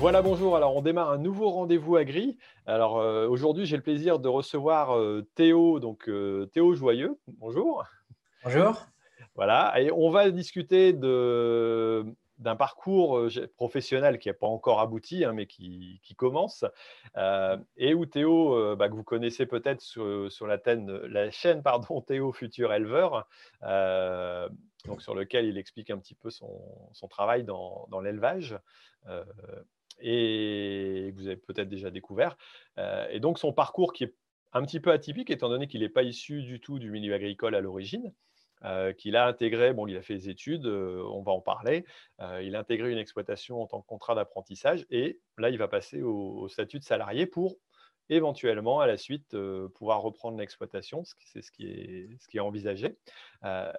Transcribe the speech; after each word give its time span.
Voilà, 0.00 0.22
bonjour. 0.22 0.56
Alors, 0.56 0.74
on 0.74 0.80
démarre 0.80 1.10
un 1.10 1.18
nouveau 1.18 1.50
rendez-vous 1.50 1.96
agri. 1.96 2.38
Alors, 2.64 2.98
euh, 2.98 3.28
aujourd'hui, 3.28 3.66
j'ai 3.66 3.76
le 3.76 3.82
plaisir 3.82 4.18
de 4.18 4.28
recevoir 4.28 4.96
euh, 4.96 5.28
Théo, 5.34 5.78
donc 5.78 6.08
euh, 6.08 6.46
Théo 6.54 6.74
Joyeux. 6.74 7.18
Bonjour. 7.26 7.84
Bonjour. 8.42 8.86
Voilà, 9.34 9.78
et 9.78 9.92
on 9.92 10.08
va 10.08 10.30
discuter 10.30 10.94
d'un 10.94 12.56
parcours 12.56 13.28
professionnel 13.56 14.18
qui 14.18 14.28
n'a 14.28 14.34
pas 14.34 14.46
encore 14.46 14.80
abouti, 14.80 15.22
hein, 15.22 15.34
mais 15.34 15.44
qui, 15.44 16.00
commence, 16.16 16.64
et 17.76 17.92
où 17.92 18.06
Théo, 18.06 18.76
bah, 18.76 18.88
que 18.88 18.94
vous 18.94 19.04
connaissez 19.04 19.44
peut-être 19.44 19.82
sur, 19.82 20.46
la, 20.46 21.30
chaîne 21.30 21.62
pardon, 21.62 22.00
Théo 22.06 22.32
Futur 22.32 22.72
Éleveur, 22.72 23.28
donc 24.86 25.02
sur 25.02 25.14
lequel 25.14 25.44
il 25.44 25.58
explique 25.58 25.90
un 25.90 25.98
petit 25.98 26.14
peu 26.14 26.30
son, 26.30 26.48
travail 27.10 27.44
dans, 27.44 27.86
dans 27.90 28.00
l'élevage 28.00 28.58
et 30.00 31.12
vous 31.16 31.26
avez 31.26 31.36
peut-être 31.36 31.68
déjà 31.68 31.90
découvert. 31.90 32.36
Euh, 32.78 33.06
et 33.10 33.20
donc 33.20 33.38
son 33.38 33.52
parcours 33.52 33.92
qui 33.92 34.04
est 34.04 34.14
un 34.52 34.62
petit 34.64 34.80
peu 34.80 34.90
atypique, 34.90 35.30
étant 35.30 35.48
donné 35.48 35.68
qu'il 35.68 35.80
n'est 35.80 35.88
pas 35.88 36.02
issu 36.02 36.42
du 36.42 36.60
tout 36.60 36.78
du 36.78 36.90
milieu 36.90 37.14
agricole 37.14 37.54
à 37.54 37.60
l'origine. 37.60 38.12
Euh, 38.62 38.92
qu'il 38.92 39.16
a 39.16 39.26
intégré, 39.26 39.72
bon, 39.72 39.86
il 39.86 39.96
a 39.96 40.02
fait 40.02 40.12
des 40.12 40.28
études, 40.28 40.66
euh, 40.66 41.02
on 41.14 41.22
va 41.22 41.32
en 41.32 41.40
parler, 41.40 41.86
il 42.42 42.54
a 42.54 42.58
intégré 42.58 42.92
une 42.92 42.98
exploitation 42.98 43.62
en 43.62 43.66
tant 43.66 43.80
que 43.80 43.86
contrat 43.86 44.14
d'apprentissage 44.14 44.84
et 44.90 45.18
là, 45.38 45.48
il 45.48 45.56
va 45.56 45.66
passer 45.66 46.02
au, 46.02 46.46
statut 46.48 46.78
de 46.78 46.84
salarié 46.84 47.24
pour 47.24 47.56
éventuellement, 48.10 48.80
à 48.80 48.86
la 48.86 48.98
suite, 48.98 49.34
pouvoir 49.76 50.02
reprendre 50.02 50.36
l'exploitation, 50.36 51.04
c'est 51.24 51.40
ce, 51.40 51.50
qui 51.50 51.68
est, 51.68 52.08
ce 52.18 52.28
qui 52.28 52.36
est 52.36 52.40
envisagé. 52.40 52.98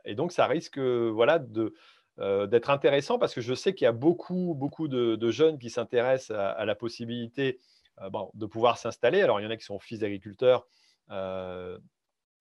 et 0.06 0.16
donc, 0.16 0.32
ça 0.32 0.48
risque 0.48 0.80
voilà, 0.80 1.38
de, 1.38 1.76
euh, 2.20 2.46
d'être 2.46 2.70
intéressant 2.70 3.18
parce 3.18 3.34
que 3.34 3.42
je 3.42 3.54
sais 3.54 3.74
qu'il 3.74 3.86
y 3.86 3.88
a 3.88 3.94
beaucoup, 3.94 4.54
beaucoup 4.56 4.88
de, 4.88 5.32
jeunes 5.32 5.58
qui 5.58 5.70
s'intéressent 5.70 6.38
à, 6.38 6.66
la 6.66 6.76
possibilité 6.76 7.60
euh, 8.02 8.10
de 8.34 8.46
pouvoir 8.46 8.78
s'installer. 8.78 9.22
Alors, 9.22 9.40
il 9.40 9.44
y 9.44 9.48
en 9.48 9.50
a 9.50 9.58
qui 9.58 9.64
sont 9.64 9.80
fils 9.80 10.00
d'agriculteurs, 10.00 10.68
euh, 11.10 11.78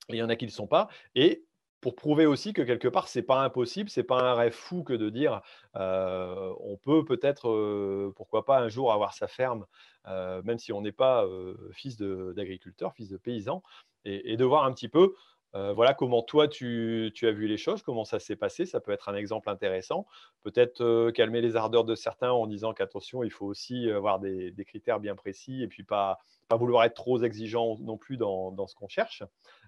il 0.08 0.16
y 0.16 0.22
en 0.22 0.28
a 0.28 0.36
qui 0.36 0.44
ne 0.44 0.50
le 0.50 0.54
sont 0.54 0.66
pas. 0.66 0.88
Et 1.14 1.44
pour 1.80 1.94
prouver 1.94 2.26
aussi 2.26 2.52
que 2.52 2.62
quelque 2.62 2.88
part, 2.88 3.08
ce 3.08 3.18
n'est 3.18 3.24
pas 3.24 3.42
impossible, 3.42 3.88
ce 3.88 4.00
n'est 4.00 4.04
pas 4.04 4.20
un 4.20 4.34
rêve 4.34 4.52
fou 4.52 4.82
que 4.82 4.92
de 4.92 5.08
dire 5.08 5.40
on 5.74 6.76
peut 6.82 7.04
peut-être, 7.06 8.12
pourquoi 8.16 8.44
pas 8.44 8.58
un 8.58 8.68
jour 8.68 8.92
avoir 8.92 9.14
sa 9.14 9.28
ferme, 9.28 9.64
même 10.06 10.58
si 10.58 10.74
on 10.74 10.82
n'est 10.82 10.92
pas 10.92 11.26
fils 11.72 11.96
d'agriculteur, 11.96 12.92
fils 12.92 13.08
de 13.08 13.16
paysan, 13.16 13.62
et, 14.04 14.36
de 14.36 14.44
voir 14.44 14.64
un 14.64 14.72
petit 14.72 14.88
peu 14.88 15.14
euh, 15.56 15.72
voilà 15.72 15.94
comment 15.94 16.22
toi 16.22 16.46
tu, 16.46 17.12
as 17.22 17.30
vu 17.30 17.46
les 17.48 17.56
choses, 17.56 17.82
comment 17.82 18.04
ça 18.04 18.20
s'est 18.20 18.36
passé. 18.36 18.66
Ça 18.66 18.80
peut 18.80 18.92
être 18.92 19.08
un 19.08 19.14
exemple 19.14 19.50
intéressant. 19.50 20.06
Peut-être 20.42 20.82
euh, 20.82 21.10
calmer 21.10 21.40
les 21.40 21.56
ardeurs 21.56 21.84
de 21.84 21.94
certains 21.94 22.30
en 22.30 22.46
disant 22.46 22.72
qu'attention, 22.72 23.24
il 23.24 23.30
faut 23.30 23.46
aussi 23.46 23.90
avoir 23.90 24.20
des, 24.20 24.52
des, 24.52 24.64
critères 24.64 25.00
bien 25.00 25.14
précis 25.16 25.62
et 25.62 25.68
puis 25.68 25.82
pas, 25.82 26.18
pas 26.48 26.56
vouloir 26.56 26.84
être 26.84 26.94
trop 26.94 27.22
exigeant 27.22 27.76
non 27.80 27.96
plus 27.96 28.16
dans, 28.16 28.52
dans 28.52 28.66
ce 28.66 28.74
qu'on 28.74 28.88
cherche. 28.88 29.24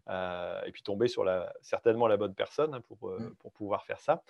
Euh, 0.08 0.60
et 0.66 0.72
puis 0.72 0.82
tomber 0.82 1.06
sur 1.06 1.22
la, 1.22 1.52
certainement 1.62 2.08
la 2.08 2.16
bonne 2.16 2.34
personne 2.34 2.74
hein, 2.74 2.80
pour, 2.80 3.08
mmh. 3.08 3.34
pour, 3.38 3.52
pouvoir 3.52 3.84
faire 3.84 4.00
ça. 4.00 4.22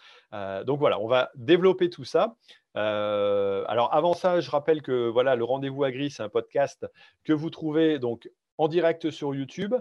donc 0.64 0.78
voilà, 0.78 1.00
on 1.00 1.06
va 1.06 1.30
développer 1.34 1.88
tout 1.88 2.04
ça. 2.04 2.36
alors 2.74 3.88
avant 3.92 4.12
ça, 4.12 4.40
je 4.40 4.50
rappelle 4.50 4.82
que 4.82 5.08
voilà, 5.08 5.34
le 5.34 5.44
rendez-vous 5.44 5.84
agri, 5.84 6.10
c'est 6.10 6.22
un 6.22 6.28
podcast 6.28 6.86
que 7.24 7.32
vous 7.32 7.48
trouvez 7.48 7.98
donc 7.98 8.28
en 8.58 8.68
direct 8.68 9.10
sur 9.10 9.34
YouTube. 9.34 9.74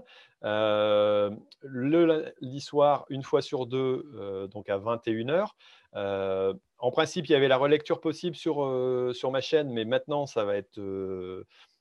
Euh, 0.43 1.29
le 1.61 2.05
lundi 2.05 2.61
soir, 2.61 3.05
une 3.09 3.23
fois 3.23 3.41
sur 3.41 3.65
deux, 3.65 4.09
euh, 4.15 4.47
donc 4.47 4.69
à 4.69 4.77
21h. 4.77 5.49
Euh, 5.95 6.53
en 6.79 6.91
principe, 6.91 7.27
il 7.29 7.33
y 7.33 7.35
avait 7.35 7.47
la 7.47 7.57
relecture 7.57 8.01
possible 8.01 8.35
sur, 8.35 8.55
sur 9.13 9.31
ma 9.31 9.41
chaîne, 9.41 9.71
mais 9.71 9.85
maintenant, 9.85 10.25
ça 10.25 10.45
va 10.45 10.55
être 10.55 10.81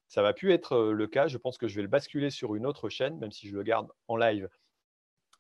ça 0.08 0.22
va 0.22 0.32
plus 0.32 0.52
être 0.52 0.90
le 0.90 1.06
cas. 1.06 1.28
Je 1.28 1.38
pense 1.38 1.56
que 1.56 1.68
je 1.68 1.76
vais 1.76 1.82
le 1.82 1.88
basculer 1.88 2.30
sur 2.30 2.54
une 2.56 2.66
autre 2.66 2.88
chaîne, 2.88 3.16
même 3.18 3.30
si 3.30 3.48
je 3.48 3.54
le 3.54 3.62
garde 3.62 3.88
en 4.08 4.16
live 4.16 4.48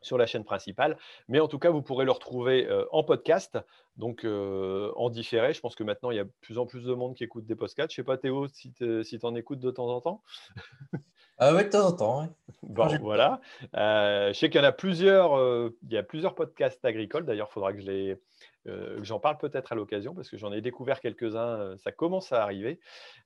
sur 0.02 0.18
la 0.18 0.26
chaîne 0.26 0.44
principale. 0.44 0.96
Mais 1.28 1.40
en 1.40 1.48
tout 1.48 1.58
cas, 1.58 1.70
vous 1.70 1.82
pourrez 1.82 2.04
le 2.04 2.12
retrouver 2.12 2.68
en 2.92 3.02
podcast, 3.02 3.58
donc 3.96 4.24
en 4.24 5.10
différé. 5.10 5.52
Je 5.52 5.60
pense 5.60 5.74
que 5.74 5.84
maintenant, 5.84 6.10
il 6.10 6.16
y 6.16 6.20
a 6.20 6.24
de 6.24 6.32
plus 6.40 6.58
en 6.58 6.66
plus 6.66 6.84
de 6.84 6.94
monde 6.94 7.14
qui 7.14 7.24
écoute 7.24 7.46
des 7.46 7.56
podcasts. 7.56 7.90
Je 7.90 8.00
ne 8.00 8.04
sais 8.04 8.06
pas, 8.06 8.16
Théo, 8.16 8.48
si 8.48 8.72
tu 8.72 9.18
en 9.22 9.34
écoutes 9.34 9.60
de 9.60 9.70
temps 9.70 9.88
en 9.88 10.00
temps. 10.00 10.22
Ah 11.42 11.54
oui, 11.54 11.64
de 11.64 11.70
temps 11.70 11.86
en 11.86 11.92
temps. 11.92 12.28
Bon, 12.62 12.86
voilà. 13.00 13.40
je 13.72 14.32
sais 14.34 14.50
qu'il 14.50 14.60
y 14.60 14.64
en 14.64 14.66
a 14.66 14.72
plusieurs, 14.72 15.38
il 15.82 15.92
y 15.92 15.96
a 15.96 16.02
plusieurs 16.02 16.34
podcasts 16.34 16.84
agricoles. 16.84 17.24
D'ailleurs, 17.24 17.48
il 17.50 17.52
faudra 17.52 17.72
que 17.72 17.80
je 17.80 17.86
les, 17.86 18.16
j'en 19.02 19.18
parle 19.18 19.38
peut-être 19.38 19.72
à 19.72 19.74
l'occasion 19.74 20.14
parce 20.14 20.28
que 20.28 20.36
j'en 20.36 20.52
ai 20.52 20.60
découvert 20.60 21.00
quelques-uns. 21.00 21.76
ça 21.78 21.92
commence 21.92 22.32
à 22.32 22.42
arriver. 22.42 22.78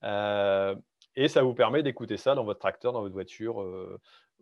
et 0.02 1.28
ça 1.28 1.42
vous 1.42 1.54
permet 1.54 1.82
d'écouter 1.82 2.16
ça 2.16 2.36
dans 2.36 2.44
votre 2.44 2.60
tracteur, 2.60 2.92
dans 2.92 3.02
votre 3.02 3.14
voiture, 3.14 3.60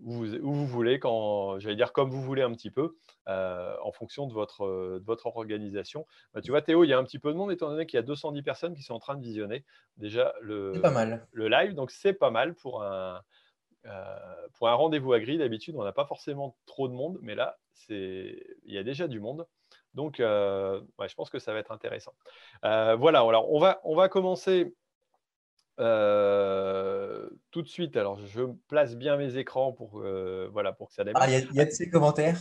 où 0.04 0.24
vous, 0.24 0.66
voulez, 0.66 0.98
quand, 0.98 1.58
j'allais 1.58 1.76
dire 1.76 1.92
comme 1.92 2.10
vous 2.10 2.22
voulez 2.22 2.42
un 2.42 2.52
petit 2.52 2.70
peu, 2.70 2.96
euh, 3.28 3.76
en 3.82 3.92
fonction 3.92 4.26
de 4.26 4.32
votre, 4.32 4.98
de 4.98 5.04
votre 5.04 5.26
organisation. 5.26 6.06
Bah, 6.34 6.40
tu 6.40 6.50
vois, 6.50 6.62
Théo, 6.62 6.84
il 6.84 6.88
y 6.88 6.92
a 6.92 6.98
un 6.98 7.04
petit 7.04 7.18
peu 7.18 7.32
de 7.32 7.36
monde, 7.36 7.52
étant 7.52 7.68
donné 7.68 7.86
qu'il 7.86 7.96
y 7.96 8.00
a 8.00 8.02
210 8.02 8.42
personnes 8.42 8.74
qui 8.74 8.82
sont 8.82 8.94
en 8.94 8.98
train 8.98 9.16
de 9.16 9.22
visionner 9.22 9.64
déjà 9.96 10.34
le, 10.40 10.72
le 11.32 11.48
live. 11.48 11.74
Donc, 11.74 11.90
c'est 11.90 12.14
pas 12.14 12.30
mal 12.30 12.54
pour 12.54 12.82
un, 12.82 13.22
euh, 13.86 14.48
pour 14.54 14.68
un 14.68 14.74
rendez-vous 14.74 15.12
à 15.12 15.20
gris. 15.20 15.38
D'habitude, 15.38 15.76
on 15.76 15.84
n'a 15.84 15.92
pas 15.92 16.06
forcément 16.06 16.56
trop 16.66 16.88
de 16.88 16.94
monde, 16.94 17.19
mais 17.22 17.34
là, 17.34 17.58
il 17.88 18.42
y 18.66 18.78
a 18.78 18.82
déjà 18.82 19.08
du 19.08 19.20
monde. 19.20 19.46
Donc, 19.94 20.20
euh, 20.20 20.80
je 21.06 21.14
pense 21.14 21.30
que 21.30 21.38
ça 21.38 21.52
va 21.52 21.58
être 21.58 21.72
intéressant. 21.72 22.14
voilà, 22.62 23.20
alors 23.20 23.52
on 23.52 23.60
va, 23.60 23.80
on 23.84 23.94
va 23.94 24.08
commencer 24.08 24.74
euh, 25.81 27.28
tout 27.50 27.62
de 27.62 27.69
suite, 27.69 27.97
alors 27.97 28.19
je 28.27 28.43
place 28.69 28.97
bien 28.97 29.16
mes 29.16 29.37
écrans 29.37 29.72
pour, 29.72 30.00
euh, 30.00 30.49
voilà, 30.53 30.72
pour 30.72 30.88
que 30.88 30.94
ça 30.94 31.05
démarre. 31.05 31.22
Ah, 31.25 31.31
il 31.31 31.55
y, 31.55 31.60
a 31.60 31.65
de 31.65 31.71
ces 31.71 31.88
commentaires? 31.88 32.38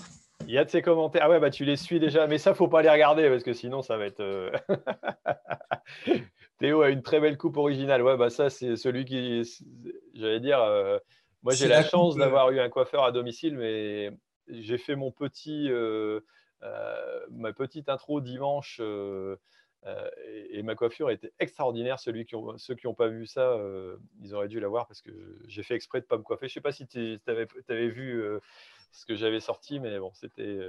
Il 0.48 0.54
y 0.54 0.58
a 0.58 0.66
de 0.66 0.70
ces 0.70 0.82
commentaires. 0.82 1.24
Ah 1.26 1.30
ouais, 1.30 1.40
bah, 1.40 1.50
tu 1.50 1.64
les 1.64 1.78
suis 1.78 2.00
déjà, 2.00 2.28
mais 2.28 2.38
ça, 2.38 2.54
faut 2.54 2.68
pas 2.68 2.82
les 2.82 2.90
regarder 2.90 3.30
parce 3.30 3.44
que 3.44 3.54
sinon, 3.54 3.82
ça 3.82 3.98
va 3.98 4.06
être. 4.06 4.20
Euh, 4.20 4.52
Théo 6.60 6.82
a 6.82 6.90
une 6.90 7.02
très 7.02 7.20
belle 7.20 7.38
coupe 7.38 7.58
originale. 7.58 8.04
Ouais, 8.04 8.18
bah, 8.18 8.30
ça, 8.30 8.50
c'est 8.50 8.76
celui 8.76 9.06
qui. 9.06 9.44
J'allais 10.14 10.40
dire, 10.40 10.60
moi, 11.42 11.54
j'ai 11.54 11.68
la, 11.68 11.84
chance 11.84 12.16
d'avoir 12.18 12.52
eu 12.52 12.60
un 12.60 12.70
coiffeur 12.70 13.04
à 13.04 13.12
domicile, 13.12 13.58
mais 13.58 14.12
j'ai 14.50 14.78
fait 14.78 14.96
mon 14.96 15.12
petit. 15.12 15.70
ma 17.32 17.54
petite 17.54 17.88
intro 17.88 18.20
dimanche 18.20 18.82
euh, 19.88 20.10
et, 20.52 20.62
ma 20.64 20.76
coiffure 20.76 21.10
était 21.10 21.34
extraordinaire. 21.40 22.00
Celui 22.00 22.26
qui 22.26 22.36
ont, 22.36 22.58
ceux 22.58 22.76
qui 22.76 22.88
n'ont 22.88 22.94
pas 22.94 23.08
vu 23.08 23.26
ça, 23.26 23.54
euh, 23.54 23.98
ils 24.22 24.34
auraient 24.34 24.48
dû 24.48 24.60
la 24.60 24.68
voir 24.68 24.88
parce 24.88 25.02
que 25.02 25.12
j'ai 25.48 25.64
fait 25.64 25.76
exprès 25.76 26.00
de 26.00 26.06
ne 26.06 26.10
pas 26.10 26.18
me 26.18 26.24
coiffer. 26.24 26.48
Je 26.48 26.52
ne 26.52 26.54
sais 26.56 26.62
pas 26.62 26.72
si 26.72 26.88
tu 26.88 27.20
avais, 27.28 27.88
vu 27.88 28.22
euh, 28.22 28.40
ce 28.92 29.06
que 29.06 29.16
j'avais 29.16 29.40
sorti, 29.40 29.80
mais 29.80 29.98
bon, 30.00 30.12
c'était 30.14 30.60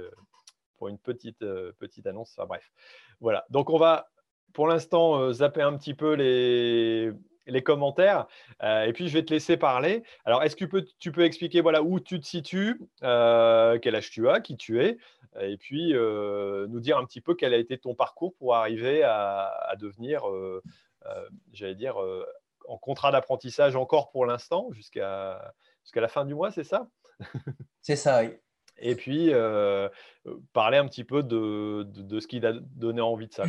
pour 0.77 0.87
une 0.87 0.97
petite, 0.97 1.45
petite 1.79 2.07
annonce. 2.07 2.33
Enfin, 2.37 2.47
bref. 2.47 2.71
Voilà. 3.19 3.45
Donc, 3.49 3.69
on 3.69 3.77
va 3.77 4.09
pour 4.53 4.67
l'instant 4.67 5.31
zapper 5.31 5.61
un 5.61 5.77
petit 5.77 5.93
peu 5.93 6.13
les, 6.13 7.11
les 7.45 7.63
commentaires. 7.63 8.27
et 8.61 8.91
puis, 8.93 9.07
je 9.07 9.13
vais 9.13 9.23
te 9.23 9.33
laisser 9.33 9.57
parler. 9.57 10.03
Alors, 10.25 10.43
est-ce 10.43 10.55
que 10.55 10.65
tu 10.65 10.69
peux, 10.69 10.85
tu 10.99 11.11
peux 11.11 11.23
expliquer 11.23 11.61
voilà, 11.61 11.81
où 11.81 11.99
tu 11.99 12.19
te 12.19 12.25
situes, 12.25 12.79
quel 13.01 13.95
âge 13.95 14.11
tu 14.11 14.29
as, 14.29 14.39
qui 14.39 14.57
tu 14.57 14.81
es, 14.83 14.97
et 15.39 15.57
puis 15.57 15.93
nous 15.93 16.79
dire 16.79 16.97
un 16.97 17.05
petit 17.05 17.21
peu 17.21 17.35
quel 17.35 17.53
a 17.53 17.57
été 17.57 17.77
ton 17.77 17.95
parcours 17.95 18.33
pour 18.35 18.55
arriver 18.55 19.03
à, 19.03 19.75
devenir, 19.79 20.23
j'allais 21.51 21.75
dire, 21.75 21.97
en 22.67 22.77
contrat 22.77 23.11
d'apprentissage 23.11 23.75
encore 23.75 24.11
pour 24.11 24.25
l'instant, 24.25 24.69
jusqu'à 24.71 25.53
jusqu'à 25.83 26.01
la 26.01 26.07
fin 26.07 26.25
du 26.25 26.33
mois, 26.33 26.51
c'est 26.51 26.63
ça? 26.63 26.87
C'est 27.81 27.95
ça, 27.95 28.21
oui. 28.23 28.29
Et 28.79 28.95
puis, 28.95 29.31
parler 30.51 30.77
un 30.77 30.87
petit 30.87 31.03
peu 31.03 31.23
de, 31.23 31.83
de, 31.83 32.19
ce 32.19 32.27
qui 32.27 32.41
t'a 32.41 32.53
donné 32.53 33.01
envie 33.01 33.27
de, 33.27 33.33
ça, 33.33 33.45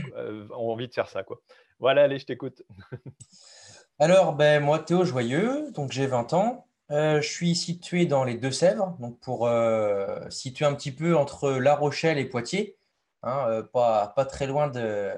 envie 0.52 0.86
de 0.86 0.92
faire 0.92 1.08
ça. 1.08 1.22
Quoi. 1.22 1.40
Voilà, 1.78 2.02
allez, 2.02 2.18
je 2.18 2.26
t'écoute. 2.26 2.62
Alors, 4.00 4.34
ben, 4.34 4.60
moi, 4.60 4.80
Théo 4.80 5.04
Joyeux, 5.04 5.70
donc 5.70 5.92
j'ai 5.92 6.06
20 6.06 6.32
ans. 6.32 6.66
Euh, 6.90 7.20
je 7.20 7.28
suis 7.28 7.54
situé 7.54 8.06
dans 8.06 8.24
les 8.24 8.34
Deux-Sèvres, 8.34 8.96
donc 8.98 9.20
pour 9.20 9.46
euh, 9.46 10.28
situer 10.30 10.64
un 10.64 10.74
petit 10.74 10.90
peu 10.90 11.16
entre 11.16 11.52
La 11.52 11.76
Rochelle 11.76 12.18
et 12.18 12.24
Poitiers, 12.24 12.76
hein, 13.22 13.46
euh, 13.48 13.62
pas, 13.62 14.08
pas, 14.08 14.24
très 14.24 14.48
loin 14.48 14.66
de, 14.68 15.12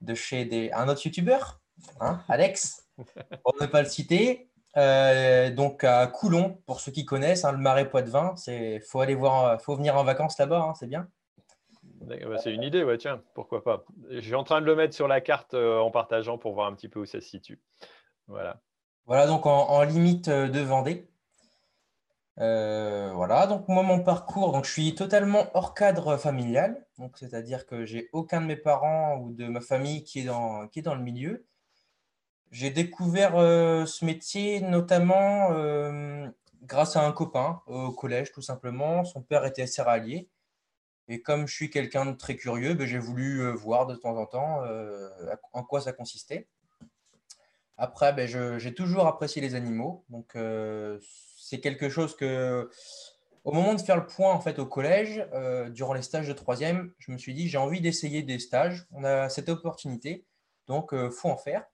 de 0.00 0.14
chez 0.14 0.46
des, 0.46 0.72
un 0.72 0.88
autre 0.88 1.04
youtubeur, 1.04 1.60
hein, 2.00 2.22
Alex, 2.28 2.88
pour 3.44 3.54
ne 3.60 3.66
pas 3.66 3.82
le 3.82 3.88
citer. 3.88 4.48
donc 5.54 5.84
à 5.84 6.06
Coulon, 6.06 6.62
pour 6.66 6.80
ceux 6.80 6.92
qui 6.92 7.04
connaissent, 7.04 7.44
hein, 7.44 7.52
le 7.52 7.58
marais 7.58 7.90
Poitevin. 7.90 8.34
Il 8.46 8.80
faut 8.80 9.00
aller 9.00 9.14
voir, 9.14 9.60
faut 9.60 9.76
venir 9.76 9.96
en 9.96 10.04
vacances 10.04 10.38
là-bas, 10.38 10.72
c'est 10.78 10.88
bien. 10.88 11.08
Bah, 12.00 12.38
c'est 12.38 12.54
une 12.54 12.62
idée, 12.62 12.82
ouais, 12.82 12.98
tiens, 12.98 13.22
pourquoi 13.34 13.62
pas. 13.62 13.84
Je 14.10 14.20
suis 14.20 14.34
en 14.34 14.44
train 14.44 14.60
de 14.60 14.66
le 14.66 14.74
mettre 14.74 14.94
sur 14.94 15.08
la 15.08 15.20
carte 15.20 15.54
en 15.54 15.90
partageant 15.90 16.38
pour 16.38 16.54
voir 16.54 16.66
un 16.66 16.74
petit 16.74 16.88
peu 16.88 17.00
où 17.00 17.06
ça 17.06 17.20
se 17.20 17.28
situe. 17.28 17.60
Voilà. 18.26 18.60
Voilà, 19.06 19.26
donc 19.26 19.46
en 19.46 19.82
limite 19.82 20.28
de 20.28 20.60
Vendée. 20.60 21.10
Euh, 22.40 23.12
voilà, 23.14 23.46
donc 23.46 23.68
moi, 23.68 23.82
mon 23.82 24.00
parcours, 24.00 24.52
donc 24.52 24.64
je 24.64 24.70
suis 24.70 24.94
totalement 24.94 25.50
hors 25.52 25.74
cadre 25.74 26.16
familial, 26.16 26.86
c'est-à-dire 27.14 27.66
que 27.66 27.84
j'ai 27.84 28.08
aucun 28.12 28.40
de 28.40 28.46
mes 28.46 28.56
parents 28.56 29.18
ou 29.18 29.32
de 29.34 29.46
ma 29.46 29.60
famille 29.60 30.04
qui 30.04 30.20
est 30.20 30.24
dans, 30.24 30.66
qui 30.68 30.78
est 30.78 30.82
dans 30.82 30.94
le 30.94 31.02
milieu. 31.02 31.46
J'ai 32.50 32.70
découvert 32.70 33.36
euh, 33.36 33.84
ce 33.84 34.04
métier 34.04 34.60
notamment 34.62 35.52
euh, 35.52 36.26
grâce 36.62 36.96
à 36.96 37.06
un 37.06 37.12
copain 37.12 37.60
au 37.66 37.92
collège, 37.92 38.32
tout 38.32 38.42
simplement. 38.42 39.04
Son 39.04 39.22
père 39.22 39.44
était 39.44 39.66
céréalier. 39.66 40.28
Et 41.10 41.20
comme 41.20 41.46
je 41.46 41.54
suis 41.54 41.70
quelqu'un 41.70 42.06
de 42.06 42.12
très 42.12 42.36
curieux, 42.36 42.74
ben, 42.74 42.86
j'ai 42.86 42.98
voulu 42.98 43.50
voir 43.52 43.86
de 43.86 43.94
temps 43.96 44.16
en 44.16 44.26
temps 44.26 44.62
en 45.52 45.62
quoi 45.64 45.80
ça 45.80 45.92
consistait. 45.92 46.48
Après, 47.76 48.12
ben, 48.12 48.28
j'ai 48.58 48.74
toujours 48.74 49.06
apprécié 49.06 49.42
les 49.42 49.54
animaux. 49.54 50.04
Donc, 50.08 50.36
c'est 51.36 51.60
quelque 51.60 51.88
chose 51.88 52.16
que, 52.16 52.70
au 53.44 53.52
moment 53.52 53.74
de 53.74 53.80
faire 53.80 53.96
le 53.96 54.06
point 54.06 54.32
en 54.32 54.40
fait 54.40 54.58
au 54.58 54.66
collège, 54.66 55.26
euh, 55.32 55.70
durant 55.70 55.94
les 55.94 56.02
stages 56.02 56.28
de 56.28 56.32
troisième, 56.32 56.92
je 56.98 57.10
me 57.10 57.18
suis 57.18 57.34
dit 57.34 57.48
j'ai 57.48 57.58
envie 57.58 57.80
d'essayer 57.80 58.22
des 58.22 58.38
stages. 58.38 58.86
On 58.92 59.04
a 59.04 59.28
cette 59.28 59.48
opportunité, 59.48 60.26
donc 60.66 60.90
il 60.92 60.98
euh, 60.98 61.10
faut 61.10 61.28
en 61.28 61.36
faire. 61.36 61.64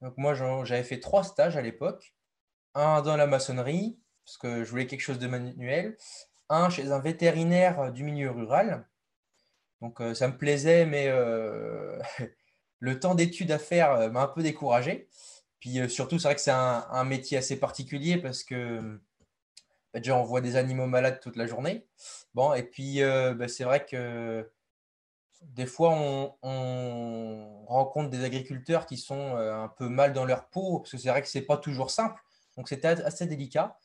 Donc 0.00 0.14
moi 0.16 0.34
j'avais 0.34 0.82
fait 0.82 1.00
trois 1.00 1.24
stages 1.24 1.56
à 1.56 1.62
l'époque, 1.62 2.14
un 2.74 3.02
dans 3.02 3.16
la 3.16 3.26
maçonnerie 3.26 3.98
parce 4.24 4.36
que 4.36 4.62
je 4.62 4.70
voulais 4.70 4.86
quelque 4.86 5.00
chose 5.00 5.18
de 5.18 5.26
manuel, 5.26 5.96
un 6.48 6.70
chez 6.70 6.92
un 6.92 6.98
vétérinaire 6.98 7.92
du 7.92 8.04
milieu 8.04 8.30
rural. 8.30 8.86
Donc 9.80 10.00
euh, 10.00 10.14
ça 10.14 10.28
me 10.28 10.36
plaisait, 10.36 10.86
mais 10.86 11.08
le 12.78 13.00
temps 13.00 13.14
d'études 13.14 13.52
à 13.52 13.58
faire 13.58 14.10
m'a 14.10 14.22
un 14.22 14.28
peu 14.28 14.42
découragé. 14.42 15.08
Puis 15.62 15.78
euh, 15.78 15.88
surtout, 15.88 16.18
c'est 16.18 16.26
vrai 16.26 16.34
que 16.34 16.40
c'est 16.40 16.50
un, 16.50 17.04
métier 17.04 17.38
assez 17.38 17.56
particulier 17.56 18.16
parce 18.16 18.42
que 18.42 18.80
bah, 19.94 20.00
déjà, 20.00 20.16
on 20.16 20.24
voit 20.24 20.40
des 20.40 20.56
animaux 20.56 20.86
malades 20.86 21.20
toute 21.20 21.36
la 21.36 21.46
journée. 21.46 21.86
Bon, 22.34 22.52
et 22.52 22.64
puis 22.64 23.00
euh, 23.00 23.32
bah, 23.32 23.46
c'est 23.46 23.62
vrai 23.62 23.86
que 23.86 24.50
des 25.42 25.66
fois, 25.66 25.90
on, 26.42 27.64
rencontre 27.66 28.10
des 28.10 28.24
agriculteurs 28.24 28.86
qui 28.86 28.96
sont 28.96 29.36
euh, 29.36 29.54
un 29.54 29.68
peu 29.68 29.88
mal 29.88 30.12
dans 30.12 30.24
leur 30.24 30.48
peau 30.48 30.80
parce 30.80 30.90
que 30.90 30.98
c'est 30.98 31.10
vrai 31.10 31.22
que 31.22 31.28
ce 31.28 31.38
n'est 31.38 31.44
pas 31.44 31.58
toujours 31.58 31.92
simple. 31.92 32.20
Donc, 32.56 32.68
c'était 32.68 32.88
assez 32.88 33.26
délicat. 33.28 33.78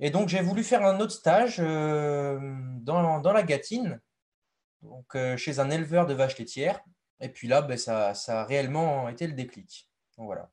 Et 0.00 0.10
donc, 0.10 0.28
j'ai 0.28 0.40
voulu 0.40 0.64
faire 0.64 0.84
un 0.84 0.98
autre 1.00 1.12
stage 1.12 1.58
dans, 1.58 3.32
la 3.32 3.42
Gâtine, 3.42 4.00
donc, 4.82 5.16
chez 5.36 5.60
un 5.60 5.70
éleveur 5.70 6.06
de 6.06 6.14
vaches 6.14 6.38
laitières. 6.38 6.80
Et 7.20 7.28
puis 7.28 7.48
là, 7.48 7.60
bah, 7.60 7.76
ça, 7.76 8.14
ça, 8.14 8.40
a 8.40 8.44
réellement 8.44 9.08
été 9.08 9.26
le 9.26 9.34
déclic. 9.34 9.88
Voilà. 10.16 10.48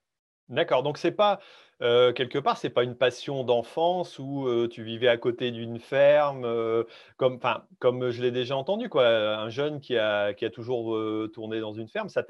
D'accord, 0.49 0.83
donc 0.83 0.97
c'est 0.97 1.11
pas 1.11 1.39
euh, 1.83 2.11
quelque 2.11 2.39
part, 2.39 2.57
c'est 2.57 2.71
pas 2.71 2.83
une 2.83 2.95
passion 2.95 3.43
d'enfance 3.43 4.17
où 4.17 4.47
euh, 4.47 4.67
tu 4.67 4.83
vivais 4.83 5.07
à 5.07 5.17
côté 5.17 5.51
d'une 5.51 5.79
ferme, 5.79 6.43
euh, 6.43 6.83
comme, 7.17 7.39
comme 7.79 8.09
je 8.09 8.21
l'ai 8.21 8.31
déjà 8.31 8.55
entendu, 8.57 8.89
quoi. 8.89 9.07
Un 9.07 9.49
jeune 9.49 9.79
qui 9.79 9.97
a, 9.97 10.33
qui 10.33 10.45
a 10.45 10.49
toujours 10.49 10.97
tourné 11.33 11.59
dans 11.59 11.73
une 11.73 11.87
ferme, 11.87 12.09
ça 12.09 12.23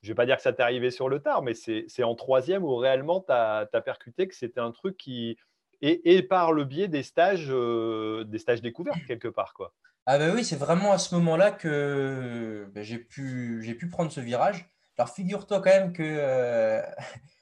je 0.00 0.08
vais 0.08 0.14
pas 0.14 0.26
dire 0.26 0.36
que 0.36 0.42
ça 0.42 0.52
t'est 0.52 0.62
arrivé 0.62 0.90
sur 0.90 1.08
le 1.08 1.20
tard, 1.20 1.42
mais 1.42 1.54
c'est 1.54 2.02
en 2.02 2.14
troisième 2.14 2.64
où 2.64 2.76
réellement 2.76 3.20
tu 3.20 3.32
as, 3.32 3.66
percuté 3.84 4.28
que 4.28 4.34
c'était 4.34 4.60
un 4.60 4.72
truc 4.72 4.96
qui. 4.96 5.36
Et, 5.80 6.16
et, 6.16 6.22
par 6.22 6.52
le 6.52 6.64
biais 6.64 6.88
des 6.88 7.02
stages, 7.02 7.48
des 7.48 8.38
stages 8.38 8.62
découverts 8.62 8.96
quelque 9.06 9.28
part, 9.28 9.54
quoi. 9.54 9.72
Ah 10.06 10.18
ben 10.18 10.34
oui, 10.34 10.44
c'est 10.44 10.56
vraiment 10.56 10.92
à 10.92 10.98
ce 10.98 11.14
moment-là 11.16 11.50
que 11.50 12.66
ben, 12.74 12.82
j'ai 12.82 12.98
pu, 12.98 13.76
pu 13.78 13.88
prendre 13.88 14.10
ce 14.10 14.20
virage. 14.20 14.70
Alors 14.96 15.10
figure-toi 15.10 15.60
quand 15.60 15.70
même 15.70 15.92
que 15.92 16.82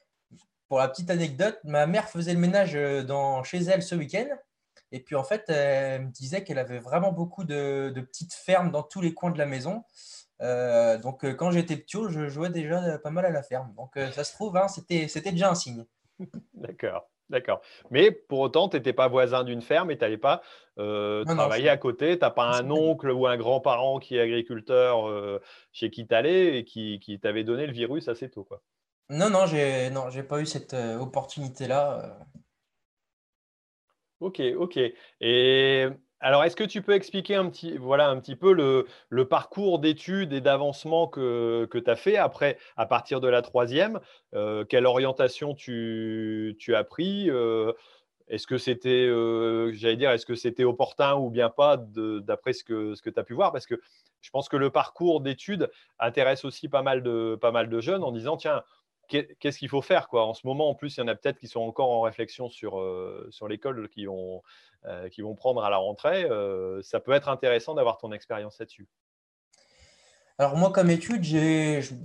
pour 0.67 0.79
la 0.79 0.87
petite 0.87 1.09
anecdote, 1.09 1.59
ma 1.63 1.85
mère 1.87 2.09
faisait 2.09 2.33
le 2.33 2.39
ménage 2.39 2.75
euh, 2.75 3.03
dans, 3.03 3.43
chez 3.43 3.59
elle 3.59 3.83
ce 3.83 3.95
week-end. 3.95 4.27
Et 4.91 5.01
puis 5.01 5.15
en 5.15 5.23
fait, 5.23 5.49
elle 5.49 6.07
me 6.07 6.11
disait 6.11 6.43
qu'elle 6.43 6.59
avait 6.59 6.79
vraiment 6.79 7.11
beaucoup 7.11 7.43
de, 7.43 7.93
petites 7.95 8.33
fermes 8.33 8.71
dans 8.71 8.83
tous 8.83 9.01
les 9.01 9.13
coins 9.13 9.31
de 9.31 9.37
la 9.37 9.45
maison. 9.45 9.83
Euh, 10.41 10.97
donc 10.97 11.25
euh, 11.25 11.33
quand 11.33 11.51
j'étais 11.51 11.75
petit, 11.75 11.97
je 12.09 12.29
jouais 12.29 12.49
déjà 12.49 12.97
pas 12.99 13.09
mal 13.09 13.25
à 13.25 13.31
la 13.31 13.43
ferme. 13.43 13.73
Donc 13.75 13.97
ça 14.13 14.23
se 14.23 14.33
trouve, 14.33 14.55
hein, 14.55 14.67
c'était 14.67 15.31
déjà 15.31 15.49
un 15.49 15.55
signe. 15.55 15.85
D'accord. 16.53 17.09
D'accord. 17.29 17.61
Mais 17.91 18.11
pour 18.11 18.39
autant, 18.39 18.69
tu 18.69 18.77
n'étais 18.77 18.93
pas 18.93 19.07
voisin 19.07 19.43
d'une 19.43 19.61
ferme 19.61 19.91
et 19.91 19.97
tu 19.97 20.03
n'allais 20.03 20.17
pas 20.17 20.41
travailler 20.75 21.69
à 21.69 21.77
côté. 21.77 22.17
Tu 22.17 22.21
n'as 22.21 22.29
pas 22.29 22.57
un 22.57 22.69
oncle 22.71 23.11
ou 23.11 23.27
un 23.27 23.37
grand-parent 23.37 23.99
qui 23.99 24.15
est 24.15 24.21
agriculteur 24.21 25.41
chez 25.73 25.89
qui 25.89 26.07
tu 26.07 26.15
allais 26.15 26.59
et 26.59 26.63
qui, 26.63 26.99
qui 26.99 27.19
t'avait 27.19 27.43
donné 27.43 27.67
le 27.67 27.73
virus 27.73 28.07
assez 28.07 28.29
tôt. 28.29 28.45
Quoi. 28.45 28.61
Non, 29.09 29.29
non, 29.29 29.45
j'ai 29.45 29.89
non, 29.89 30.09
j'ai 30.09 30.23
pas 30.23 30.41
eu 30.41 30.45
cette 30.45 30.73
euh, 30.73 30.97
opportunité-là. 30.97 32.03
Euh. 32.03 32.39
Ok, 34.19 34.41
ok. 34.57 34.79
Et 35.21 35.87
alors, 36.19 36.43
est-ce 36.43 36.55
que 36.55 36.63
tu 36.63 36.81
peux 36.81 36.93
expliquer 36.93 37.35
un 37.35 37.49
petit, 37.49 37.77
voilà, 37.77 38.09
un 38.09 38.19
petit 38.19 38.35
peu 38.35 38.53
le, 38.53 39.25
parcours 39.25 39.79
d'études 39.79 40.33
et 40.33 40.41
d'avancement 40.41 41.07
que, 41.07 41.67
que 41.69 41.77
tu 41.77 41.89
as 41.89 41.95
fait 41.95 42.17
après, 42.17 42.57
à 42.75 42.85
partir 42.85 43.21
de 43.21 43.27
la 43.27 43.41
troisième? 43.41 43.99
Euh, 44.33 44.65
Quelle 44.65 44.85
orientation 44.85 45.53
tu, 45.53 46.55
as 46.69 46.83
pris? 46.83 47.29
Est-ce 48.29 48.47
que 48.47 48.57
c'était, 48.57 49.07
j'allais 49.73 49.95
dire, 49.95 50.11
est-ce 50.11 50.25
que 50.25 50.35
c'était 50.35 50.63
opportun 50.63 51.15
ou 51.15 51.29
bien 51.29 51.49
pas 51.49 51.77
d'après 51.77 52.53
ce 52.53 52.63
que, 52.63 52.95
ce 52.95 53.01
que 53.01 53.09
tu 53.09 53.19
as 53.19 53.23
pu 53.23 53.33
voir? 53.33 53.51
Parce 53.51 53.65
que 53.65 53.79
je 54.21 54.29
pense 54.31 54.49
que 54.49 54.57
le 54.57 54.69
parcours 54.69 55.21
d'études 55.21 55.69
intéresse 55.99 56.43
aussi 56.43 56.67
pas 56.67 56.81
mal 56.81 57.03
de, 57.03 57.37
pas 57.39 57.51
mal 57.51 57.69
de 57.69 57.79
jeunes 57.79 58.03
en 58.03 58.11
disant, 58.11 58.35
tiens, 58.37 58.63
qu'est-ce 59.07 59.57
qu'il 59.57 59.69
faut 59.69 59.81
faire 59.81 60.07
quoi? 60.09 60.25
En 60.25 60.33
ce 60.33 60.45
moment, 60.45 60.69
en 60.69 60.75
plus, 60.75 60.97
il 60.97 60.99
y 60.99 61.03
en 61.03 61.07
a 61.07 61.15
peut-être 61.15 61.39
qui 61.39 61.47
sont 61.47 61.61
encore 61.61 61.89
en 61.89 62.01
réflexion 62.01 62.49
sur, 62.49 62.79
euh, 62.79 63.27
sur 63.31 63.47
l'école, 63.47 63.89
qui, 63.89 64.07
euh, 64.07 65.09
qui 65.09 65.21
vont 65.21 65.35
prendre 65.35 65.63
à 65.63 65.69
la 65.69 65.77
rentrée. 65.77 66.25
Euh, 66.25 66.81
ça 66.83 66.99
peut 66.99 67.13
être 67.13 67.29
intéressant 67.29 67.73
d'avoir 67.73 67.97
ton 67.97 68.11
expérience 68.11 68.59
là-dessus. 68.59 68.87
Alors 70.39 70.55
moi, 70.55 70.71
comme 70.71 70.91
étude, 70.91 71.23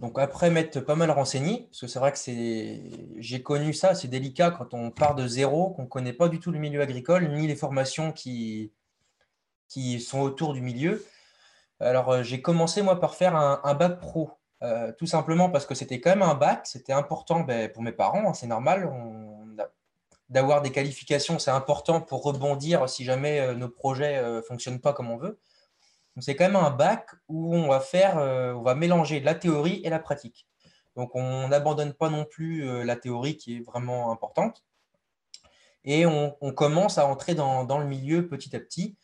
donc 0.00 0.18
après 0.18 0.50
m'être 0.50 0.80
pas 0.80 0.94
mal 0.94 1.10
renseigné, 1.10 1.66
parce 1.70 1.82
que 1.82 1.86
c'est 1.86 1.98
vrai 1.98 2.12
que 2.12 3.20
j'ai 3.20 3.42
connu 3.42 3.74
ça, 3.74 3.94
c'est 3.94 4.08
délicat 4.08 4.50
quand 4.50 4.72
on 4.72 4.90
part 4.90 5.14
de 5.14 5.26
zéro, 5.26 5.70
qu'on 5.70 5.82
ne 5.82 5.88
connaît 5.88 6.14
pas 6.14 6.28
du 6.28 6.40
tout 6.40 6.50
le 6.50 6.58
milieu 6.58 6.80
agricole, 6.80 7.28
ni 7.28 7.46
les 7.46 7.56
formations 7.56 8.10
qui, 8.10 8.72
qui 9.68 10.00
sont 10.00 10.20
autour 10.20 10.54
du 10.54 10.62
milieu. 10.62 11.04
Alors 11.78 12.22
j'ai 12.22 12.40
commencé 12.40 12.80
moi 12.80 12.98
par 13.00 13.16
faire 13.16 13.36
un 13.36 13.74
bac 13.74 14.00
pro. 14.00 14.30
Euh, 14.62 14.92
tout 14.92 15.06
simplement 15.06 15.50
parce 15.50 15.66
que 15.66 15.74
c'était 15.74 16.00
quand 16.00 16.10
même 16.10 16.22
un 16.22 16.34
bac, 16.34 16.66
c'était 16.66 16.92
important 16.92 17.40
ben, 17.40 17.68
pour 17.70 17.82
mes 17.82 17.90
parents, 17.92 18.28
hein, 18.28 18.34
c'est 18.34 18.46
normal. 18.46 18.90
D'avoir 20.28 20.62
des 20.62 20.70
qualifications, 20.70 21.38
c'est 21.38 21.50
important 21.50 22.00
pour 22.00 22.22
rebondir 22.22 22.88
si 22.88 23.04
jamais 23.04 23.40
euh, 23.40 23.54
nos 23.54 23.68
projets 23.68 24.22
ne 24.22 24.28
euh, 24.38 24.42
fonctionnent 24.42 24.80
pas 24.80 24.92
comme 24.92 25.10
on 25.10 25.16
veut. 25.16 25.40
C'est 26.20 26.36
quand 26.36 26.44
même 26.44 26.56
un 26.56 26.70
bac 26.70 27.10
où 27.28 27.54
on 27.56 27.68
va 27.68 27.80
faire, 27.80 28.18
on 28.18 28.60
va 28.60 28.74
mélanger 28.74 29.20
la 29.20 29.34
théorie 29.34 29.80
et 29.82 29.88
la 29.88 29.98
pratique. 29.98 30.46
Donc 30.94 31.14
on 31.14 31.48
n'abandonne 31.48 31.94
pas 31.94 32.10
non 32.10 32.26
plus 32.26 32.84
la 32.84 32.96
théorie 32.96 33.38
qui 33.38 33.56
est 33.56 33.60
vraiment 33.60 34.12
importante. 34.12 34.62
Et 35.84 36.04
on, 36.04 36.30
commence 36.54 36.98
à 36.98 37.06
entrer 37.06 37.34
dans, 37.34 37.64
dans, 37.64 37.78
le 37.78 37.86
milieu 37.86 38.28
petit 38.28 38.54
à 38.54 38.60
petit. 38.60 38.94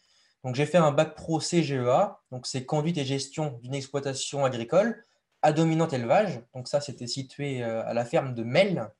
Donc 0.44 0.54
j'ai 0.54 0.66
fait 0.66 0.76
un 0.76 0.92
bac 0.92 1.14
pro 1.14 1.40
CGEA, 1.40 2.20
donc 2.30 2.46
c'est 2.46 2.66
conduite 2.66 2.98
et 2.98 3.06
gestion 3.06 3.58
d'une 3.62 3.74
exploitation 3.74 4.44
agricole 4.44 5.02
à 5.42 5.52
dominante 5.52 5.92
élevage. 5.92 6.40
Donc 6.54 6.68
ça, 6.68 6.80
c'était 6.80 7.06
situé 7.06 7.62
euh, 7.62 7.84
à 7.86 7.94
la 7.94 8.04
ferme 8.04 8.34
de 8.34 8.42
Mel. 8.42 8.90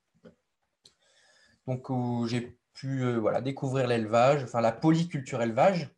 Donc 1.66 1.90
où 1.90 2.26
j'ai 2.26 2.56
pu 2.74 3.02
euh, 3.02 3.18
voilà, 3.18 3.40
découvrir 3.40 3.86
l'élevage, 3.86 4.44
enfin 4.44 4.60
la 4.60 4.72
polyculture 4.72 5.42
élevage. 5.42 5.90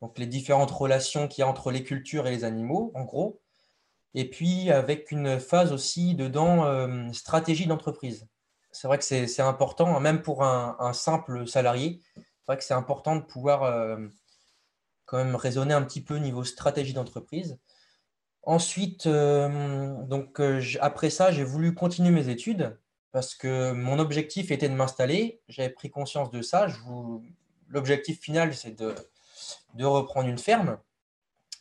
Donc 0.00 0.18
les 0.18 0.26
différentes 0.26 0.70
relations 0.70 1.28
qu'il 1.28 1.42
y 1.42 1.44
a 1.44 1.48
entre 1.48 1.70
les 1.70 1.84
cultures 1.84 2.26
et 2.26 2.30
les 2.30 2.44
animaux, 2.44 2.90
en 2.94 3.04
gros. 3.04 3.40
Et 4.14 4.28
puis 4.28 4.70
avec 4.70 5.10
une 5.10 5.38
phase 5.38 5.72
aussi 5.72 6.14
dedans, 6.14 6.64
euh, 6.64 7.12
stratégie 7.12 7.66
d'entreprise. 7.66 8.26
C'est 8.72 8.88
vrai 8.88 8.98
que 8.98 9.04
c'est 9.04 9.42
important, 9.42 9.94
hein, 9.94 10.00
même 10.00 10.22
pour 10.22 10.44
un, 10.44 10.92
simple 10.94 11.46
salarié, 11.46 12.00
c'est 12.16 12.22
vrai 12.48 12.56
que 12.56 12.64
c'est 12.64 12.72
important 12.72 13.16
de 13.16 13.20
pouvoir 13.20 13.98
quand 15.04 15.18
même 15.18 15.36
raisonner 15.36 15.74
un 15.74 15.82
petit 15.82 16.02
peu 16.02 16.16
niveau 16.16 16.42
stratégie 16.42 16.94
d'entreprise. 16.94 17.58
Ensuite, 18.44 19.06
euh, 19.06 20.02
donc, 20.04 20.40
euh, 20.40 20.60
après 20.80 21.10
ça, 21.10 21.30
j'ai 21.30 21.44
voulu 21.44 21.74
continuer 21.74 22.10
mes 22.10 22.28
études 22.28 22.76
parce 23.12 23.34
que 23.34 23.72
mon 23.72 23.98
objectif 24.00 24.50
était 24.50 24.68
de 24.68 24.74
m'installer. 24.74 25.40
J'avais 25.48 25.70
pris 25.70 25.90
conscience 25.90 26.30
de 26.30 26.42
ça. 26.42 26.66
L'objectif 27.68 28.20
final, 28.20 28.54
c'est 28.54 28.72
de, 28.72 28.94
de, 29.74 29.84
reprendre 29.84 30.28
une 30.28 30.38
ferme, 30.38 30.78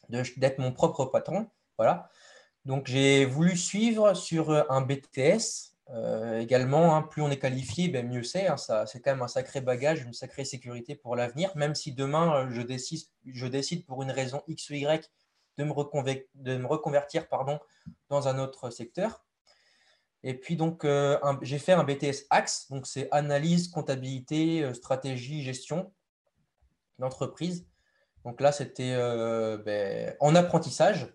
d'être 0.10 0.58
mon 0.58 0.72
propre 0.72 1.06
patron. 1.06 1.48
Voilà. 1.78 2.10
Donc, 2.66 2.88
j'ai 2.88 3.26
voulu 3.26 3.58
suivre 3.58 4.14
sur 4.16 4.52
un 4.72 4.82
BTS 4.82 5.76
également, 6.40 6.96
hein, 6.96 7.02
plus 7.02 7.22
on 7.22 7.30
est 7.30 7.40
qualifié, 7.40 7.90
ben, 7.90 8.08
mieux 8.08 8.24
c'est. 8.24 8.48
Hein, 8.48 8.56
c'est 8.58 9.02
quand 9.02 9.12
même 9.12 9.22
un 9.22 9.28
sacré 9.28 9.62
bagage, 9.62 10.04
une 10.04 10.14
sacrée 10.14 10.46
sécurité 10.46 10.96
pour 10.96 11.16
l'avenir. 11.16 11.52
Même 11.56 11.76
si 11.76 11.92
demain, 11.92 12.50
je 12.50 12.62
décide, 12.62 13.02
je 13.26 13.46
décide 13.46 13.86
pour 13.86 14.02
une 14.02 14.12
raison 14.12 14.42
X 14.48 14.70
ou 14.70 14.74
Y 14.74 15.12
de 15.58 15.64
me, 15.64 16.66
reconvertir 16.66 17.28
pardon, 17.28 17.60
dans 18.10 18.28
un 18.28 18.40
autre 18.40 18.70
secteur. 18.70 19.24
Et 20.24 20.36
puis, 20.36 20.56
donc, 20.56 20.86
j'ai 21.42 21.58
fait 21.58 21.74
un 21.74 21.84
BTS 21.84 22.28
Axe, 22.30 22.70
donc 22.70 22.86
c'est 22.86 23.08
analyse, 23.12 23.70
comptabilité, 23.70 24.72
stratégie, 24.74 25.42
gestion 25.42 25.92
d'entreprise. 27.00 27.66
Donc 28.24 28.40
là, 28.40 28.52
c'était 28.52 28.96
ben, 29.66 30.16
en 30.20 30.36
apprentissage. 30.36 31.08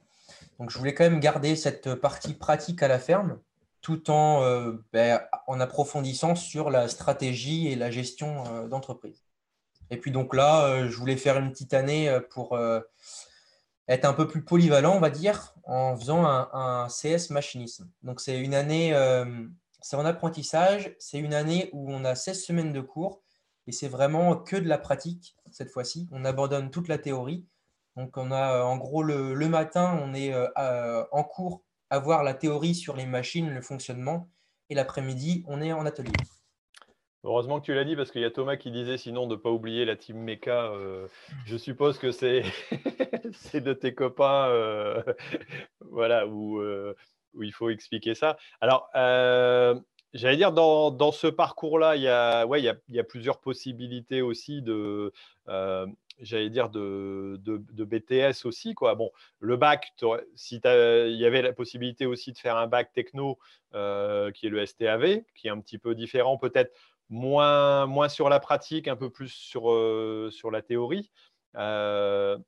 Donc, 0.59 0.71
je 0.71 0.79
voulais 0.79 0.95
quand 0.95 1.05
même 1.05 1.21
garder 1.21 1.55
cette 1.55 1.95
partie 1.95 2.35
pratique 2.35 2.83
à 2.83 2.89
la 2.89 2.99
ferme, 2.99 3.39
tout 3.87 4.11
en, 4.11 4.43
euh, 4.43 4.73
ben, 4.93 5.21
en 5.47 5.61
approfondissant 5.61 6.35
sur 6.35 6.71
la 6.71 6.89
stratégie 6.89 7.69
et 7.69 7.77
la 7.77 7.91
gestion 7.91 8.45
euh, 8.47 8.67
d'entreprise. 8.67 9.23
Et 9.91 9.99
puis 9.99 10.11
donc 10.11 10.35
là, 10.35 10.65
euh, 10.65 10.89
je 10.89 10.97
voulais 10.97 11.17
faire 11.17 11.39
une 11.39 11.53
petite 11.53 11.73
année 11.73 12.19
pour 12.31 12.59
être 13.89 14.05
un 14.05 14.13
peu 14.13 14.27
plus 14.27 14.43
polyvalent, 14.43 14.97
on 14.97 15.01
va 15.01 15.11
dire, 15.11 15.55
en 15.65 15.97
faisant 15.97 16.25
un, 16.27 16.89
CS 16.89 17.31
machinisme. 17.31 17.89
Donc 18.03 18.21
c'est 18.21 18.41
une 18.41 18.55
année, 18.55 18.93
c'est 19.81 19.97
en 19.97 20.05
apprentissage, 20.05 20.95
c'est 20.99 21.19
une 21.19 21.35
année 21.35 21.71
où 21.73 21.93
on 21.93 22.05
a 22.05 22.15
16 22.15 22.45
semaines 22.45 22.73
de 22.73 22.81
cours 22.81 23.23
et 23.67 23.73
c'est 23.73 23.89
vraiment 23.89 24.37
que 24.37 24.57
de 24.57 24.69
la 24.69 24.79
pratique 24.79 25.37
cette 25.51 25.71
fois-ci. 25.71 26.09
On 26.11 26.25
abandonne 26.25 26.71
toute 26.71 26.89
la 26.89 26.99
théorie 26.99 27.47
donc, 27.97 28.19
on 28.19 28.31
a 28.31 28.63
en 28.63 28.77
gros 28.77 29.03
le, 29.03 29.35
matin, 29.49 29.99
on 30.03 30.13
est 30.13 30.33
euh, 30.33 31.05
en 31.13 31.25
cours 31.25 31.63
à 31.89 31.99
voir 31.99 32.23
la 32.23 32.35
théorie 32.35 32.75
sur 32.75 32.95
les 32.95 33.07
machines, 33.07 33.49
le 33.49 33.63
fonctionnement, 33.63 34.29
et 34.69 34.75
l'après-midi, 34.75 35.45
on 35.49 35.63
est 35.63 35.73
en 35.73 35.87
atelier. 35.87 36.13
Heureusement 37.27 37.59
que 37.59 37.65
tu 37.65 37.75
l'as 37.75 37.83
dit 37.83 37.97
parce 37.97 38.13
qu'il 38.13 38.21
y 38.21 38.25
a 38.25 38.31
Thomas 38.31 38.57
qui 38.57 38.71
disait 38.71 38.99
sinon 38.99 39.27
de 39.27 39.35
ne 39.35 39.41
pas 39.41 39.51
oublier 39.51 39.85
la 39.85 39.97
team 39.97 40.17
Mecha. 40.19 40.71
Euh, 40.71 41.09
je 41.45 41.57
suppose 41.57 41.99
que 41.99 42.13
c'est 42.13 42.45
de 43.55 43.73
tes 43.73 43.95
copains 43.95 44.47
euh, 44.49 45.03
voilà, 45.81 46.29
où, 46.29 46.63
où, 47.35 47.43
il 47.43 47.53
faut 47.53 47.69
expliquer 47.69 48.15
ça. 48.15 48.37
Alors, 48.61 48.89
j'allais 50.15 50.37
dire, 50.37 50.53
dans, 50.53 50.93
dans 50.93 51.11
ce 51.11 51.27
parcours-là, 51.27 51.97
il, 51.97 52.03
y 52.03 52.09
a, 52.09 52.47
ouais, 52.47 52.63
y 52.63 52.99
a, 52.99 53.05
plusieurs 53.05 53.41
possibilités 53.41 54.23
aussi 54.23 54.63
de, 54.63 55.13
j'allais 56.21 56.51
dire, 56.51 56.71
de, 56.71 57.41
de, 57.43 57.85
BTS 57.85 58.47
aussi. 58.47 58.75
Quoi. 58.75 58.95
Bon, 58.95 59.11
le 59.41 59.57
bac, 59.57 59.93
si 60.35 60.61
il 60.65 61.17
y 61.17 61.27
avait 61.27 61.43
la 61.43 61.53
possibilité 61.53 62.07
aussi 62.07 62.33
de 62.33 62.39
faire 62.39 62.57
un 62.57 62.67
bac 62.67 62.93
techno 62.93 63.39
euh, 63.75 64.31
qui 64.31 64.47
est 64.47 64.51
le 64.51 64.65
STAV, 64.65 65.23
qui 65.35 65.49
est 65.49 65.51
un 65.51 65.61
petit 65.61 65.79
peu 65.79 65.95
différent, 65.95 66.39
peut-être 66.39 66.73
moins, 67.09 67.87
moins 67.87 68.09
sur 68.09 68.29
la 68.29 68.41
pratique, 68.41 68.89
un 68.89 68.97
peu 68.97 69.11
plus 69.11 69.29
sur, 69.29 69.71
euh, 69.71 70.31
sur 70.31 70.51
la 70.51 70.63
théorie. 70.63 71.11
Euh, 71.57 72.39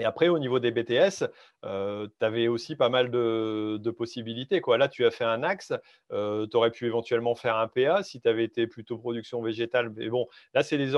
et 0.00 0.04
après, 0.04 0.28
au 0.28 0.38
niveau 0.38 0.58
des 0.60 0.70
BTS, 0.70 1.24
euh, 1.64 2.08
tu 2.18 2.24
avais 2.24 2.48
aussi 2.48 2.74
pas 2.74 2.88
mal 2.88 3.10
de, 3.10 3.90
possibilités. 3.90 4.60
Quoi. 4.60 4.78
Là, 4.78 4.88
tu 4.88 5.04
as 5.04 5.10
fait 5.10 5.24
un 5.24 5.42
axe, 5.42 5.74
euh, 6.12 6.46
tu 6.46 6.56
aurais 6.56 6.70
pu 6.70 6.86
éventuellement 6.86 7.34
faire 7.34 7.56
un 7.56 7.68
PA 7.68 8.02
si 8.02 8.20
tu 8.20 8.28
avais 8.28 8.44
été 8.44 8.66
plutôt 8.66 8.96
production 8.96 9.42
végétale. 9.42 9.90
Mais 9.94 10.08
bon, 10.08 10.26
là, 10.54 10.62
c'est 10.62 10.78
des 10.78 10.94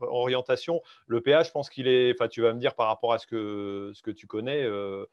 orientations. 0.00 0.82
Le 1.06 1.22
PA, 1.22 1.42
je 1.44 1.50
pense 1.50 1.70
qu'il 1.70 1.88
est, 1.88 2.12
enfin, 2.12 2.28
tu 2.28 2.42
vas 2.42 2.52
me 2.52 2.60
dire 2.60 2.74
par 2.74 2.88
rapport 2.88 3.14
à 3.14 3.18
ce 3.18 3.26
que, 3.26 3.92
ce 3.94 4.02
que 4.02 4.10
tu 4.10 4.26
connais, 4.26 4.62
euh, 4.62 5.06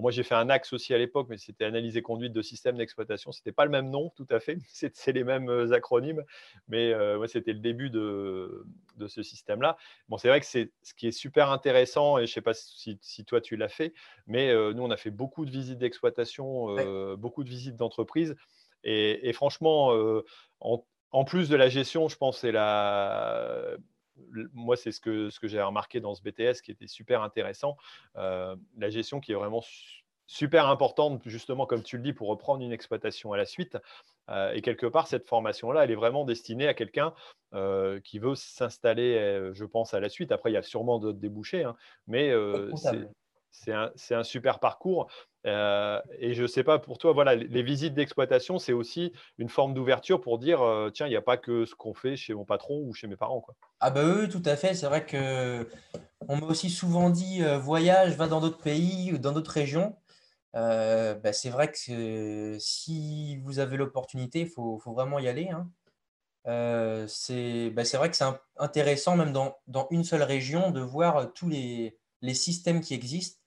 moi, 0.00 0.10
j'ai 0.10 0.22
fait 0.22 0.34
un 0.34 0.50
axe 0.50 0.72
aussi 0.72 0.92
à 0.94 0.98
l'époque, 0.98 1.26
mais 1.30 1.38
c'était 1.38 1.64
analyse 1.64 1.96
et 1.96 2.02
conduite 2.02 2.32
de 2.32 2.42
système 2.42 2.76
d'exploitation. 2.76 3.32
Ce 3.32 3.40
n'était 3.40 3.52
pas 3.52 3.64
le 3.64 3.70
même 3.70 3.88
nom, 3.88 4.10
tout 4.16 4.26
à 4.30 4.40
fait. 4.40 4.58
C'est 4.92 5.12
les 5.12 5.24
mêmes 5.24 5.48
euh, 5.48 5.72
acronymes, 5.72 6.22
mais 6.68 6.92
euh, 6.92 7.26
c'était 7.26 7.52
le 7.52 7.60
début 7.60 7.90
de, 7.90 8.66
ce 9.06 9.22
système-là. 9.22 9.76
Bon, 10.08 10.18
c'est 10.18 10.28
vrai 10.28 10.40
que 10.40 10.46
c'est 10.46 10.72
ce 10.82 10.94
qui 10.94 11.06
est 11.06 11.12
super 11.12 11.50
intéressant, 11.50 12.18
et 12.18 12.26
je 12.26 12.30
ne 12.30 12.34
sais 12.34 12.40
pas 12.40 12.54
si, 12.54 13.24
toi 13.24 13.40
tu 13.40 13.56
l'as 13.56 13.68
fait, 13.68 13.92
mais 14.26 14.50
euh, 14.50 14.72
nous, 14.72 14.82
on 14.82 14.90
a 14.90 14.96
fait 14.96 15.10
beaucoup 15.10 15.44
de 15.44 15.50
visites 15.50 15.78
d'exploitation, 15.78 16.76
beaucoup 17.16 17.44
de 17.44 17.48
visites 17.48 17.76
d'entreprise. 17.76 18.36
Et, 18.84 19.32
franchement, 19.32 19.92
en, 20.60 21.24
plus 21.24 21.48
de 21.48 21.56
la 21.56 21.68
gestion, 21.68 22.08
je 22.08 22.16
pense 22.16 22.36
que 22.36 22.40
c'est 22.42 22.52
la 22.52 23.76
moi, 24.52 24.76
c'est 24.76 24.92
ce 24.92 25.00
que, 25.00 25.30
ce 25.30 25.40
que 25.40 25.48
j'ai 25.48 25.60
remarqué 25.60 26.00
dans 26.00 26.14
ce 26.14 26.22
BTS 26.22 26.60
qui 26.62 26.70
était 26.70 26.86
super 26.86 27.22
intéressant. 27.22 27.76
Euh, 28.16 28.56
la 28.76 28.90
gestion 28.90 29.20
qui 29.20 29.32
est 29.32 29.34
vraiment 29.34 29.62
super 30.26 30.68
importante, 30.68 31.22
justement, 31.26 31.66
comme 31.66 31.82
tu 31.82 31.96
le 31.96 32.02
dis, 32.02 32.12
pour 32.12 32.28
reprendre 32.28 32.62
une 32.64 32.72
exploitation 32.72 33.32
à 33.32 33.36
la 33.36 33.44
suite. 33.44 33.78
Euh, 34.28 34.52
et 34.52 34.62
quelque 34.62 34.86
part, 34.86 35.06
cette 35.06 35.26
formation-là, 35.28 35.84
elle 35.84 35.90
est 35.90 35.96
vraiment 35.96 36.24
destinée 36.24 36.66
à 36.66 36.74
quelqu'un 36.74 37.14
euh, 37.54 38.00
qui 38.00 38.18
veut 38.18 38.34
s'installer, 38.34 39.50
je 39.52 39.64
pense, 39.64 39.94
à 39.94 40.00
la 40.00 40.08
suite. 40.08 40.32
Après, 40.32 40.50
il 40.50 40.54
y 40.54 40.58
a 40.58 40.62
sûrement 40.62 40.98
d'autres 40.98 41.18
débouchés, 41.18 41.64
hein, 41.64 41.76
mais 42.06 42.32
c'est 42.76 43.08
un, 43.68 43.90
un, 44.10 44.22
super 44.22 44.58
parcours. 44.60 45.08
Euh, 45.46 46.00
et 46.18 46.34
je 46.34 46.42
ne 46.42 46.46
sais 46.46 46.64
pas 46.64 46.78
pour 46.78 46.98
toi, 46.98 47.12
voilà, 47.12 47.34
les 47.36 47.62
visites 47.62 47.94
d'exploitation, 47.94 48.58
c'est 48.58 48.72
aussi 48.72 49.12
une 49.38 49.48
forme 49.48 49.74
d'ouverture 49.74 50.20
pour 50.20 50.38
dire, 50.38 50.60
euh, 50.62 50.90
tiens, 50.90 51.06
il 51.06 51.10
n'y 51.10 51.16
a 51.16 51.22
pas 51.22 51.36
que 51.36 51.64
ce 51.64 51.74
qu'on 51.74 51.94
fait 51.94 52.16
chez 52.16 52.34
mon 52.34 52.44
patron 52.44 52.82
ou 52.84 52.94
chez 52.94 53.06
mes 53.06 53.16
parents. 53.16 53.44
Ah 53.80 53.90
bah 53.90 54.02
oui, 54.04 54.28
tout 54.28 54.42
à 54.44 54.56
fait. 54.56 54.74
C'est 54.74 54.86
vrai 54.86 55.06
que 55.06 55.68
on 56.28 56.36
m'a 56.36 56.46
aussi 56.46 56.68
souvent 56.68 57.10
dit, 57.10 57.44
euh, 57.44 57.58
voyage, 57.58 58.16
va 58.16 58.26
dans 58.26 58.40
d'autres 58.40 58.60
pays 58.60 59.12
ou 59.12 59.18
dans 59.18 59.32
d'autres 59.32 59.52
régions. 59.52 59.96
Bah, 60.52 61.32
c'est 61.32 61.50
vrai 61.50 61.70
que 61.70 62.56
si 62.58 63.36
vous 63.44 63.58
avez 63.58 63.76
l'opportunité, 63.76 64.40
il 64.40 64.48
faut, 64.48 64.78
vraiment 64.86 65.18
y 65.18 65.28
aller. 65.28 65.50
Hein. 65.50 65.68
c'est 67.08 67.70
bah, 67.70 67.82
vrai 67.94 68.10
que 68.10 68.16
c'est 68.16 68.24
intéressant, 68.56 69.16
même 69.16 69.32
dans, 69.32 69.88
une 69.90 70.02
seule 70.02 70.22
région, 70.22 70.70
de 70.70 70.80
voir 70.80 71.32
tous 71.34 71.48
les, 71.48 71.98
systèmes 72.32 72.80
qui 72.80 72.94
existent 72.94 73.38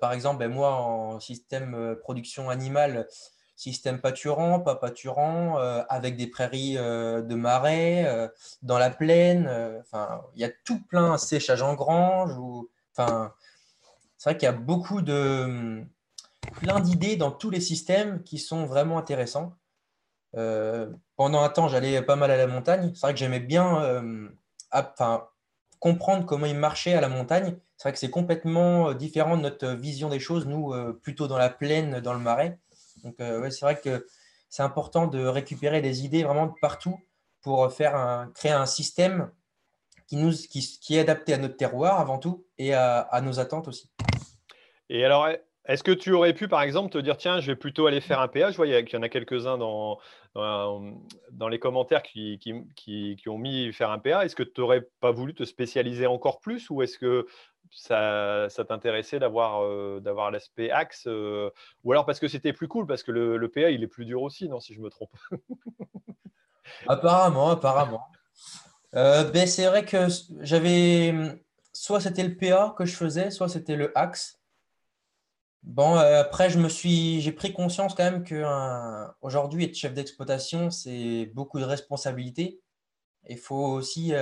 par 0.00 0.12
exemple, 0.12 0.38
ben, 0.38 0.50
moi, 0.50 0.72
en 0.72 1.20
système 1.20 1.74
euh, 1.74 1.94
production 1.94 2.48
animale, 2.50 3.06
système 3.56 4.00
pâturant, 4.00 4.60
pas 4.60 4.74
pâturant, 4.74 5.58
euh, 5.58 5.82
avec 5.88 6.16
des 6.16 6.26
prairies 6.26 6.74
de 6.74 7.34
marais, 7.34 8.30
dans 8.62 8.78
la 8.78 8.90
plaine. 8.90 9.48
Enfin, 9.80 10.22
il 10.34 10.40
y 10.40 10.44
a 10.44 10.50
tout 10.64 10.80
plein, 10.88 11.16
séchage 11.16 11.62
en 11.62 11.74
grange. 11.74 12.36
Ou, 12.36 12.68
enfin, 12.92 13.32
c'est 14.18 14.30
vrai 14.30 14.36
qu'il 14.38 14.46
y 14.46 14.50
a 14.50 14.52
beaucoup 14.52 15.00
de 15.00 15.82
plein 16.60 16.80
d'idées 16.80 17.16
dans 17.16 17.30
tous 17.30 17.50
les 17.50 17.60
systèmes 17.60 18.22
qui 18.24 18.38
sont 18.38 18.66
vraiment 18.66 18.98
intéressants. 18.98 19.54
pendant 20.32 21.42
un 21.42 21.48
temps, 21.48 21.68
j'allais 21.68 22.02
pas 22.02 22.16
mal 22.16 22.30
à 22.30 22.36
la 22.36 22.46
montagne. 22.46 22.92
C'est 22.94 23.00
vrai 23.00 23.14
que 23.14 23.18
j'aimais 23.18 23.40
bien 23.40 24.12
enfin, 24.70 25.28
comprendre 25.80 26.26
comment 26.26 26.46
il 26.46 26.58
marchait 26.58 26.94
à 26.94 27.00
la 27.00 27.08
montagne 27.08 27.56
c'est 27.76 27.88
vrai 27.88 27.92
que 27.92 27.98
c'est 27.98 28.10
complètement 28.10 28.90
euh, 28.90 28.94
différent 28.94 29.36
de 29.36 29.42
notre 29.42 29.68
vision 29.68 30.08
des 30.08 30.20
choses, 30.20 30.46
nous, 30.46 30.72
euh, 30.72 30.98
plutôt 31.02 31.28
dans 31.28 31.36
la 31.36 31.50
plaine, 31.50 32.00
dans 32.00 32.14
le 32.14 32.20
marais. 32.20 32.58
Donc, 33.04 33.14
euh, 33.20 33.50
c'est 33.50 33.64
vrai 33.64 33.78
que 33.78 34.06
c'est 34.48 34.62
important 34.62 35.06
de 35.06 35.24
récupérer 35.26 35.82
des 35.82 36.04
idées 36.04 36.24
vraiment 36.24 36.46
de 36.46 36.54
partout 36.60 36.98
pour 37.42 37.70
faire 37.72 37.94
un, 37.94 38.30
créer 38.34 38.52
un 38.52 38.66
système 38.66 39.30
qui, 40.08 40.16
nous, 40.16 40.32
qui, 40.32 40.96
est 40.96 41.00
adapté 41.00 41.34
à 41.34 41.38
notre 41.38 41.56
terroir 41.56 42.00
avant 42.00 42.18
tout 42.18 42.46
et 42.58 42.74
à, 42.74 43.20
nos 43.22 43.38
attentes 43.38 43.68
aussi. 43.68 43.90
Et 44.88 45.04
alors, 45.04 45.28
est-ce 45.66 45.82
que 45.82 45.92
tu 45.92 46.12
aurais 46.12 46.32
pu, 46.32 46.48
par 46.48 46.62
exemple, 46.62 46.90
te 46.90 46.98
dire, 46.98 47.16
tiens, 47.16 47.40
je 47.40 47.48
vais 47.48 47.56
plutôt 47.56 47.86
aller 47.86 48.00
faire 48.00 48.20
un 48.20 48.28
PA 48.28 48.50
Je 48.50 48.56
vois 48.56 48.66
qu'il 48.66 48.94
y 48.94 48.96
en 48.96 49.02
a 49.02 49.08
quelques-uns 49.08 49.58
dans, 49.58 49.98
dans, 50.34 51.48
les 51.48 51.58
commentaires 51.58 52.02
qui, 52.02 52.38
qui, 52.38 53.16
qui, 53.16 53.28
ont 53.28 53.38
mis 53.38 53.72
faire 53.72 53.90
un 53.90 53.98
PA. 53.98 54.24
Est-ce 54.24 54.36
que 54.36 54.44
tu 54.44 54.60
n'aurais 54.60 54.88
pas 55.00 55.10
voulu 55.10 55.34
te 55.34 55.44
spécialiser 55.44 56.06
encore 56.06 56.40
plus? 56.40 56.70
Ou 56.70 56.82
est-ce 56.82 56.98
que 56.98 57.26
ça, 57.70 58.48
t'intéressait 58.68 59.18
d'avoir 59.18 59.62
euh, 59.62 60.00
d'avoir 60.00 60.30
l'aspect 60.30 60.70
axe 60.70 61.06
euh, 61.06 61.50
ou 61.84 61.92
alors 61.92 62.06
parce 62.06 62.20
que 62.20 62.28
c'était 62.28 62.52
plus 62.52 62.68
cool 62.68 62.86
parce 62.86 63.02
que 63.02 63.12
le, 63.12 63.50
PA 63.50 63.70
il 63.70 63.82
est 63.82 63.88
plus 63.88 64.04
dur 64.04 64.22
aussi 64.22 64.48
non 64.48 64.60
si 64.60 64.74
je 64.74 64.80
me 64.80 64.90
trompe? 64.90 65.10
Apparemment 66.88 67.50
apparemment. 67.50 68.06
Euh, 68.94 69.24
ben, 69.30 69.46
c'est 69.46 69.66
vrai 69.66 69.84
que 69.84 70.06
j'avais 70.40 71.14
soit 71.72 72.00
c'était 72.00 72.24
le 72.24 72.36
PA 72.36 72.74
que 72.76 72.84
je 72.84 72.94
faisais 72.94 73.30
soit 73.30 73.48
c'était 73.48 73.76
le 73.76 73.96
axe. 73.96 74.40
Bon 75.62 75.96
après 75.96 76.50
je 76.50 76.58
me 76.58 76.68
suis 76.68 77.20
j'ai 77.20 77.32
pris 77.32 77.52
conscience 77.52 77.94
quand 77.94 78.04
même 78.04 78.24
que 78.24 78.44
aujourd'hui 79.20 79.64
être 79.64 79.74
chef 79.74 79.94
d'exploitation 79.94 80.70
c'est 80.70 81.26
beaucoup 81.34 81.58
de 81.58 81.64
responsabilités. 81.64 82.60
Il 83.28 83.38
faut 83.38 83.66
aussi 83.66 84.12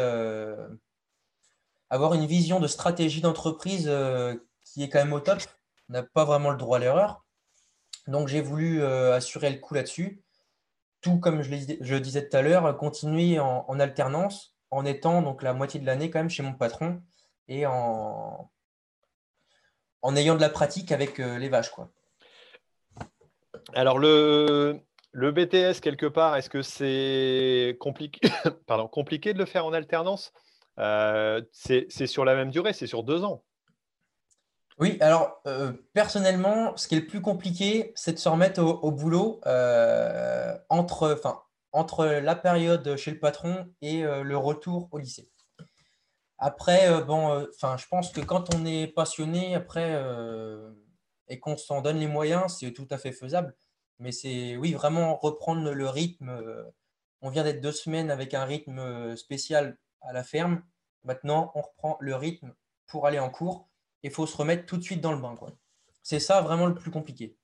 avoir 1.95 2.15
une 2.15 2.27
vision 2.27 2.59
de 2.59 2.67
stratégie 2.67 3.21
d'entreprise 3.21 3.87
euh, 3.89 4.35
qui 4.65 4.83
est 4.83 4.89
quand 4.89 4.99
même 4.99 5.13
au 5.13 5.21
top. 5.21 5.39
On 5.89 5.93
n'a 5.93 6.03
pas 6.03 6.25
vraiment 6.25 6.51
le 6.51 6.57
droit 6.57 6.79
à 6.79 6.81
l'erreur. 6.81 7.25
Donc 8.09 8.27
j'ai 8.27 8.41
voulu 8.41 8.83
euh, 8.83 9.15
assurer 9.15 9.51
le 9.51 9.59
coup 9.59 9.75
là-dessus. 9.75 10.21
Tout 11.03 11.21
comme 11.21 11.43
je, 11.43 11.51
le 11.51 12.01
disais 12.01 12.29
tout 12.29 12.37
à 12.37 12.43
l'heure, 12.43 12.77
continuer 12.77 13.39
en, 13.39 13.79
alternance, 13.79 14.57
en 14.71 14.85
étant 14.85 15.23
donc 15.23 15.43
la 15.43 15.53
moitié 15.53 15.79
de 15.79 15.87
l'année 15.87 16.11
quand 16.11 16.19
même 16.19 16.31
chez 16.31 16.43
mon 16.43 16.55
patron 16.55 17.01
et 17.47 17.65
en, 17.67 18.51
en 20.03 20.17
ayant 20.17 20.35
de 20.35 20.41
la 20.41 20.49
pratique 20.49 20.91
avec 20.91 21.21
euh, 21.21 21.39
les 21.39 21.49
vaches. 21.49 21.71
Quoi. 21.71 21.93
Alors 23.75 23.99
le, 23.99 24.81
le 25.13 25.31
BTS, 25.31 25.81
quelque 25.81 26.07
part, 26.07 26.35
est-ce 26.37 26.51
que 26.51 26.63
c'est 26.63 27.77
compliqué, 27.79 28.21
compliqué 28.91 29.33
de 29.33 29.39
le 29.39 29.47
faire 29.47 29.67
en 29.67 29.73
alternance? 29.73 30.33
Euh, 30.79 31.43
C'est 31.53 32.07
sur 32.07 32.25
la 32.25 32.35
même 32.35 32.51
durée, 32.51 32.73
c'est 32.73 32.87
sur 32.87 33.03
deux 33.03 33.25
ans. 33.25 33.45
Oui, 34.79 34.99
alors 35.01 35.41
euh, 35.47 35.73
personnellement, 35.93 36.77
ce 36.77 36.89
qui 36.89 36.97
est 36.97 37.01
le 37.01 37.07
plus 37.07 37.21
compliqué, 37.21 37.93
c'est 37.95 38.13
de 38.13 38.19
se 38.19 38.29
remettre 38.29 38.61
au, 38.61 38.91
boulot 38.91 39.41
euh, 39.47 40.57
entre, 40.69 41.21
entre 41.71 42.07
la 42.07 42.35
période 42.35 42.97
chez 42.97 43.13
le 43.13 43.21
patron 43.21 43.73
et 43.83 44.03
le 44.03 44.37
retour 44.37 44.89
au 44.91 44.99
lycée. 44.99 45.31
Après, 46.39 47.03
bon, 47.05 47.47
enfin, 47.55 47.77
je 47.77 47.87
pense 47.87 48.11
que 48.11 48.21
quand 48.21 48.53
on 48.55 48.67
est 48.67 48.89
passionné, 48.89 49.55
après, 49.55 49.97
et 51.29 51.39
qu'on 51.39 51.57
s'en 51.57 51.81
donne 51.81 51.99
les 51.99 52.09
moyens, 52.09 52.57
c'est 52.59 52.73
tout 52.73 52.89
à 52.91 52.99
fait 52.99 53.13
faisable. 53.13 53.55
Mais 54.01 54.11
c'est, 54.11 54.57
oui, 54.57 54.73
vraiment 54.73 55.17
reprendre 55.17 55.71
le 55.71 55.89
rythme. 55.89 56.37
On 57.23 57.31
vient 57.31 57.45
d'être 57.45 57.61
deux 57.61 57.73
semaines 57.73 58.11
avec 58.11 58.35
un 58.35 58.45
rythme 58.45 59.15
spécial 59.17 59.79
à 60.05 60.13
la 60.13 60.25
ferme. 60.25 60.63
Maintenant, 61.05 61.53
on 61.55 61.61
reprend 61.61 61.97
le 62.01 62.15
rythme 62.15 62.55
pour 62.87 63.07
aller 63.07 63.19
en 63.19 63.31
cours. 63.31 63.69
Il 64.03 64.11
faut 64.11 64.27
se 64.27 64.37
remettre 64.37 64.67
tout 64.67 64.77
de 64.77 64.83
suite 64.83 65.01
dans 65.01 65.13
le 65.13 65.19
bain. 65.19 65.35
C'est 66.03 66.21
ça 66.21 66.41
vraiment 66.41 66.67
le 66.67 66.75
plus 66.75 66.91
compliqué. 66.91 67.37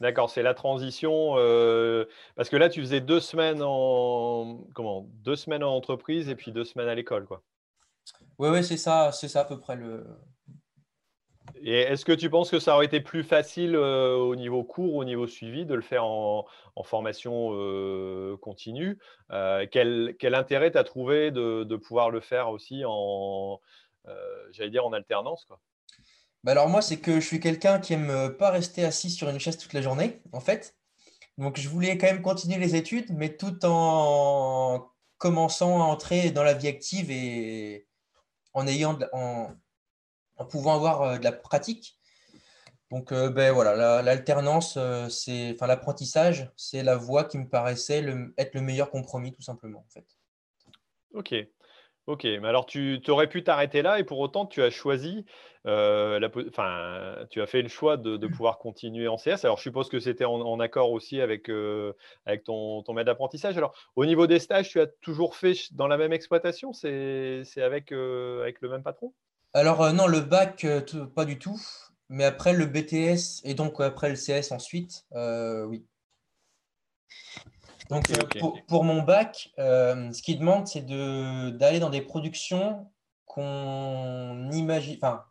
D'accord, 0.00 0.30
c'est 0.30 0.42
la 0.42 0.54
transition. 0.54 1.34
Euh, 1.36 2.06
parce 2.34 2.48
que 2.48 2.56
là, 2.56 2.68
tu 2.68 2.80
faisais 2.80 3.00
deux 3.00 3.20
semaines 3.20 3.62
en 3.62 4.64
comment 4.74 5.06
Deux 5.22 5.36
semaines 5.36 5.62
en 5.62 5.74
entreprise 5.74 6.28
et 6.28 6.34
puis 6.34 6.50
deux 6.50 6.64
semaines 6.64 6.88
à 6.88 6.94
l'école, 6.94 7.26
quoi. 7.26 7.42
Oui, 8.38 8.48
oui, 8.48 8.64
c'est 8.64 8.76
ça, 8.76 9.12
c'est 9.12 9.28
ça 9.28 9.42
à 9.42 9.44
peu 9.44 9.60
près 9.60 9.76
le, 9.76 10.04
et 11.64 11.80
est-ce 11.80 12.04
que 12.04 12.12
tu 12.12 12.28
penses 12.28 12.50
que 12.50 12.58
ça 12.58 12.74
aurait 12.74 12.86
été 12.86 13.00
plus 13.00 13.22
facile 13.22 13.76
euh, 13.76 14.16
au 14.16 14.34
niveau 14.36 14.64
cours, 14.64 14.94
au 14.94 15.04
niveau 15.04 15.26
suivi, 15.26 15.64
de 15.64 15.74
le 15.74 15.82
faire 15.82 16.04
en, 16.04 16.44
formation 16.84 17.50
euh, 17.52 18.36
continue? 18.38 18.98
Euh, 19.30 19.66
quel, 19.70 20.34
intérêt 20.34 20.72
tu 20.72 20.78
as 20.78 20.84
trouvé 20.84 21.30
de, 21.30 21.76
pouvoir 21.76 22.10
le 22.10 22.20
faire 22.20 22.48
aussi 22.50 22.82
en, 22.86 23.60
j'allais 24.52 24.70
dire, 24.70 24.86
en 24.86 24.92
alternance 24.92 25.46
bah 26.44 26.50
alors 26.50 26.68
moi, 26.68 26.82
c'est 26.82 26.98
que 26.98 27.20
je 27.20 27.24
suis 27.24 27.38
quelqu'un 27.38 27.78
qui 27.78 27.92
aime 27.92 28.34
pas 28.36 28.50
rester 28.50 28.84
assis 28.84 29.10
sur 29.10 29.28
une 29.28 29.38
chaise 29.38 29.58
toute 29.58 29.72
la 29.74 29.80
journée, 29.80 30.20
en 30.32 30.40
fait. 30.40 30.74
Donc 31.38 31.56
je 31.56 31.68
voulais 31.68 31.96
quand 31.96 32.08
même 32.08 32.20
continuer 32.20 32.58
les 32.58 32.74
études, 32.74 33.10
mais 33.10 33.36
tout 33.36 33.64
en 33.64 34.90
commençant 35.18 35.80
à 35.80 35.84
entrer 35.84 36.32
dans 36.32 36.42
la 36.42 36.54
vie 36.54 36.66
active 36.66 37.12
et 37.12 37.86
en 38.54 38.66
ayant 38.66 38.98
en, 39.12 39.50
en 40.36 40.44
pouvant 40.44 40.74
avoir 40.74 41.02
euh, 41.02 41.18
de 41.18 41.24
la 41.24 41.32
pratique. 41.32 41.98
Donc, 42.90 43.10
euh, 43.10 43.30
ben 43.30 43.52
voilà, 43.52 44.02
l'alternance, 44.02 44.76
euh, 44.76 45.08
c'est, 45.08 45.56
l'apprentissage, 45.62 46.50
c'est 46.56 46.82
la 46.82 46.96
voie 46.96 47.24
qui 47.24 47.38
me 47.38 47.48
paraissait 47.48 48.04
être 48.36 48.54
le 48.54 48.60
meilleur 48.60 48.90
compromis, 48.90 49.32
tout 49.32 49.40
simplement, 49.40 49.80
en 49.80 49.88
fait. 49.88 50.04
Ok. 51.14 51.34
Ok, 52.06 52.24
mais 52.24 52.48
alors 52.48 52.66
tu, 52.66 53.00
aurais 53.08 53.28
pu 53.28 53.44
t'arrêter 53.44 53.80
là 53.80 54.00
et 54.00 54.04
pour 54.04 54.18
autant 54.18 54.44
tu 54.44 54.60
as 54.60 54.70
choisi, 54.70 55.24
enfin, 55.64 57.14
tu 57.30 57.40
as 57.40 57.46
fait 57.46 57.62
le 57.62 57.68
choix 57.68 57.96
de, 57.96 58.26
pouvoir 58.26 58.58
continuer 58.58 59.06
en 59.06 59.16
CS. 59.16 59.44
Alors 59.44 59.56
je 59.56 59.62
suppose 59.62 59.88
que 59.88 60.00
c'était 60.00 60.24
en, 60.24 60.58
accord 60.58 60.90
aussi 60.90 61.20
avec, 61.20 61.44
ton, 61.44 62.82
ton 62.82 62.92
maître 62.92 63.06
d'apprentissage. 63.06 63.56
Alors 63.56 63.72
au 63.94 64.04
niveau 64.04 64.26
des 64.26 64.40
stages, 64.40 64.68
tu 64.68 64.80
as 64.80 64.88
toujours 64.88 65.36
fait 65.36 65.54
dans 65.70 65.86
la 65.86 65.96
même 65.96 66.12
exploitation? 66.12 66.72
C'est 66.72 67.44
avec 67.58 67.92
le 67.92 68.52
même 68.62 68.82
patron? 68.82 69.14
Alors, 69.54 69.82
euh, 69.82 69.92
non, 69.92 70.06
le 70.06 70.20
bac, 70.20 70.64
euh, 70.64 70.80
pas 71.14 71.24
du 71.24 71.38
tout. 71.38 71.60
Mais 72.08 72.24
après, 72.24 72.52
le 72.52 72.66
BTS 72.66 73.40
et 73.44 73.54
donc 73.54 73.80
après 73.80 74.10
le 74.10 74.16
CS 74.16 74.52
ensuite, 74.52 75.06
euh, 75.14 75.64
oui. 75.64 75.84
Donc, 77.88 78.04
pour, 78.68 78.84
mon 78.84 79.02
bac, 79.02 79.50
ce 79.58 80.22
qui 80.22 80.36
demande, 80.36 80.66
c'est 80.66 80.86
d'aller 80.86 81.78
dans 81.78 81.90
des 81.90 82.00
productions 82.00 82.86
qu'on 83.26 84.50
imagine, 84.52 84.96
enfin, 85.02 85.24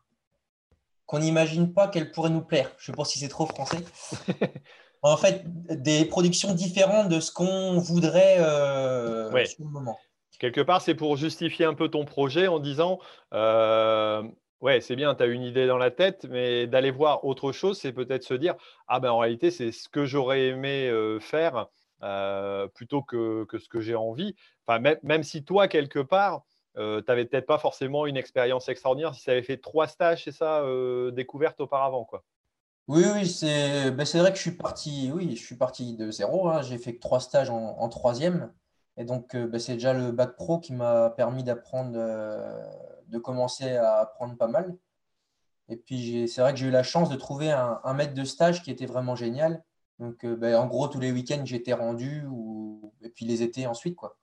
qu'on 1.08 1.20
n'imagine 1.20 1.74
pas 1.74 1.88
qu'elles 1.88 2.12
pourraient 2.12 2.30
nous 2.30 2.44
plaire. 2.44 2.72
Je 2.78 2.92
ne 2.92 2.96
sais 2.96 2.98
pas 2.98 3.06
si 3.06 3.18
c'est 3.18 3.30
trop 3.30 3.48
français. 3.48 3.80
en 5.02 5.18
fait, 5.18 5.44
des 5.82 6.06
productions 6.06 6.54
différentes 6.54 7.10
de 7.10 7.20
ce 7.20 7.32
qu'on 7.32 7.80
voudrait 7.80 8.38
sur 8.38 9.64
le 9.66 9.70
moment. 9.70 9.98
Quelque 10.42 10.62
part, 10.62 10.82
c'est 10.82 10.96
pour 10.96 11.18
justifier 11.18 11.66
un 11.66 11.76
peu 11.76 11.88
ton 11.88 12.04
projet 12.04 12.48
en 12.48 12.58
disant 12.58 12.98
euh, 13.32 14.24
Ouais, 14.60 14.82
c'est 14.82 14.96
bien, 14.96 15.14
tu 15.14 15.22
as 15.22 15.28
une 15.28 15.44
idée 15.44 15.68
dans 15.68 15.78
la 15.78 15.92
tête, 15.92 16.26
mais 16.32 16.66
d'aller 16.66 16.90
voir 16.90 17.26
autre 17.26 17.52
chose, 17.52 17.78
c'est 17.80 17.94
peut-être 17.94 18.24
se 18.24 18.34
dire 18.34 18.56
Ah 18.88 19.00
ben 19.00 19.12
en 19.12 19.20
réalité, 19.20 19.52
c'est 19.52 19.72
ce 19.72 19.88
que 19.88 20.04
j'aurais 20.04 20.48
aimé 20.48 20.90
euh, 20.90 21.20
faire 21.20 21.68
euh, 22.02 22.68
plutôt 22.70 23.04
que, 23.04 23.46
ce 23.54 23.70
que 23.70 23.82
j'ai 23.82 23.94
envie. 23.94 24.36
Enfin, 24.66 24.80
même, 25.04 25.22
si 25.22 25.44
toi, 25.46 25.68
quelque 25.68 26.00
part, 26.00 26.42
tu 26.76 26.82
n'avais 26.82 27.26
peut-être 27.26 27.46
pas 27.46 27.60
forcément 27.60 28.08
une 28.08 28.18
expérience 28.18 28.68
extraordinaire 28.68 29.14
si 29.14 29.26
tu 29.26 29.30
avais 29.30 29.44
fait 29.44 29.58
trois 29.58 29.86
stages, 29.86 30.24
c'est 30.24 30.32
ça, 30.32 30.66
découverte 31.12 31.62
auparavant, 31.62 32.04
quoi. 32.04 32.24
Oui, 32.88 33.04
oui, 33.14 33.28
c'est 33.28 33.92
ben, 33.92 34.06
vrai 34.06 34.32
que 34.32 34.38
je 34.38 34.42
suis 34.42 34.58
parti, 34.58 35.12
oui, 35.14 35.36
je 35.36 35.46
suis 35.46 35.56
parti 35.56 35.96
de 35.96 36.10
zéro. 36.10 36.48
Hein. 36.48 36.64
J'ai 36.64 36.80
fait 36.80 36.96
que 36.96 37.00
trois 37.00 37.20
stages 37.20 37.52
en 37.52 37.88
troisième. 37.90 38.52
Et 38.98 39.06
donc, 39.06 39.36
euh, 39.36 39.48
bah, 39.48 39.60
c'est 39.60 39.74
déjà 39.74 39.94
le 39.94 40.12
bac 40.12 40.36
pro 40.36 40.60
qui 40.60 40.74
m'a 40.74 41.10
permis 41.12 41.44
d'apprendre, 41.44 41.94
euh, 41.96 42.62
de 43.08 43.18
commencer 43.18 43.76
à 43.76 44.00
apprendre 44.00 44.38
pas 44.38 44.48
mal. 44.48 44.78
Et 45.70 45.78
puis, 45.78 46.28
c'est 46.28 46.42
vrai 46.42 46.54
que 46.54 46.60
j'ai 46.60 46.68
eu 46.68 46.72
la 46.72 46.84
chance 46.84 47.10
de 47.10 47.16
trouver 47.16 47.52
un, 47.52 47.94
maître 47.94 48.14
de 48.14 48.24
stage 48.26 48.64
qui 48.64 48.72
était 48.72 48.86
vraiment 48.86 49.16
génial. 49.16 49.64
Donc, 50.00 50.26
euh, 50.26 50.36
bah, 50.36 50.60
en 50.62 50.68
gros, 50.68 50.88
tous 50.88 51.00
les 51.00 51.12
week-ends, 51.12 51.44
j'étais 51.46 51.74
rendu, 51.74 52.26
et 53.02 53.10
puis 53.10 53.26
les 53.26 53.44
étés 53.44 53.68
ensuite. 53.68 53.96
quoi 53.96 54.18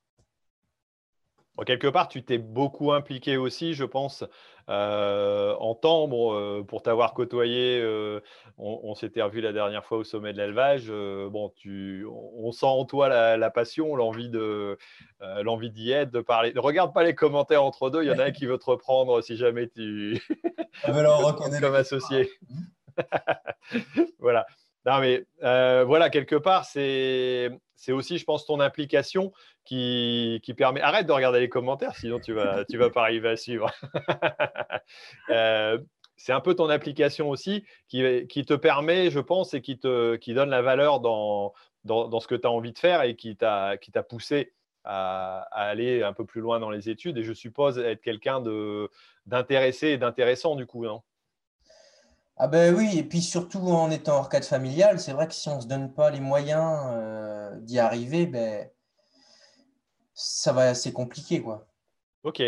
quelque 1.65 1.89
part, 1.89 2.09
tu 2.09 2.23
t'es 2.23 2.39
beaucoup 2.39 2.93
impliqué 2.93 3.37
aussi, 3.37 3.75
je 3.75 3.85
pense, 3.85 4.25
euh, 4.69 5.55
en 5.59 5.75
temps. 5.75 6.09
Euh, 6.13 6.63
pour 6.63 6.83
t'avoir 6.83 7.15
côtoyé, 7.15 7.81
euh, 7.83 8.21
on, 8.59 8.95
s'était 8.95 9.23
revu 9.23 9.41
la 9.41 9.53
dernière 9.53 9.85
fois 9.85 9.99
au 9.99 10.05
sommet 10.05 10.33
de 10.33 10.39
l'élevage. 10.39 10.89
bon, 10.89 11.53
tu, 11.57 12.07
on, 12.07 12.53
sent 12.53 12.67
en 12.67 12.85
toi 12.85 13.09
la, 13.37 13.51
passion, 13.51 13.97
l'envie 13.97 14.29
de, 14.29 14.79
l'envie 15.21 15.71
d'y 15.71 15.91
être, 15.91 16.11
de 16.11 16.21
parler. 16.21 16.53
Ne 16.53 16.61
regarde 16.61 16.93
pas 16.93 17.03
les 17.03 17.15
commentaires 17.15 17.65
entre 17.65 17.91
deux. 17.91 18.03
Il 18.03 18.09
y 18.09 18.13
en 18.13 18.19
a 18.19 18.25
un 18.25 18.31
qui 18.31 18.47
veut 18.47 18.59
te 18.59 18.67
reprendre 18.67 19.23
si 19.23 19.37
jamais 19.37 19.69
tu 19.69 20.23
comme 21.61 21.75
associé. 21.75 22.31
voilà. 24.19 24.47
Non, 24.87 25.01
mais 25.01 25.25
voilà, 25.41 26.11
quelque 26.11 26.37
part, 26.37 26.65
c'est 26.67 27.51
aussi, 27.89 28.19
je 28.19 28.25
pense, 28.25 28.47
ton 28.47 28.61
implication 28.61 29.33
qui, 29.69 30.55
permet. 30.57 30.81
Arrête 30.81 31.07
de 31.07 31.13
regarder 31.13 31.41
les 31.41 31.49
commentaires, 31.49 31.95
sinon 31.95 32.19
tu 32.19 32.33
vas, 32.33 32.65
tu 32.65 32.79
vas 32.79 32.91
pas 32.91 33.03
arriver 33.03 33.31
à 33.31 33.37
suivre. 33.37 33.71
Euh, 35.29 35.79
c'est 36.17 36.33
un 36.33 36.41
peu 36.41 36.55
ton 36.55 36.71
application 36.71 37.29
aussi 37.29 37.65
qui, 37.89 38.01
te 38.01 38.55
permet, 38.55 39.11
je 39.11 39.21
pense, 39.21 39.53
et 39.53 39.61
qui 39.61 39.79
te 39.79 40.17
qui 40.17 40.33
donne 40.33 40.49
la 40.49 40.63
valeur 40.63 41.01
dans, 41.01 41.53
dans, 41.85 42.21
ce 42.21 42.27
que 42.27 42.35
tu 42.35 42.47
as 42.47 42.51
envie 42.51 42.73
de 42.73 42.79
faire 42.79 43.03
et 43.03 43.15
qui 43.15 43.37
t'a 43.37 43.77
poussé 44.09 44.55
à, 44.85 45.47
aller 45.53 46.03
un 46.03 46.15
peu 46.15 46.25
plus 46.25 46.41
loin 46.41 46.59
dans 46.59 46.71
les 46.71 46.89
études. 46.89 47.19
Et 47.19 47.23
je 47.23 47.35
suppose 47.35 47.79
être 47.79 48.01
quelqu'un 48.01 48.43
d'intéressé 49.27 49.89
et 49.89 49.99
d'intéressant 49.99 50.57
du 50.57 50.67
coup. 50.67 50.85
Non? 50.87 51.03
Ah 52.39 52.49
ben 52.49 52.75
oui, 52.75 52.97
et 52.97 53.03
puis 53.03 53.21
surtout 53.21 53.59
en 53.59 53.91
étant 53.91 54.17
hors 54.17 54.29
cadre 54.31 54.47
familial, 54.47 54.99
c'est 54.99 55.13
vrai 55.13 55.29
que 55.29 55.35
si 55.35 55.49
on 55.51 55.57
ne 55.57 55.61
se 55.61 55.67
donne 55.67 55.93
pas 55.93 56.11
les 56.11 56.21
moyens 56.21 56.81
euh, 56.87 57.59
d'y 57.61 57.79
arriver, 57.79 58.27
ben, 58.27 58.69
ça 60.19 60.53
va 60.53 60.63
assez 60.63 60.93
compliqué. 60.93 61.41
Quoi. 61.41 61.67
Ok. 62.25 62.43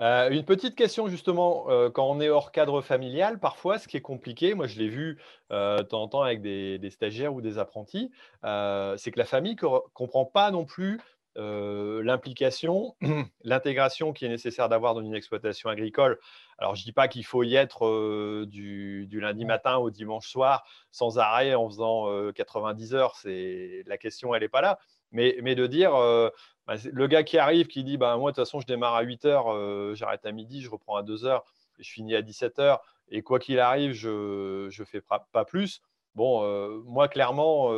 Euh, 0.00 0.30
une 0.30 0.44
petite 0.44 0.76
question 0.76 1.08
justement, 1.08 1.66
euh, 1.68 1.90
quand 1.90 2.08
on 2.08 2.20
est 2.20 2.28
hors 2.28 2.52
cadre 2.52 2.80
familial, 2.80 3.40
parfois 3.40 3.78
ce 3.78 3.88
qui 3.88 3.96
est 3.96 4.00
compliqué, 4.00 4.54
moi 4.54 4.68
je 4.68 4.78
l'ai 4.78 4.88
vu 4.88 5.18
euh, 5.50 5.78
de 5.78 5.82
temps 5.82 6.02
en 6.02 6.08
temps 6.08 6.22
avec 6.22 6.40
des, 6.40 6.78
stagiaires 6.90 7.34
ou 7.34 7.40
des 7.40 7.58
apprentis, 7.58 8.12
c'est 8.42 9.10
que 9.10 9.18
la 9.18 9.24
famille 9.24 9.56
ne 9.60 9.78
comprend 9.92 10.24
pas 10.24 10.50
non 10.50 10.64
plus 10.64 11.00
l'implication, 11.36 12.96
l'intégration 13.44 14.12
qui 14.12 14.24
est 14.24 14.28
nécessaire 14.28 14.68
d'avoir 14.68 14.94
dans 14.94 15.02
une 15.02 15.14
exploitation 15.14 15.68
agricole. 15.68 16.18
Alors 16.58 16.74
je 16.74 16.82
ne 16.82 16.84
dis 16.84 16.92
pas 16.92 17.08
qu'il 17.08 17.24
faut 17.24 17.44
y 17.44 17.54
être 17.54 18.44
du, 18.46 19.06
du, 19.06 19.20
lundi 19.20 19.44
matin 19.44 19.76
au 19.76 19.90
dimanche 19.90 20.26
soir 20.28 20.64
sans 20.90 21.18
arrêt 21.18 21.54
en 21.54 21.68
faisant 21.68 22.32
90 22.32 22.94
heures, 22.94 23.14
la 23.24 23.98
question 23.98 24.34
elle 24.34 24.42
n'est 24.42 24.48
pas 24.48 24.60
là. 24.60 24.78
Mais, 25.12 25.54
de 25.54 25.66
dire, 25.66 25.94
euh, 25.94 26.28
bah, 26.66 26.74
le 26.92 27.06
gars 27.06 27.22
qui 27.22 27.38
arrive, 27.38 27.66
qui 27.66 27.82
dit, 27.82 27.96
bah, 27.96 28.16
moi, 28.16 28.30
de 28.30 28.36
toute 28.36 28.44
façon, 28.44 28.60
je 28.60 28.66
démarre 28.66 28.94
à 28.94 29.02
8 29.02 29.24
heures, 29.24 29.94
j'arrête 29.94 30.26
à 30.26 30.32
midi, 30.32 30.60
je 30.60 30.70
reprends 30.70 30.96
à 30.96 31.02
2 31.02 31.24
heures, 31.24 31.44
je 31.78 31.90
finis 31.90 32.14
à 32.14 32.22
17 32.22 32.58
heures, 32.58 32.82
et 33.08 33.22
quoi 33.22 33.38
qu'il 33.38 33.58
arrive, 33.58 33.92
je 33.92 34.66
ne 34.66 34.84
fais 34.84 35.00
pas 35.00 35.44
plus. 35.46 35.80
Bon, 36.14 36.42
moi, 36.84 37.08
clairement, 37.08 37.70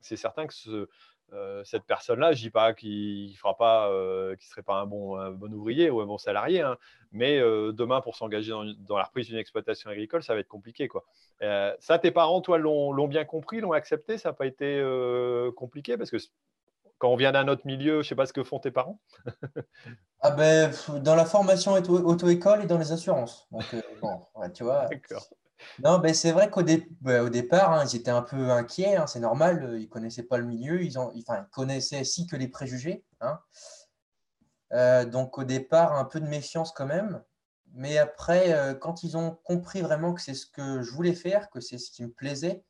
c'est 0.00 0.16
certain 0.16 0.46
que 0.46 0.88
cette 1.64 1.84
personne-là, 1.84 2.32
je 2.32 2.42
dis 2.42 2.50
pas 2.50 2.72
qu'il 2.74 3.36
fera 3.36 3.56
pas, 3.56 3.90
qu'il 4.36 4.48
serait 4.48 4.62
pas 4.62 4.76
un 4.76 4.86
bon, 4.86 5.30
bon 5.32 5.52
ouvrier 5.52 5.90
ou 5.90 6.00
un 6.00 6.06
bon 6.06 6.18
salarié, 6.18 6.60
hein, 6.60 6.76
mais 7.12 7.38
demain 7.38 8.00
pour 8.00 8.16
s'engager 8.16 8.50
dans, 8.50 8.96
la 8.96 9.04
reprise 9.04 9.28
d'une 9.28 9.38
exploitation 9.38 9.90
agricole, 9.90 10.22
ça 10.22 10.34
va 10.34 10.40
être 10.40 10.48
compliqué, 10.48 10.88
quoi. 10.88 11.04
ça, 11.40 11.98
tes 12.00 12.10
parents, 12.10 12.40
toi, 12.40 12.58
l'ont 12.58 13.08
bien 13.08 13.24
compris, 13.24 13.60
l'ont 13.60 13.72
accepté, 13.72 14.18
ça 14.18 14.30
n'a 14.30 14.32
pas 14.32 14.46
été 14.46 14.82
compliqué? 15.56 15.96
Parce 15.96 16.10
que 16.10 16.18
quand 17.00 17.08
on 17.08 17.16
vient 17.16 17.32
d'un 17.32 17.48
autre 17.48 17.62
milieu, 17.64 17.94
je 17.94 17.98
ne 17.98 18.02
sais 18.02 18.14
pas 18.14 18.26
ce 18.26 18.32
que 18.34 18.44
font 18.44 18.58
tes 18.58 18.70
parents. 18.70 19.00
ah 20.20 20.30
ben, 20.32 20.70
dans 21.02 21.14
la 21.14 21.24
formation 21.24 21.72
auto-école 21.72 22.62
et 22.62 22.66
dans 22.66 22.78
les 22.78 22.92
assurances. 22.92 23.48
Donc, 23.50 23.64
bon, 24.02 24.20
tu 24.54 24.64
vois. 24.64 24.86
D'accord. 24.90 25.26
Non, 25.82 25.98
ben 25.98 26.14
c'est 26.14 26.32
vrai 26.32 26.50
qu'au 26.50 26.62
ben, 27.00 27.28
départ, 27.30 27.72
hein, 27.72 27.84
ils 27.84 27.96
étaient 27.96 28.10
un 28.10 28.22
peu 28.22 28.50
inquiets, 28.50 28.96
hein, 28.96 29.06
c'est 29.06 29.20
normal, 29.20 29.64
euh, 29.64 29.78
ils 29.78 29.84
ne 29.84 29.88
connaissaient 29.88 30.22
pas 30.22 30.38
le 30.38 30.44
milieu, 30.44 30.82
ils, 30.82 30.98
ont, 30.98 31.12
enfin, 31.16 31.46
ils 31.46 31.50
connaissaient 31.50 32.04
si 32.04 32.26
que 32.26 32.36
les 32.36 32.48
préjugés. 32.48 33.04
Hein. 33.20 33.38
Euh, 34.72 35.04
donc 35.04 35.38
au 35.38 35.44
départ, 35.44 35.94
un 35.94 36.04
peu 36.04 36.20
de 36.20 36.26
méfiance 36.26 36.72
quand 36.72 36.86
même. 36.86 37.22
Mais 37.72 37.98
après, 37.98 38.52
euh, 38.52 38.74
quand 38.74 39.02
ils 39.04 39.16
ont 39.16 39.38
compris 39.44 39.80
vraiment 39.80 40.12
que 40.14 40.20
c'est 40.20 40.34
ce 40.34 40.46
que 40.46 40.82
je 40.82 40.90
voulais 40.92 41.14
faire, 41.14 41.50
que 41.50 41.60
c'est 41.60 41.78
ce 41.78 41.90
qui 41.90 42.02
me 42.02 42.10
plaisait, 42.10 42.64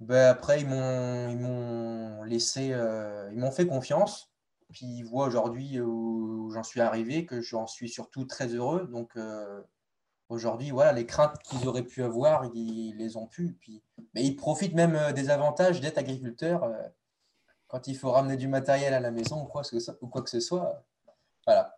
ben 0.00 0.30
après, 0.30 0.60
ils 0.60 0.66
m'ont 0.66 2.22
laissé, 2.24 2.74
ils 3.32 3.38
m'ont 3.38 3.52
fait 3.52 3.66
confiance. 3.66 4.30
Puis 4.72 4.86
ils 4.86 5.04
voient 5.04 5.26
aujourd'hui 5.26 5.80
où 5.80 6.50
j'en 6.52 6.64
suis 6.64 6.80
arrivé, 6.80 7.26
que 7.26 7.40
j'en 7.40 7.66
suis 7.66 7.88
surtout 7.88 8.24
très 8.24 8.48
heureux. 8.48 8.88
Donc, 8.90 9.16
Aujourd'hui, 10.30 10.70
voilà, 10.70 10.92
les 10.92 11.04
craintes 11.06 11.38
qu'ils 11.42 11.68
auraient 11.68 11.84
pu 11.84 12.02
avoir, 12.02 12.46
ils 12.54 12.96
les 12.96 13.16
ont 13.16 13.26
pu. 13.26 13.56
Puis, 13.60 13.82
mais 14.14 14.24
ils 14.24 14.36
profitent 14.36 14.74
même 14.74 14.96
euh, 14.96 15.12
des 15.12 15.30
avantages 15.30 15.80
d'être 15.80 15.98
agriculteur 15.98 16.64
euh, 16.64 16.72
quand 17.68 17.88
il 17.88 17.96
faut 17.96 18.10
ramener 18.10 18.36
du 18.36 18.48
matériel 18.48 18.94
à 18.94 19.00
la 19.00 19.10
maison 19.10 19.42
ou 19.42 19.46
quoi, 19.46 19.62
que 19.62 20.30
ce 20.30 20.40
soit. 20.40 20.82
Voilà. 21.46 21.76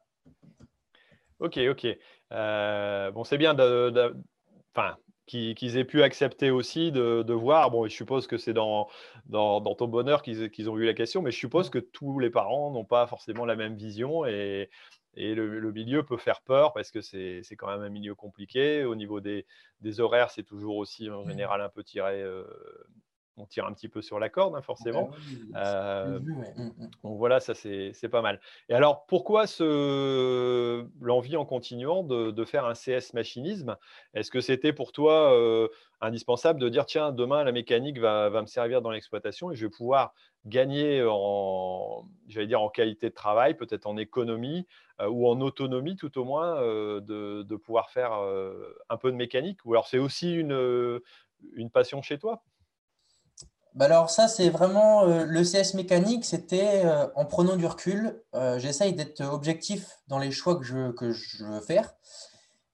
Ok, 1.40 1.58
ok. 1.58 1.86
Euh, 2.32 3.10
bon, 3.10 3.24
c'est 3.24 3.38
bien 3.38 3.54
de, 3.54 4.14
qu'ils 5.26 5.76
aient 5.76 5.84
pu 5.84 6.02
accepter 6.02 6.50
aussi 6.50 6.92
de, 6.92 7.32
voir. 7.32 7.70
Bon, 7.70 7.86
je 7.86 7.94
suppose 7.94 8.26
que 8.26 8.38
c'est 8.38 8.52
dans, 8.52 8.88
dans, 9.26 9.60
ton 9.74 9.88
bonheur 9.88 10.22
qu'ils 10.22 10.70
ont 10.70 10.78
eu 10.78 10.86
la 10.86 10.94
question, 10.94 11.20
mais 11.20 11.32
je 11.32 11.38
suppose 11.38 11.68
que 11.68 11.78
tous 11.78 12.20
les 12.20 12.30
parents 12.30 12.70
n'ont 12.70 12.84
pas 12.84 13.06
forcément 13.06 13.44
la 13.44 13.56
même 13.56 13.74
vision 13.74 14.24
et, 14.24 14.70
et 15.16 15.34
le, 15.34 15.72
milieu 15.72 16.02
peut 16.02 16.18
faire 16.18 16.42
peur 16.42 16.72
parce 16.72 16.90
que 16.90 17.00
c'est 17.00 17.42
quand 17.56 17.68
même 17.68 17.82
un 17.82 17.88
milieu 17.88 18.14
compliqué. 18.14 18.84
Au 18.84 18.94
niveau 18.94 19.20
des, 19.20 19.46
horaires, 19.98 20.30
c'est 20.30 20.42
toujours 20.42 20.76
aussi 20.76 21.10
en 21.10 21.24
mmh. 21.24 21.28
général 21.28 21.60
un 21.62 21.68
peu 21.68 21.82
tiré. 21.82 22.22
Euh, 22.22 22.44
on 23.36 23.46
tire 23.46 23.66
un 23.66 23.72
petit 23.72 23.88
peu 23.88 24.00
sur 24.02 24.18
la 24.18 24.28
corde, 24.28 24.54
hein, 24.56 24.62
forcément. 24.62 25.10
Euh, 25.54 26.18
mmh, 26.20 26.62
mmh. 26.62 26.90
donc 27.04 27.18
voilà, 27.18 27.40
ça 27.40 27.54
c'est 27.54 28.08
pas 28.10 28.22
mal. 28.22 28.40
Et 28.68 28.74
alors, 28.74 29.06
pourquoi 29.06 29.44
l'envie 29.60 31.36
en 31.36 31.44
continuant 31.44 32.02
de, 32.02 32.44
faire 32.44 32.64
un 32.64 32.74
CS 32.74 33.12
machinisme? 33.12 33.76
Est-ce 34.14 34.30
que 34.30 34.40
c'était 34.40 34.72
pour 34.72 34.92
toi 34.92 35.32
euh, 35.34 35.68
indispensable 36.00 36.60
de 36.60 36.68
dire 36.68 36.86
tiens, 36.86 37.12
demain 37.12 37.44
la 37.44 37.52
mécanique 37.52 37.98
va, 37.98 38.28
va 38.28 38.40
me 38.40 38.46
servir 38.46 38.82
dans 38.82 38.90
l'exploitation 38.90 39.50
et 39.50 39.56
je 39.56 39.66
vais 39.66 39.70
pouvoir 39.70 40.14
gagner 40.46 41.04
en, 41.08 42.08
j'allais 42.28 42.46
dire, 42.46 42.60
en 42.60 42.68
qualité 42.68 43.08
de 43.08 43.14
travail, 43.14 43.54
peut-être 43.54 43.86
en 43.86 43.96
économie 43.96 44.66
euh, 45.00 45.08
ou 45.08 45.26
en 45.26 45.40
autonomie 45.40 45.96
tout 45.96 46.18
au 46.18 46.24
moins, 46.24 46.60
de, 46.60 47.56
pouvoir 47.56 47.90
faire 47.90 48.12
un 48.88 48.96
peu 48.96 49.10
de 49.10 49.16
mécanique? 49.16 49.58
Ou 49.64 49.74
alors 49.74 49.88
c'est 49.88 49.98
aussi 49.98 50.34
une, 50.34 51.00
une 51.54 51.70
passion 51.70 52.00
chez 52.00 52.18
toi? 52.18 52.42
Bah 53.76 53.84
alors 53.84 54.10
ça, 54.10 54.26
c'est 54.26 54.48
vraiment 54.48 55.04
le 55.04 55.42
CS 55.42 55.74
mécanique, 55.74 56.24
c'était 56.24 56.82
en 57.14 57.24
prenant 57.24 57.56
du 57.56 57.66
recul, 57.66 58.22
j'essaye 58.56 58.94
d'être 58.94 59.20
objectif 59.20 59.98
dans 60.08 60.18
les 60.18 60.32
choix 60.32 60.56
que 60.56 60.64
je, 60.64 60.90
que 60.92 61.12
je 61.12 61.44
veux 61.44 61.60
faire. 61.60 61.94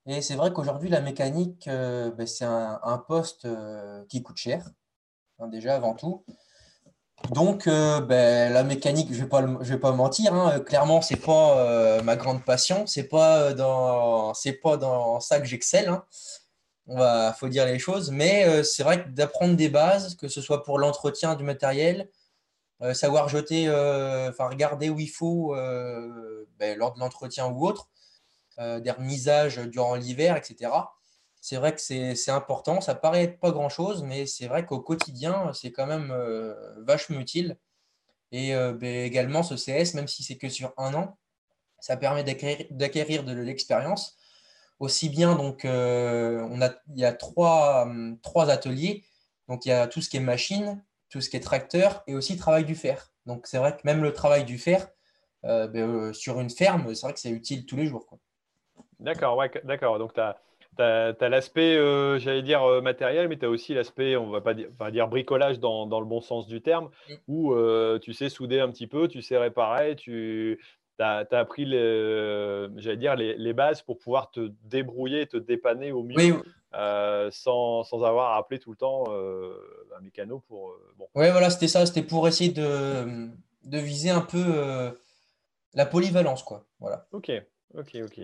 Et 0.07 0.23
c'est 0.23 0.35
vrai 0.35 0.53
qu'aujourd'hui, 0.53 0.89
la 0.89 1.01
mécanique, 1.01 1.69
bah, 1.69 2.27
c'est 2.27 2.45
un, 2.45 3.05
poste 3.07 3.49
qui 4.09 4.23
coûte 4.23 4.37
cher, 4.37 4.71
hein, 5.41 5.49
déjà 5.49 5.75
avant 5.75 5.95
tout. 5.95 6.25
Donc, 7.31 7.67
euh, 7.67 8.01
ben, 8.01 8.53
la 8.53 8.65
mécanique, 8.65 9.09
je 9.13 9.19
ne 9.19 9.23
vais, 9.23 9.29
pas, 9.29 9.43
vais 9.43 9.79
pas 9.79 9.93
mentir, 9.93 10.35
hein, 10.35 10.61
clairement, 10.61 11.01
ce 11.01 11.15
n'est 11.15 11.21
pas 11.21 11.59
euh, 11.59 12.03
ma 12.03 12.17
grande 12.17 12.45
passion, 12.45 12.87
ce 12.87 13.01
n'est 13.01 13.07
pas, 13.07 13.55
dans, 13.55 14.33
pas 14.63 14.77
dans 14.77 15.21
ça 15.21 15.39
que 15.39 15.47
j'excelle. 15.47 15.89
Hein. 15.89 16.05
Il 16.89 17.35
faut 17.39 17.49
dire 17.49 17.67
les 17.67 17.79
choses, 17.79 18.11
mais 18.11 18.45
euh, 18.47 18.63
c'est 18.63 18.83
vrai 18.83 19.05
que 19.05 19.09
d'apprendre 19.09 19.55
des 19.55 19.69
bases, 19.69 20.17
que 20.17 20.29
ce 20.29 20.41
soit 20.41 20.65
pour 20.65 20.79
l'entretien 20.79 21.35
du 21.35 21.45
matériel, 21.45 22.11
savoir 22.95 23.29
jeter, 23.29 23.69
enfin 23.71 24.49
regarder 24.49 24.91
où 24.91 24.99
il 24.99 25.09
faut 25.09 25.55
ben, 25.55 26.77
lors 26.77 26.93
de 26.95 26.99
l'entretien 26.99 27.47
ou 27.47 27.65
autre, 27.65 27.89
des 28.59 28.91
remisages 28.91 29.59
durant 29.59 29.95
l'hiver, 29.95 30.37
etc 30.37 30.73
c'est 31.43 31.57
vrai 31.57 31.75
que 31.75 31.81
c'est 31.81 32.31
important. 32.31 32.81
Ça 32.81 32.95
paraît 32.95 33.27
pas 33.27 33.51
grand-chose, 33.51 34.05
mais 34.05 34.27
c'est 34.27 34.47
vrai 34.47 34.65
qu'au 34.65 34.81
quotidien, 34.81 35.53
c'est 35.53 35.73
quand 35.73 35.87
même 35.89 36.13
euh, 36.13 36.55
vachement 36.85 37.19
utile. 37.19 37.59
Et 38.31 38.55
euh, 38.55 38.73
ben, 38.73 39.05
également, 39.05 39.43
ce 39.43 39.57
CS, 39.57 39.95
même 39.95 40.07
si 40.07 40.23
c'est 40.23 40.39
que 40.39 40.49
sur 40.49 40.73
un 40.79 40.95
an, 40.95 41.19
ça 41.81 41.97
permet 41.97 42.23
d'acquérir 42.23 43.25
de 43.25 43.33
l'expérience. 43.33 44.17
Aussi 44.79 45.09
bien, 45.09 45.37
donc, 45.37 45.65
euh, 45.65 46.47
on 46.51 46.61
a, 46.61 46.71
il 46.89 46.99
y 46.99 47.05
a 47.05 47.13
trois, 47.13 47.83
hum, 47.83 48.19
trois, 48.23 48.51
ateliers. 48.51 49.05
Donc, 49.49 49.67
il 49.67 49.71
y 49.71 49.73
a 49.73 49.87
tout 49.87 50.01
ce 50.01 50.09
qui 50.09 50.17
est 50.17 50.21
machine, 50.21 50.83
tout 51.09 51.21
ce 51.21 51.31
qui 51.31 51.37
est 51.37 51.41
tracteur 51.41 52.03
et 52.07 52.15
aussi 52.15 52.37
travail 52.37 52.65
du 52.65 52.75
fer. 52.75 53.13
Donc, 53.27 53.47
c'est 53.47 53.59
vrai 53.59 53.77
que 53.77 53.83
même 53.85 54.03
le 54.03 54.13
travail 54.13 54.45
du 54.45 54.59
fer, 54.59 54.89
ben, 55.43 56.13
sur 56.13 56.41
une 56.41 56.51
ferme, 56.51 56.95
c'est 56.95 57.07
vrai 57.07 57.13
que 57.13 57.21
c'est 57.21 57.31
utile 57.31 57.67
tous 57.67 57.77
les 57.77 57.87
jours. 57.87 58.07
D'accord, 59.01 59.37
ouais, 59.37 59.51
d'accord. 59.65 59.99
Donc, 59.99 60.15
tu 60.15 60.21
as 60.21 60.39
as, 60.79 61.29
l'aspect, 61.29 61.77
euh, 61.77 62.19
j'allais 62.19 62.43
dire, 62.43 62.63
euh, 62.63 62.81
matériel, 62.81 63.29
mais 63.29 63.37
tu 63.37 63.45
as 63.45 63.51
aussi 63.51 63.75
l'aspect, 63.75 64.17
on 64.17 64.31
va 64.31 64.41
pas 64.41 64.55
dire, 64.55 64.69
dire 64.91 65.09
bricolage 65.09 65.61
dans, 65.61 65.87
dans, 65.87 66.01
le 66.01 66.07
bon 66.07 66.21
sens 66.21 66.47
du 66.47 66.63
terme, 66.63 66.91
mm. 67.09 67.15
où 67.29 67.53
euh, 67.53 67.99
tu 67.99 68.13
sais 68.13 68.29
souder 68.29 68.61
un 68.61 68.71
petit 68.71 68.87
peu, 68.87 69.09
tu 69.09 69.23
sais 69.23 69.37
réparer, 69.37 69.97
tu 69.97 70.61
as, 71.03 71.27
appris 71.33 71.65
les, 71.65 72.69
j'allais 72.77 72.97
dire, 72.97 73.17
les, 73.17 73.37
les, 73.37 73.53
bases 73.53 73.83
pour 73.83 73.99
pouvoir 73.99 74.31
te 74.31 74.53
débrouiller, 74.65 75.27
te 75.27 75.37
dépanner 75.37 75.93
au 75.93 76.03
mieux. 76.03 76.43
sans, 77.31 77.83
sans, 77.83 78.03
avoir 78.05 78.33
à 78.33 78.39
appeler 78.39 78.59
tout 78.59 78.71
le 78.71 78.77
temps 78.77 79.05
un 79.11 80.01
mécano 80.01 80.41
pour. 80.41 80.75
bon. 80.97 81.07
Oui, 81.15 81.31
voilà, 81.31 81.51
c'était 81.51 81.69
ça. 81.69 81.85
C'était 81.87 82.03
pour 82.03 82.27
essayer 82.29 82.51
de, 82.53 83.29
de, 83.65 83.79
viser 83.79 84.11
un 84.11 84.21
peu 84.21 84.93
la 85.75 85.87
polyvalence, 85.87 86.43
quoi. 86.43 86.67
Voilà. 86.81 87.07
Ok, 87.13 87.31
ok, 87.75 87.99
ok. 88.05 88.21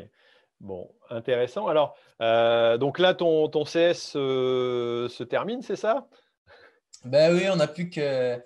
Bon, 0.61 0.91
intéressant. 1.09 1.69
Alors, 1.69 1.97
euh, 2.21 2.79
donc 2.79 2.99
là, 2.99 3.15
ton, 3.15 3.49
ton 3.49 3.65
CS 3.65 4.15
euh, 4.17 5.09
se 5.09 5.23
termine, 5.23 5.63
c'est 5.63 5.77
ça? 5.77 6.09
Ben 7.05 7.35
oui, 7.35 7.49
on 7.49 7.57
n'a 7.57 7.69
plus 7.69 7.91
que 7.91 8.43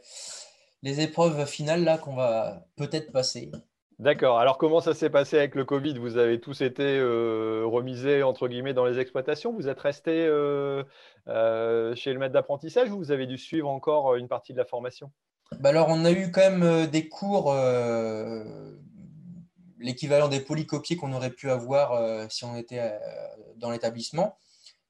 les 0.82 1.00
épreuves 1.00 1.46
finales 1.46 1.84
là 1.84 1.96
qu'on 1.96 2.14
va 2.14 2.66
peut-être 2.76 3.12
passer. 3.12 3.50
D'accord. 3.98 4.38
Alors, 4.38 4.58
comment 4.58 4.80
ça 4.80 4.94
s'est 4.94 5.10
passé 5.10 5.38
avec 5.38 5.54
le 5.54 5.64
Covid? 5.64 5.98
Vous 5.98 6.16
avez 6.16 6.40
tous 6.40 6.60
été 6.62 6.98
euh, 6.98 7.64
remisés, 7.64 8.22
entre 8.22 8.48
guillemets, 8.48 8.74
dans 8.74 8.84
les 8.84 8.98
exploitations? 8.98 9.52
Vous 9.52 9.68
êtes 9.68 9.80
restés 9.80 10.26
chez 11.26 12.12
le 12.12 12.18
maître 12.18 12.32
d'apprentissage 12.32 12.90
ou 12.90 12.98
vous 12.98 13.12
avez 13.12 13.26
dû 13.26 13.38
suivre 13.38 13.68
encore 13.68 14.16
une 14.16 14.28
partie 14.28 14.52
de 14.52 14.58
la 14.58 14.64
formation? 14.64 15.12
Ben 15.60 15.70
Alors, 15.70 15.88
on 15.90 16.04
a 16.04 16.10
eu 16.10 16.32
quand 16.32 16.50
même 16.50 16.86
des 16.86 17.08
cours 17.08 17.52
l'équivalent 19.82 20.28
des 20.28 20.40
polycopiers 20.40 20.96
qu'on 20.96 21.12
aurait 21.12 21.30
pu 21.30 21.50
avoir 21.50 21.92
euh, 21.92 22.26
si 22.30 22.44
on 22.44 22.56
était 22.56 22.80
euh, 22.80 22.98
dans 23.56 23.70
l'établissement. 23.70 24.36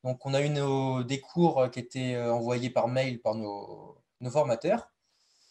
Donc, 0.04 0.24
on 0.26 0.34
a 0.34 0.42
eu 0.42 1.04
des 1.04 1.20
cours 1.20 1.70
qui 1.70 1.80
étaient 1.80 2.14
euh, 2.14 2.32
envoyés 2.32 2.70
par 2.70 2.88
mail 2.88 3.20
par 3.20 3.34
nos, 3.34 3.98
formateurs. 4.30 4.90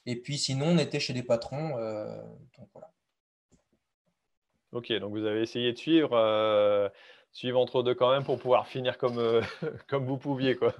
Et 0.05 0.15
puis, 0.15 0.37
sinon, 0.37 0.67
on 0.67 0.77
était 0.77 0.99
chez 0.99 1.13
des 1.13 1.23
patrons. 1.23 1.75
Ok, 4.71 4.91
donc 4.93 5.12
vous 5.12 5.25
avez 5.25 5.41
essayé 5.41 5.73
de 5.73 5.77
suivre, 5.77 6.91
suivre 7.31 7.60
entre 7.60 7.84
deux 7.84 7.93
quand 7.93 8.12
même 8.12 8.23
pour 8.23 8.39
pouvoir 8.39 8.67
finir 8.67 8.97
comme, 8.97 9.19
comme 9.89 10.05
vous 10.05 10.17
pouviez. 10.17 10.55
Quoi. 10.55 10.73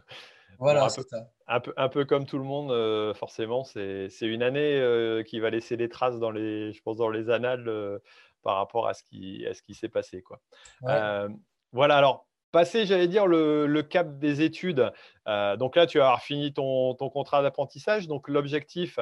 Voilà, 0.60 0.90
c'est 0.90 1.08
ça. 1.08 1.30
Un 1.48 1.60
peu, 1.60 1.74
un 1.76 1.90
peu, 1.90 2.06
comme 2.06 2.26
tout 2.26 2.38
le 2.38 2.44
monde, 2.44 3.14
forcément, 3.16 3.64
c'est 3.64 4.10
une 4.22 4.44
année 4.44 5.24
qui 5.28 5.40
va 5.40 5.50
laisser 5.50 5.76
des 5.76 5.90
traces 5.90 6.20
dans 6.20 6.32
les, 6.32 6.72
je 6.72 6.82
pense, 6.82 6.98
dans 6.98 7.10
les 7.10 7.30
annales 7.30 8.00
par 8.44 8.58
rapport 8.58 8.88
à 8.88 8.94
ce 8.94 9.04
qui, 9.04 9.46
ce 9.54 9.62
qui 9.62 9.74
s'est 9.74 9.90
passé. 9.90 10.22
Quoi. 10.22 10.40
Euh, 10.84 11.30
voilà, 11.72 11.98
alors, 11.98 12.28
passer, 12.52 12.86
j'allais 12.86 13.08
dire, 13.08 13.28
le, 13.28 13.82
cap 13.82 14.18
des 14.18 14.42
études. 14.42 14.92
Euh, 15.28 15.56
donc 15.58 15.76
là, 15.76 15.88
tu 15.88 16.02
as 16.02 16.18
fini 16.18 16.54
ton, 16.54 16.96
contrat 16.96 17.42
d'apprentissage. 17.42 18.08
Donc 18.08 18.28
l'objectif, 18.28 19.00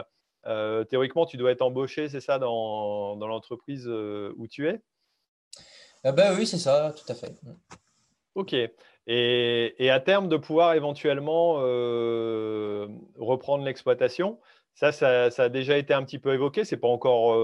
euh, 0.49 0.83
théoriquement, 0.83 1.25
tu 1.25 1.37
dois 1.37 1.51
être 1.51 1.61
embauché, 1.61 2.09
c'est 2.09 2.19
ça, 2.19 2.39
dans, 2.39 3.15
l'entreprise 3.15 3.87
où 3.87 4.47
tu 4.47 4.67
es? 4.67 4.81
Ah 6.03 6.11
ben 6.11 6.35
Oui, 6.37 6.47
c'est 6.47 6.57
ça, 6.57 6.93
tout 6.97 7.09
à 7.11 7.15
fait. 7.15 7.33
Ok. 8.35 8.55
Et, 9.07 9.89
à 9.89 9.99
terme, 9.99 10.27
de 10.27 10.37
pouvoir 10.37 10.73
éventuellement 10.73 11.53
reprendre 13.17 13.63
l'exploitation, 13.63 14.39
Ça, 14.73 14.91
ça, 14.91 15.29
a 15.37 15.49
déjà 15.49 15.77
été 15.77 15.93
un 15.93 16.03
petit 16.03 16.19
peu 16.19 16.33
évoqué. 16.33 16.63
C'est 16.63 16.77
pas 16.77 16.87
encore 16.87 17.35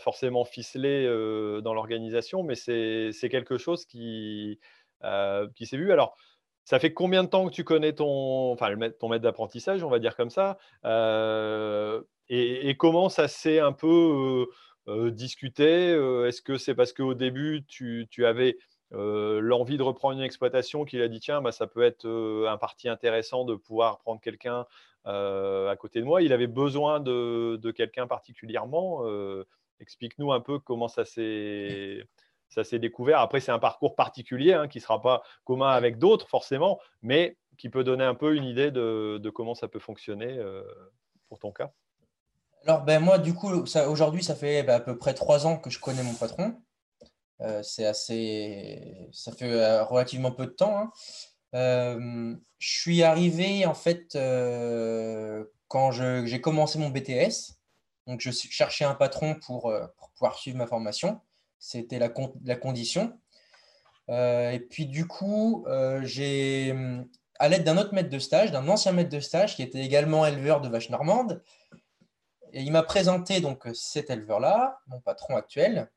forcément 0.00 0.44
ficelé 0.44 1.06
dans 1.62 1.74
l'organisation, 1.74 2.42
mais 2.42 2.54
c'est 2.54 3.28
quelque 3.30 3.58
chose 3.58 3.84
qui, 3.86 4.58
qui 5.54 5.66
s'est 5.66 5.76
vu. 5.76 5.92
Alors, 5.92 6.16
ça 6.66 6.78
fait 6.78 6.92
combien 6.92 7.24
de 7.24 7.28
temps 7.28 7.46
que 7.46 7.52
tu 7.52 7.64
connais 7.64 7.94
ton, 7.94 8.52
enfin, 8.52 8.76
ton 8.98 9.08
maître 9.08 9.22
d'apprentissage, 9.22 9.82
on 9.82 9.88
va 9.88 9.98
dire 9.98 10.16
comme 10.16 10.30
ça 10.30 10.58
et, 12.28 12.76
comment 12.76 13.08
ça 13.08 13.28
s'est 13.28 13.60
un 13.60 13.72
peu 13.72 14.46
discuté 14.88 15.92
Est-ce 16.26 16.42
que 16.42 16.58
c'est 16.58 16.74
parce 16.74 16.92
qu'au 16.92 17.14
début, 17.14 17.64
tu, 17.66 18.08
tu 18.10 18.26
avais 18.26 18.58
l'envie 18.90 19.78
de 19.78 19.82
reprendre 19.82 20.18
une 20.18 20.24
exploitation 20.24 20.84
qu'il 20.84 21.00
a 21.02 21.08
dit 21.08 21.20
tiens, 21.20 21.40
bah, 21.40 21.52
ça 21.52 21.66
peut 21.66 21.82
être 21.82 22.06
un 22.48 22.58
parti 22.58 22.88
intéressant 22.88 23.44
de 23.44 23.54
pouvoir 23.54 24.00
prendre 24.00 24.20
quelqu'un 24.20 24.66
à 25.04 25.76
côté 25.78 26.00
de 26.00 26.04
moi. 26.04 26.20
Il 26.20 26.32
avait 26.32 26.48
besoin 26.48 26.98
de, 26.98 27.58
de 27.62 27.70
quelqu'un 27.70 28.08
particulièrement 28.08 29.04
Explique-nous 29.80 30.32
un 30.32 30.40
peu 30.40 30.58
comment 30.58 30.88
ça 30.88 31.04
s'est 31.04 32.02
ça 32.48 32.64
s'est 32.64 32.78
découvert. 32.78 33.20
Après, 33.20 33.40
c'est 33.40 33.52
un 33.52 33.58
parcours 33.58 33.96
particulier 33.96 34.52
hein, 34.52 34.68
qui 34.68 34.78
ne 34.78 34.82
sera 34.82 35.00
pas 35.00 35.22
commun 35.44 35.70
avec 35.70 35.98
d'autres, 35.98 36.28
forcément, 36.28 36.78
mais 37.02 37.36
qui 37.58 37.68
peut 37.68 37.84
donner 37.84 38.04
un 38.04 38.14
peu 38.14 38.34
une 38.36 38.44
idée 38.44 38.70
de, 38.70 39.30
comment 39.34 39.54
ça 39.54 39.68
peut 39.68 39.78
fonctionner 39.78 40.38
pour 41.28 41.38
ton 41.38 41.52
cas. 41.52 41.70
Alors, 42.66 42.82
ben, 42.82 42.98
moi, 42.98 43.18
du 43.18 43.32
coup, 43.32 43.48
aujourd'hui, 43.48 44.24
ça 44.24 44.34
fait 44.34 44.64
ben, 44.64 44.74
à 44.74 44.80
peu 44.80 44.98
près 44.98 45.14
trois 45.14 45.46
ans 45.46 45.56
que 45.56 45.70
je 45.70 45.78
connais 45.78 46.02
mon 46.02 46.14
patron. 46.14 46.60
Euh, 47.42 47.62
c'est 47.62 47.84
assez, 47.86 49.08
ça 49.12 49.30
fait 49.30 49.50
euh, 49.52 49.84
relativement 49.84 50.32
peu 50.32 50.46
de 50.46 50.50
temps. 50.50 50.78
Hein. 50.78 50.90
Euh, 51.54 52.34
je 52.58 52.80
suis 52.80 53.02
arrivé 53.02 53.66
en 53.66 53.74
fait 53.74 54.18
quand 55.68 55.90
j'ai 55.92 56.40
commencé 56.40 56.78
mon 56.78 56.90
BTS. 56.90 57.54
Donc, 58.06 58.20
je 58.20 58.30
cherchais 58.30 58.84
un 58.84 58.94
patron 58.94 59.36
pour, 59.46 59.72
pouvoir 60.14 60.36
suivre 60.36 60.58
ma 60.58 60.66
formation. 60.66 61.20
C'était 61.58 61.98
la, 61.98 62.08
condition. 62.56 63.18
et 64.08 64.66
puis, 64.70 64.86
du 64.86 65.06
coup, 65.06 65.66
j'ai, 66.02 66.74
à 67.38 67.48
l'aide 67.48 67.64
d'un 67.64 67.76
autre 67.76 67.94
maître 67.94 68.10
de 68.10 68.18
stage, 68.18 68.52
d'un 68.52 68.68
ancien 68.68 68.92
maître 68.92 69.10
de 69.10 69.20
stage 69.20 69.56
qui 69.56 69.62
était 69.62 69.80
également 69.80 70.26
éleveur 70.26 70.60
de 70.60 70.68
vaches 70.68 70.90
normandes, 70.90 71.42
et 72.52 72.62
il 72.62 72.72
m'a 72.72 72.82
présenté 72.82 73.40
donc 73.40 73.68
cet 73.74 74.10
éleveur-là, 74.10 74.80
mon 74.86 75.00
patron 75.00 75.36
actuel, 75.36 75.90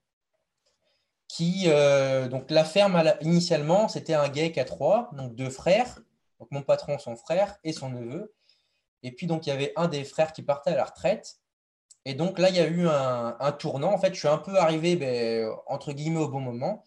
qui 1.28 1.66
euh, 1.68 2.28
donc 2.28 2.52
la 2.52 2.66
ferme 2.66 3.02
initialement 3.22 3.88
c'était 3.88 4.16
un 4.16 4.32
GEC 4.34 4.58
à 4.58 4.66
trois, 4.66 5.10
donc 5.14 5.36
deux 5.36 5.50
frères, 5.50 6.00
donc 6.40 6.50
mon 6.52 6.64
patron, 6.64 6.98
son 6.98 7.16
frère 7.16 7.58
et 7.64 7.72
son 7.72 7.90
neveu. 7.90 8.34
Et 9.04 9.12
puis 9.14 9.28
donc 9.28 9.48
il 9.48 9.52
y 9.52 9.54
avait 9.54 9.72
un 9.76 9.88
des 9.88 10.04
frères 10.04 10.34
qui 10.34 10.42
partait 10.42 10.72
à 10.72 10.76
la 10.76 10.86
retraite. 10.86 11.40
Et 12.06 12.14
donc 12.14 12.40
là 12.40 12.50
il 12.50 12.56
y 12.56 12.60
a 12.60 12.68
eu 12.68 12.88
un, 12.88 13.52
tournant. 13.54 13.94
En 13.94 13.98
fait, 13.98 14.14
je 14.14 14.20
suis 14.20 14.28
un 14.28 14.38
peu 14.38 14.58
arrivé 14.58 14.96
ben, 14.96 15.50
entre 15.68 15.94
guillemets 15.94 16.20
au 16.20 16.30
bon 16.30 16.40
moment. 16.40 16.84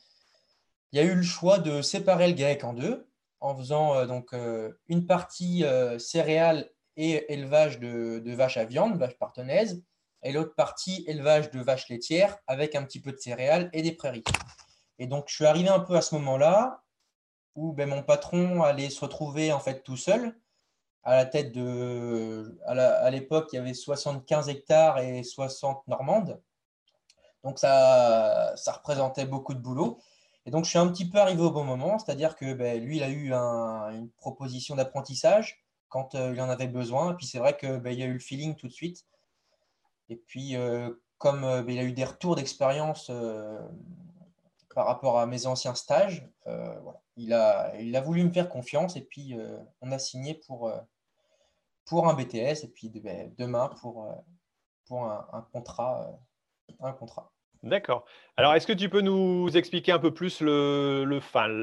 Il 0.93 0.99
y 0.99 1.01
a 1.01 1.05
eu 1.05 1.15
le 1.15 1.23
choix 1.23 1.59
de 1.59 1.83
séparer 1.83 2.31
le 2.31 2.37
GEC 2.37 2.65
en 2.65 2.75
deux, 2.75 3.09
en 3.41 3.57
faisant 3.57 3.97
euh, 3.97 4.07
donc 4.07 4.35
euh, 4.35 4.73
une 4.89 5.07
partie 5.07 5.65
céréales 5.99 6.71
et 6.97 7.33
élevage 7.33 7.79
de, 7.79 8.35
vaches 8.35 8.57
à 8.57 8.65
viande, 8.65 8.99
vaches 8.99 9.19
partenaises, 9.19 9.83
et 10.23 10.33
l'autre 10.33 10.55
partie 10.55 11.05
élevage 11.07 11.51
de 11.51 11.61
vaches 11.61 11.89
laitières 11.89 12.39
avec 12.47 12.75
un 12.75 12.85
petit 12.85 13.01
peu 13.01 13.13
de 13.13 13.17
céréales 13.17 13.71
et 13.73 13.83
des 13.83 13.93
prairies. 13.93 14.25
Et 14.99 15.07
donc, 15.07 15.25
je 15.29 15.35
suis 15.35 15.47
arrivé 15.47 15.69
un 15.69 15.81
peu 15.81 15.97
à 15.97 16.03
ce 16.03 16.15
moment-là 16.17 16.83
où 17.55 17.73
ben, 17.73 17.89
mon 17.89 18.03
patron 18.03 18.63
allait 18.63 18.91
se 18.91 19.01
retrouver 19.01 19.53
en 19.53 19.61
fait 19.61 19.83
tout 19.83 19.97
seul 19.97 20.39
à 21.05 21.17
la 21.17 21.27
tête 21.27 21.53
de. 21.53 22.59
À 22.67 23.11
l'époque, 23.11 23.49
il 23.53 23.57
y 23.57 23.59
avait 23.59 23.75
75 23.75 24.49
hectares 24.49 24.99
et 24.99 25.23
60 25.23 25.87
normandes. 25.89 26.41
Donc, 27.45 27.59
ça, 27.59 28.53
ça 28.57 28.73
représentait 28.73 29.27
beaucoup 29.27 29.55
de 29.55 29.59
boulot. 29.59 29.99
Et 30.47 30.51
donc, 30.51 30.65
je 30.65 30.71
suis 30.71 30.79
un 30.79 30.89
petit 30.89 31.09
peu 31.09 31.19
arrivé 31.19 31.41
au 31.43 31.51
bon 31.51 31.65
moment, 31.65 31.99
c'est-à-dire 31.99 32.37
que 32.37 32.53
ben, 32.55 32.83
lui, 32.83 32.97
il 32.97 33.03
a 33.03 33.09
eu 33.09 33.33
une 33.33 34.11
proposition 34.17 34.75
d'apprentissage 34.75 35.65
quand 35.89 36.15
euh, 36.15 36.33
il 36.35 36.41
en 36.41 36.49
avait 36.49 36.69
besoin. 36.69 37.13
Et 37.13 37.17
puis 37.17 37.27
c'est 37.27 37.39
vrai 37.39 37.57
qu'il 37.57 37.79
ben, 37.79 37.93
y 37.93 38.03
a 38.03 38.07
eu 38.07 38.15
le 38.15 38.19
feeling 38.19 38.57
tout 38.57 38.67
de 38.67 38.73
suite. 38.73 39.07
Et 40.09 40.17
puis, 40.17 40.57
euh, 40.57 40.91
comme 41.19 41.45
euh, 41.45 41.63
ben, 41.63 41.75
il 41.75 41.79
a 41.79 41.85
eu 41.85 41.93
des 41.93 42.05
retours 42.05 42.35
d'expérience 42.35 43.11
par 44.75 44.87
rapport 44.87 45.21
à 45.21 45.27
mes 45.27 45.47
anciens 45.47 45.75
stages, 45.75 46.27
il, 47.17 47.35
a, 47.35 47.79
il 47.79 47.95
a 47.95 48.01
voulu 48.01 48.25
me 48.25 48.33
faire 48.33 48.49
confiance 48.49 48.97
et 48.97 49.03
puis 49.03 49.37
on 49.83 49.93
a 49.93 49.99
signé 49.99 50.33
pour, 50.33 50.73
pour 51.87 52.09
un 52.09 52.15
BTS 52.15 52.65
et 52.65 52.69
puis 52.69 52.89
ben, 52.89 53.35
demain 53.39 53.69
pour, 53.81 54.09
pour 54.87 55.05
un, 55.05 55.47
contrat. 55.53 56.19
un 56.81 56.93
contrat. 56.93 57.33
D'accord. 57.63 58.05
Alors, 58.37 58.55
est-ce 58.55 58.67
que 58.67 58.73
tu 58.73 58.89
peux 58.89 59.03
nous 59.03 59.49
expliquer 59.57 59.93
un 59.93 60.01
peu 60.01 60.13
plus 60.13 60.41
le, 60.41 61.05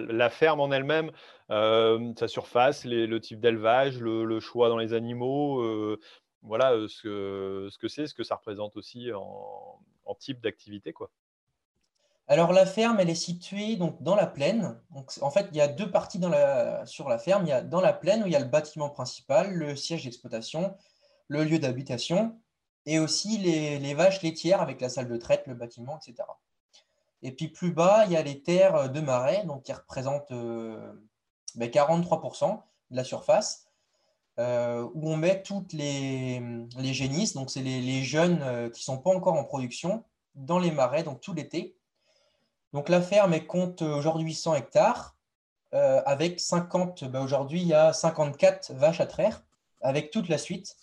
la 0.10 0.30
ferme 0.30 0.62
en 0.62 0.72
elle-même, 0.72 1.12
euh, 1.52 2.14
sa 2.18 2.30
surface, 2.30 2.86
le 2.86 3.20
type 3.20 3.42
d'élevage, 3.42 4.00
le, 4.00 4.40
choix 4.40 4.70
dans 4.70 4.78
les 4.78 4.94
animaux, 4.94 5.62
euh, 5.62 6.00
voilà 6.42 6.72
euh, 6.74 6.88
ce 6.88 7.78
que 7.78 7.88
c'est, 7.90 8.08
ce, 8.08 8.14
que 8.14 8.24
ça 8.24 8.36
représente 8.36 8.78
aussi 8.78 9.12
en, 9.14 9.82
type 10.20 10.42
d'activité, 10.42 10.94
quoi? 10.94 11.12
Alors 12.30 12.54
la 12.54 12.68
ferme, 12.68 13.00
elle 13.00 13.10
est 13.10 13.16
située 13.16 13.76
donc 13.76 14.02
dans 14.04 14.16
la 14.16 14.28
plaine. 14.28 14.80
Donc, 14.92 15.12
en 15.22 15.32
fait, 15.32 15.48
il 15.52 15.58
y 15.58 15.62
a 15.62 15.68
deux 15.68 15.90
parties 15.90 16.22
sur 16.86 17.10
la 17.10 17.18
ferme. 17.18 17.44
Il 17.46 17.50
y 17.50 17.52
a 17.52 17.62
dans 17.62 17.82
la 17.82 17.92
plaine 17.92 18.22
où 18.24 18.28
il 18.28 18.32
y 18.32 18.36
a 18.36 18.40
le 18.40 18.46
bâtiment 18.46 18.90
principal, 18.90 19.52
le 19.52 19.76
siège 19.76 20.04
d'exploitation, 20.04 20.76
le 21.28 21.44
lieu 21.44 21.58
d'habitation 21.58 22.40
et 22.86 23.00
aussi 23.00 23.38
les, 23.40 23.94
vaches 23.96 24.22
laitières 24.22 24.62
avec 24.62 24.80
la 24.80 24.90
salle 24.90 25.08
de 25.08 25.18
traite, 25.18 25.48
le 25.48 25.56
bâtiment, 25.56 25.98
etc. 25.98 26.28
Et 27.22 27.32
puis 27.32 27.48
plus 27.48 27.72
bas, 27.72 28.06
il 28.06 28.12
y 28.12 28.18
a 28.18 28.22
les 28.22 28.42
terres 28.42 28.90
de 28.92 29.02
marais, 29.02 29.44
donc 29.46 29.64
qui 29.64 29.74
représentent 29.74 30.32
43% 30.32 30.34
euh, 30.34 30.94
ben, 31.58 32.62
de 32.92 32.96
la 32.96 33.04
surface, 33.04 33.68
euh, 34.40 34.88
où 34.94 35.10
on 35.12 35.18
met 35.18 35.42
toutes 35.44 35.74
les, 35.74 36.42
les 36.78 36.94
génisses, 36.94 37.34
donc 37.34 37.50
c'est 37.50 37.62
les, 37.62 38.04
jeunes 38.04 38.42
euh, 38.44 38.70
qui 38.70 38.82
ne 38.82 38.84
sont 38.84 38.98
pas 38.98 39.12
encore 39.12 39.34
en 39.34 39.44
production, 39.44 40.04
dans 40.36 40.60
les 40.60 40.72
marais, 40.72 41.04
donc 41.04 41.20
tout 41.22 41.34
l'été. 41.34 41.76
Donc 42.74 42.90
la 42.90 43.02
ferme 43.02 43.40
compte 43.46 43.82
aujourd'hui 43.82 44.34
100 44.34 44.56
hectares, 44.56 45.16
avec 45.72 46.40
50, 46.40 47.04
ben, 47.06 47.22
aujourd'hui 47.22 47.62
il 47.62 47.68
y 47.68 47.74
a 47.74 47.94
54 47.94 48.74
vaches 48.74 49.02
à 49.02 49.06
traire, 49.06 49.44
avec 49.82 50.12
toute 50.12 50.30
la 50.30 50.38
suite. 50.38 50.76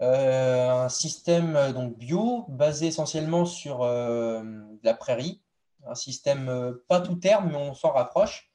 Euh, 0.00 0.70
un 0.70 0.88
système 0.88 1.54
euh, 1.54 1.72
donc 1.72 1.96
bio 1.96 2.46
basé 2.48 2.88
essentiellement 2.88 3.46
sur 3.46 3.82
euh, 3.82 4.42
la 4.82 4.92
prairie, 4.92 5.40
un 5.86 5.94
système 5.94 6.76
pas 6.88 7.00
tout 7.00 7.14
terme, 7.14 7.50
mais 7.50 7.56
on 7.56 7.74
s'en 7.74 7.92
rapproche. 7.92 8.50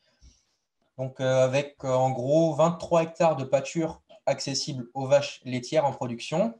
Donc 0.97 1.21
avec 1.21 1.83
en 1.85 2.11
gros 2.11 2.53
23 2.55 3.03
hectares 3.03 3.35
de 3.37 3.45
pâture 3.45 4.01
accessibles 4.25 4.89
aux 4.93 5.07
vaches 5.07 5.39
laitières 5.45 5.85
en 5.85 5.93
production, 5.93 6.59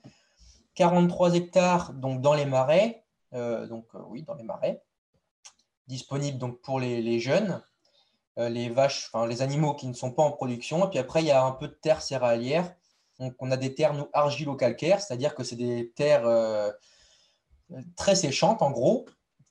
43 0.75 1.35
hectares 1.35 1.93
donc 1.93 2.21
dans 2.21 2.33
les 2.33 2.45
marais, 2.45 3.03
donc 3.33 3.87
oui 4.07 4.23
dans 4.23 4.35
les 4.35 4.43
marais, 4.43 4.81
disponibles 5.89 6.37
donc 6.37 6.61
pour 6.61 6.79
les, 6.79 7.19
jeunes, 7.19 7.61
les 8.37 8.69
vaches, 8.69 9.11
les 9.27 9.41
animaux 9.41 9.73
qui 9.73 9.87
ne 9.87 9.93
sont 9.93 10.11
pas 10.11 10.23
en 10.23 10.31
production. 10.31 10.85
Et 10.85 10.89
puis 10.89 10.99
après 10.99 11.21
il 11.21 11.25
y 11.25 11.31
a 11.31 11.43
un 11.43 11.51
peu 11.51 11.67
de 11.67 11.73
terre 11.73 12.01
céréalière 12.01 12.73
on 13.39 13.51
a 13.51 13.57
des 13.57 13.75
terres 13.75 13.93
nous, 13.93 14.07
argilo-calcaires, 14.13 15.01
c'est-à-dire 15.01 15.35
que 15.35 15.43
c'est 15.43 15.55
des 15.55 15.91
terres 15.95 16.25
euh, 16.25 16.71
très 17.95 18.15
séchantes, 18.15 18.61
en 18.61 18.71
gros, 18.71 19.05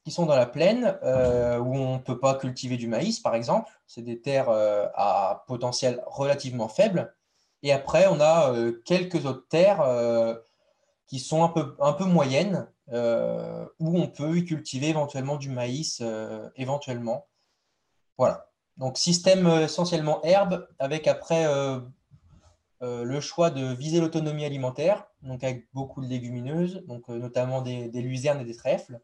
qui 0.05 0.11
sont 0.11 0.27
dans 0.27 0.37
la 0.37 0.47
plaine, 0.47 0.99
euh, 1.03 1.59
où 1.59 1.75
on 1.75 1.95
ne 1.95 2.03
peut 2.03 2.19
pas 2.19 2.35
cultiver 2.35 2.77
du 2.77 2.89
maïs, 2.89 3.21
par 3.21 3.35
exemple. 3.35 3.71
C'est 3.87 4.03
des 4.03 4.21
terres 4.21 4.49
euh, 4.49 4.87
à 4.95 5.45
potentiel 5.47 6.03
relativement 6.07 6.69
faible. 6.69 7.15
Et 7.63 7.73
après, 7.73 8.07
on 8.07 8.21
a 8.21 8.55
quelques 8.85 9.27
autres 9.27 9.49
terres 9.49 9.85
qui 11.09 11.19
sont 11.19 11.43
un 11.43 11.93
peu 11.93 12.05
moyennes, 12.05 12.69
où 12.93 13.99
on 13.99 14.09
peut 14.09 14.39
y 14.39 14.45
cultiver 14.45 14.89
éventuellement 14.89 15.37
du 15.37 15.51
maïs, 15.51 16.03
éventuellement. 16.57 17.27
Voilà. 18.17 18.51
Donc, 18.77 18.99
système 18.99 19.47
essentiellement 19.47 20.23
herbe, 20.23 20.69
avec 20.79 21.07
après 21.07 21.47
euh, 22.83 23.05
le 23.05 23.21
choix 23.21 23.51
de 23.51 23.75
viser 23.75 24.01
l'autonomie 24.01 24.45
alimentaire, 24.45 25.09
donc 25.23 25.43
avec 25.43 25.67
beaucoup 25.73 26.01
de 26.01 26.07
légumineuses, 26.07 26.85
donc 26.87 27.11
euh, 27.11 27.19
notamment 27.19 27.61
des, 27.61 27.89
luzernes 27.91 28.41
et 28.41 28.45
des 28.45 28.55
trèfles. 28.55 29.01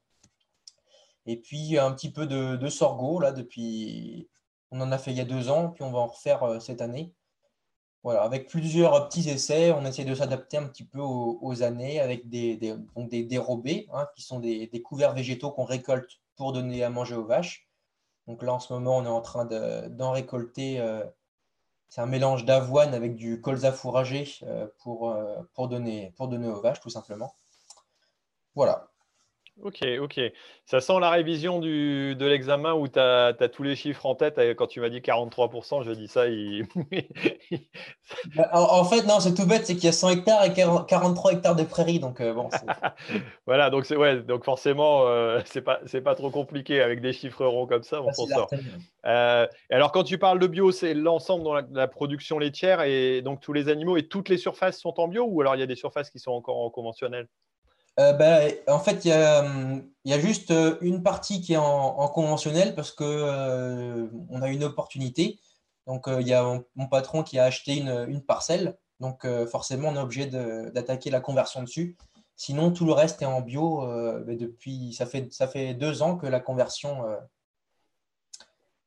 Et 1.27 1.37
puis 1.37 1.79
un 1.79 1.90
petit 1.92 2.12
peu 2.12 2.27
de, 2.27 2.68
sorgho, 2.68 3.18
là, 3.18 3.33
depuis. 3.33 4.29
On 4.70 4.81
en 4.81 4.92
a 4.92 4.99
fait 4.99 5.12
il 5.12 5.16
y 5.16 5.20
a 5.20 5.25
deux 5.25 5.51
ans, 5.51 5.70
puis 5.70 5.83
on 5.85 5.90
va 5.92 6.01
en 6.01 6.07
refaire 6.07 6.42
euh, 6.44 6.61
cette 6.61 6.81
année. 6.83 7.12
Voilà, 8.04 8.22
avec 8.22 8.48
plusieurs 8.48 9.08
petits 9.08 9.28
essais, 9.30 9.72
on 9.72 9.84
essaie 9.86 10.04
de 10.04 10.14
s'adapter 10.14 10.58
un 10.58 10.68
petit 10.68 10.84
peu 10.84 11.00
aux, 11.00 11.62
années 11.62 12.00
avec 12.00 12.28
des, 12.28 12.56
des, 12.56 12.76
donc 12.94 13.08
des 13.08 13.24
dérobés, 13.24 13.88
hein, 13.94 14.06
qui 14.14 14.22
sont 14.22 14.40
des, 14.40 14.68
couverts 14.84 15.14
végétaux 15.14 15.50
qu'on 15.50 15.64
récolte 15.64 16.20
pour 16.36 16.52
donner 16.52 16.84
à 16.84 16.90
manger 16.90 17.14
aux 17.16 17.24
vaches. 17.24 17.66
Donc 18.26 18.42
là, 18.42 18.52
en 18.52 18.60
ce 18.60 18.72
moment, 18.74 18.98
on 18.98 19.04
est 19.06 19.08
en 19.08 19.22
train 19.22 19.46
d'en 19.46 20.12
récolter 20.12 20.82
c'est 21.88 22.00
un 22.00 22.06
mélange 22.06 22.44
d'avoine 22.44 22.92
avec 22.92 23.14
du 23.14 23.40
colza 23.40 23.72
fourragé 23.72 24.28
pour, 24.80 25.16
pour, 25.54 25.68
donner, 25.68 26.12
pour 26.16 26.28
donner 26.28 26.48
aux 26.48 26.60
vaches, 26.60 26.80
tout 26.80 26.90
simplement. 26.90 27.34
Voilà. 28.54 28.93
Ok, 29.62 29.84
ok. 30.00 30.20
Ça 30.66 30.80
sent 30.80 30.98
la 31.00 31.10
révision 31.10 31.60
du, 31.60 32.16
de 32.16 32.26
l'examen 32.26 32.74
où 32.74 32.88
tu 32.88 32.98
as, 32.98 33.32
tous 33.52 33.62
les 33.62 33.76
chiffres 33.76 34.04
en 34.04 34.16
tête. 34.16 34.40
Quand 34.56 34.66
tu 34.66 34.80
m'as 34.80 34.88
dit 34.88 34.98
43%, 34.98 35.84
je 35.84 35.92
dis 35.92 36.08
ça. 36.08 36.24
Bah, 38.36 38.50
en, 38.52 38.84
fait, 38.84 39.02
non, 39.04 39.18
c'est 39.20 39.34
tout 39.34 39.46
bête, 39.46 39.66
c'est 39.66 39.74
qu'il 39.74 39.84
y 39.84 39.88
a 39.88 39.92
100 39.92 40.10
hectares 40.10 40.44
et 40.44 40.52
43 40.52 41.32
hectares 41.32 41.56
de 41.56 41.62
prairies. 41.62 42.00
Donc, 42.00 42.20
euh, 42.20 42.34
bon, 42.34 42.48
voilà, 43.46 43.70
donc, 43.70 43.88
ouais, 43.90 44.22
donc 44.22 44.44
forcément, 44.44 45.06
euh, 45.06 45.40
c'est 45.46 45.62
pas, 45.62 45.80
pas 46.04 46.14
trop 46.14 46.30
compliqué 46.30 46.82
avec 46.82 47.00
des 47.00 47.12
chiffres 47.12 47.46
ronds 47.46 47.66
comme 47.66 47.82
ça. 47.82 48.02
On 48.02 48.12
s'en 48.12 48.26
sort. 48.26 48.50
Euh, 49.06 49.46
alors, 49.70 49.92
quand 49.92 50.04
tu 50.04 50.18
parles 50.18 50.38
de 50.38 50.46
bio, 50.46 50.70
c'est 50.70 50.94
l'ensemble 50.94 51.44
dans 51.44 51.54
la, 51.54 51.88
production 51.88 52.38
laitière 52.38 52.82
et 52.82 53.22
donc 53.22 53.40
tous 53.40 53.52
les 53.52 53.68
animaux 53.68 53.96
et 53.96 54.06
toutes 54.06 54.28
les 54.28 54.38
surfaces 54.38 54.78
sont 54.78 55.00
en 55.00 55.08
bio 55.08 55.24
ou 55.24 55.40
alors 55.40 55.54
il 55.54 55.60
y 55.60 55.62
a 55.62 55.66
des 55.66 55.76
surfaces 55.76 56.10
qui 56.10 56.18
sont 56.18 56.32
encore 56.32 56.58
en 56.58 56.70
conventionnel? 56.70 57.28
Euh, 58.00 58.12
ben, 58.12 58.52
en 58.66 58.80
fait, 58.80 59.04
il 59.04 59.09
y, 59.09 60.12
a, 60.12 60.18
juste 60.18 60.50
euh, 60.50 60.76
une 60.80 61.02
partie 61.02 61.40
qui 61.40 61.52
est 61.52 61.59
en, 61.59 62.09
conventionnel 62.09 62.74
parce 62.74 62.90
qu'on 62.90 63.04
euh, 63.07 64.09
a 64.40 64.48
une 64.48 64.64
opportunité. 64.64 65.38
Donc, 65.87 66.07
il 66.09 66.26
y 66.26 66.33
a 66.33 66.61
mon, 66.74 66.88
patron 66.88 67.22
qui 67.22 67.38
a 67.38 67.44
acheté 67.44 67.76
une, 67.76 68.22
parcelle. 68.22 68.78
Donc, 69.00 69.26
forcément, 69.50 69.88
on 69.88 69.96
est 69.96 70.00
obligé 70.00 70.26
d'attaquer 70.26 71.11
la 71.11 71.20
conversion 71.20 71.62
dessus. 71.62 71.96
Sinon, 72.37 72.72
tout 72.72 72.87
le 72.87 72.92
reste 72.92 73.20
est 73.20 73.26
en 73.26 73.42
bio. 73.42 73.87
Depuis, 74.24 74.94
ça 74.94 75.04
fait, 75.04 75.30
ça 75.30 75.46
fait 75.46 75.74
deux 75.74 76.00
ans 76.00 76.16
que 76.16 76.26
la 76.26 76.40
conversion, 76.40 77.04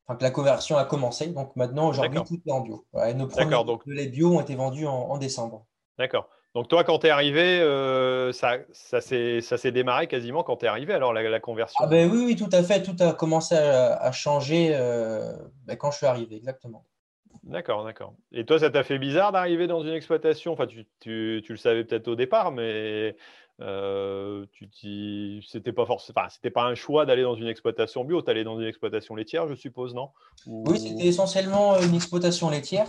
que 0.07 0.23
la 0.23 0.31
conversion 0.31 0.77
a 0.77 0.85
commencé. 0.85 1.27
Donc, 1.27 1.55
maintenant, 1.55 1.87
aujourd'hui, 1.87 2.19
tout 2.25 2.41
est 2.47 2.51
en 2.51 2.61
bio. 2.61 2.83
nos 3.15 3.27
premiers 3.27 3.63
donc... 3.63 3.83
les 3.85 4.07
bio 4.07 4.35
ont 4.35 4.41
été 4.41 4.55
vendus 4.55 4.87
en 4.87 5.19
décembre. 5.19 5.67
D'accord. 5.99 6.27
Donc 6.57 6.69
toi, 6.69 6.83
quand 6.83 6.97
tu 6.97 7.05
es 7.05 7.11
arrivé, 7.11 7.59
euh, 7.59 8.31
ça, 8.31 8.57
ça 8.71 8.99
s'est 8.99 9.71
démarré 9.71 10.07
quasiment 10.07 10.41
quand 10.41 10.57
tu 10.57 10.65
es 10.65 10.67
arrivé, 10.67 10.91
alors 10.91 11.13
la, 11.13 11.39
conversion 11.39 11.79
ah 11.83 11.85
ben 11.85 12.09
oui, 12.11 12.23
oui, 12.25 12.35
tout 12.35 12.49
à 12.51 12.63
fait. 12.63 12.81
Tout 12.81 12.95
a 12.99 13.13
commencé 13.13 13.53
à, 13.53 14.11
changer 14.11 14.71
euh, 14.73 15.33
ben, 15.67 15.77
quand 15.77 15.91
je 15.91 15.97
suis 15.97 16.07
arrivé, 16.07 16.35
exactement. 16.35 16.83
D'accord, 17.43 17.85
d'accord. 17.85 18.15
Et 18.31 18.43
toi, 18.43 18.57
ça 18.57 18.71
t'a 18.71 18.83
fait 18.83 18.97
bizarre 18.97 19.31
d'arriver 19.31 19.67
dans 19.67 19.83
une 19.83 19.93
exploitation? 19.93 20.53
Enfin, 20.53 20.65
tu, 20.65 20.87
tu, 20.99 21.43
tu 21.45 21.51
le 21.51 21.59
savais 21.59 21.83
peut-être 21.83 22.07
au 22.07 22.15
départ, 22.15 22.51
mais 22.51 23.15
euh, 23.61 24.43
c'était 25.47 25.73
pas 25.73 25.85
forcément, 25.85 26.15
enfin, 26.17 26.29
c'était 26.29 26.49
pas 26.49 26.63
un 26.63 26.73
choix 26.73 27.05
d'aller 27.05 27.21
dans 27.21 27.35
une 27.35 27.49
exploitation 27.49 28.03
bio. 28.03 28.23
Tu 28.23 28.31
allais 28.31 28.43
dans 28.43 28.59
une 28.59 28.65
exploitation 28.65 29.15
laitière, 29.15 29.47
je 29.47 29.53
suppose, 29.53 29.93
non? 29.93 30.09
Oui, 30.47 30.79
c'était 30.79 31.05
essentiellement 31.05 31.79
une 31.79 31.93
exploitation 31.93 32.49
laitière. 32.49 32.87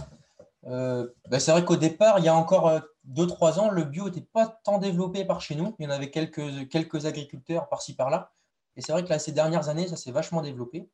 Euh, 0.66 1.08
ben, 1.28 1.38
c'est 1.38 1.52
vrai 1.52 1.64
qu'au 1.64 1.76
départ, 1.76 2.18
il 2.18 2.24
y 2.24 2.28
a 2.28 2.34
encore 2.34 2.80
2-3 3.06 3.58
ans, 3.58 3.70
le 3.70 3.84
bio 3.84 4.06
n'était 4.06 4.26
pas 4.32 4.60
tant 4.64 4.78
développé 4.78 5.24
par 5.24 5.40
chez 5.40 5.54
nous. 5.54 5.74
Il 5.78 5.84
y 5.84 5.86
en 5.86 5.90
avait 5.90 6.10
quelques, 6.10 7.06
agriculteurs 7.06 7.68
par-ci 7.68 7.94
par-là. 7.94 8.32
Et 8.76 8.82
c'est 8.82 8.92
vrai 8.92 9.04
que 9.04 9.08
là, 9.08 9.18
ces 9.18 9.32
dernières 9.32 9.68
années, 9.68 9.88
ça 9.88 9.96
s'est 9.96 10.12
vachement 10.12 10.42
développé. 10.42 10.88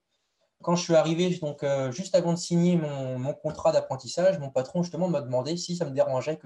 Quand 0.62 0.76
je 0.76 0.82
suis 0.82 0.94
arrivé, 0.94 1.28
donc, 1.38 1.62
euh, 1.62 1.90
juste 1.92 2.14
avant 2.14 2.32
de 2.32 2.38
signer 2.38 2.76
mon, 2.76 3.34
contrat 3.34 3.72
d'apprentissage, 3.72 4.38
mon 4.38 4.50
patron 4.50 4.82
justement 4.82 5.08
m'a 5.08 5.20
demandé 5.20 5.56
si 5.56 5.76
ça 5.76 5.84
me 5.84 5.90
dérangeait 5.90 6.38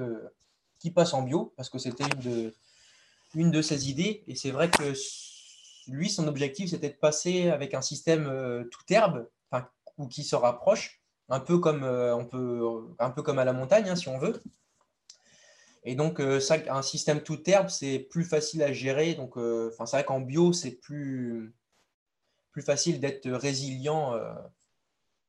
qu'il 0.80 0.94
passe 0.94 1.14
en 1.14 1.22
bio, 1.22 1.52
parce 1.56 1.70
que 1.70 1.78
c'était 1.78 2.04
une 3.34 3.50
de, 3.50 3.62
ses 3.62 3.90
idées. 3.90 4.24
Et 4.26 4.34
c'est 4.34 4.50
vrai 4.50 4.70
que 4.70 4.92
lui, 5.86 6.10
son 6.10 6.26
objectif, 6.26 6.70
c'était 6.70 6.90
de 6.90 6.96
passer 6.96 7.50
avec 7.50 7.74
un 7.74 7.82
système 7.82 8.26
euh, 8.26 8.64
tout 8.64 8.92
herbe, 8.92 9.28
ou 9.98 10.06
qui 10.06 10.22
se 10.22 10.36
rapproche, 10.36 10.97
un 11.28 11.40
peu 11.40 11.58
comme, 11.58 11.84
euh, 11.84 12.16
peut, 12.24 12.62
un 12.98 13.10
peu 13.10 13.22
comme 13.22 13.38
à 13.38 13.44
la 13.44 13.52
montagne, 13.52 13.88
hein, 13.88 13.96
si 13.96 14.08
on 14.08 14.18
veut. 14.18 14.40
Et 15.84 15.94
donc, 15.94 16.20
euh, 16.20 16.38
ça, 16.38 16.56
un 16.68 16.82
système 16.82 17.22
tout 17.22 17.48
herbe, 17.48 17.70
c'est 17.70 17.98
plus 17.98 18.24
facile 18.24 18.62
à 18.62 18.74
gérer. 18.74 19.14
Donc, 19.14 19.38
euh, 19.38 19.72
c'est 19.78 19.96
vrai 19.96 20.04
qu'en 20.04 20.20
bio, 20.20 20.52
c'est 20.52 20.72
plus, 20.72 21.54
plus 22.50 22.60
facile 22.60 23.00
d'être 23.00 23.30
résilient 23.30 24.14
euh, 24.14 24.34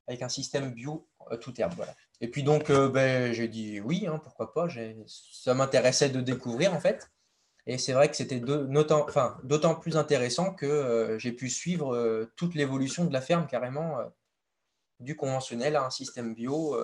avec 0.07 0.21
un 0.21 0.27
système 0.27 0.71
bio 0.73 1.07
tout 1.39 1.53
herbe. 1.62 1.85
Et 2.19 2.27
puis 2.27 2.43
donc, 2.43 2.71
ben, 2.71 3.31
j'ai 3.31 3.47
dit 3.47 3.79
oui, 3.79 4.05
hein, 4.05 4.19
pourquoi 4.21 4.53
pas. 4.53 4.67
Ça 5.07 5.53
m'intéressait 5.53 6.09
de 6.09 6.19
découvrir 6.19 6.73
en 6.73 6.81
fait. 6.81 7.09
Et 7.65 7.77
c'est 7.77 7.93
vrai 7.93 8.09
que 8.09 8.17
c'était 8.17 8.39
d'autant 8.39 9.05
enfin, 9.07 9.38
plus 9.79 9.95
intéressant 9.95 10.53
que 10.53 11.17
j'ai 11.19 11.31
pu 11.31 11.49
suivre 11.49 12.27
toute 12.35 12.55
l'évolution 12.55 13.05
de 13.05 13.13
la 13.13 13.21
ferme 13.21 13.47
carrément 13.47 13.99
du 14.99 15.15
conventionnel 15.15 15.75
à 15.75 15.85
un 15.85 15.89
système 15.89 16.33
bio 16.33 16.75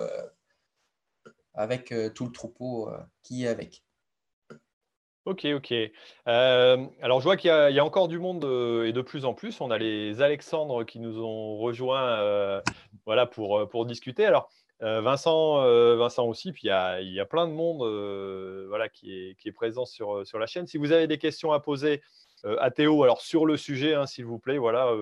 avec 1.56 1.90
euh, 1.90 2.10
tout 2.10 2.26
le 2.26 2.32
troupeau 2.32 2.88
euh, 2.88 2.98
qui 3.22 3.44
est 3.44 3.48
avec. 3.48 3.82
Ok, 5.24 5.44
ok. 5.46 5.72
Euh, 5.72 6.86
alors, 7.02 7.18
je 7.18 7.24
vois 7.24 7.36
qu'il 7.36 7.48
y, 7.48 7.78
a 7.78 7.84
encore 7.84 8.06
du 8.06 8.20
monde 8.20 8.44
et 8.86 8.92
de 8.92 9.02
plus 9.02 9.24
en 9.24 9.34
plus. 9.34 9.60
On 9.60 9.72
a 9.72 9.78
les 9.78 10.22
Alexandres 10.22 10.84
qui 10.84 11.00
nous 11.00 11.20
ont 11.20 11.58
rejoints 11.58 12.62
voilà, 13.06 13.26
pour, 13.26 13.68
pour 13.68 13.86
discuter. 13.86 14.24
Alors, 14.24 14.48
Vincent, 14.78 15.56
Vincent 15.96 16.26
aussi, 16.28 16.52
puis 16.52 16.62
il 16.64 16.68
y 16.68 16.70
a, 16.70 17.00
il 17.00 17.12
y 17.12 17.18
a 17.18 17.24
plein 17.26 17.48
de 17.48 17.52
monde 17.52 17.78
voilà, 18.68 18.88
qui, 18.88 19.12
est, 19.12 19.34
qui 19.34 19.48
est 19.48 19.52
présent 19.52 19.84
sur, 19.84 20.24
sur 20.24 20.38
la 20.38 20.46
chaîne. 20.46 20.68
Si 20.68 20.78
vous 20.78 20.92
avez 20.92 21.08
des 21.08 21.18
questions 21.18 21.50
à 21.50 21.58
poser 21.58 22.02
à 22.44 22.70
Théo, 22.70 23.02
alors 23.02 23.20
sur 23.20 23.46
le 23.46 23.56
sujet, 23.56 23.94
hein, 23.94 24.06
s'il 24.06 24.26
vous 24.26 24.38
plaît, 24.38 24.58
voilà, 24.58 24.94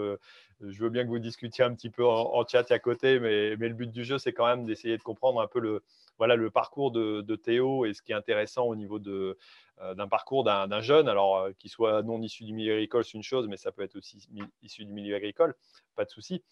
je 0.70 0.82
veux 0.82 0.90
bien 0.90 1.04
que 1.04 1.08
vous 1.08 1.18
discutiez 1.18 1.64
un 1.64 1.74
petit 1.74 1.90
peu 1.90 2.04
en, 2.04 2.34
en 2.34 2.46
chat 2.46 2.70
à 2.70 2.78
côté, 2.78 3.18
mais, 3.20 3.56
le 3.56 3.74
but 3.74 3.90
du 3.90 4.04
jeu, 4.04 4.18
c'est 4.18 4.32
quand 4.32 4.46
même 4.46 4.64
d'essayer 4.64 4.96
de 4.96 5.02
comprendre 5.02 5.40
un 5.40 5.46
peu 5.46 5.60
le, 5.60 5.82
voilà 6.18 6.36
le 6.36 6.50
parcours 6.50 6.90
de, 6.90 7.36
Théo 7.36 7.84
et 7.84 7.94
ce 7.94 8.02
qui 8.02 8.12
est 8.12 8.14
intéressant 8.14 8.64
au 8.64 8.76
niveau 8.76 8.98
de, 8.98 9.36
euh, 9.80 9.94
d'un 9.94 10.08
parcours 10.08 10.44
d'un, 10.44 10.80
jeune, 10.80 11.08
alors 11.08 11.36
euh, 11.36 11.52
qu'il 11.58 11.70
soit 11.70 12.02
non 12.02 12.20
issu 12.22 12.44
du 12.44 12.52
milieu 12.52 12.74
agricole, 12.74 13.04
c'est 13.04 13.14
une 13.14 13.22
chose, 13.22 13.48
mais 13.48 13.56
ça 13.56 13.72
peut 13.72 13.82
être 13.82 13.96
aussi 13.96 14.28
issu 14.62 14.84
du 14.84 14.92
milieu 14.92 15.16
agricole, 15.16 15.54
pas 15.96 16.04
de 16.04 16.10
souci. 16.10 16.42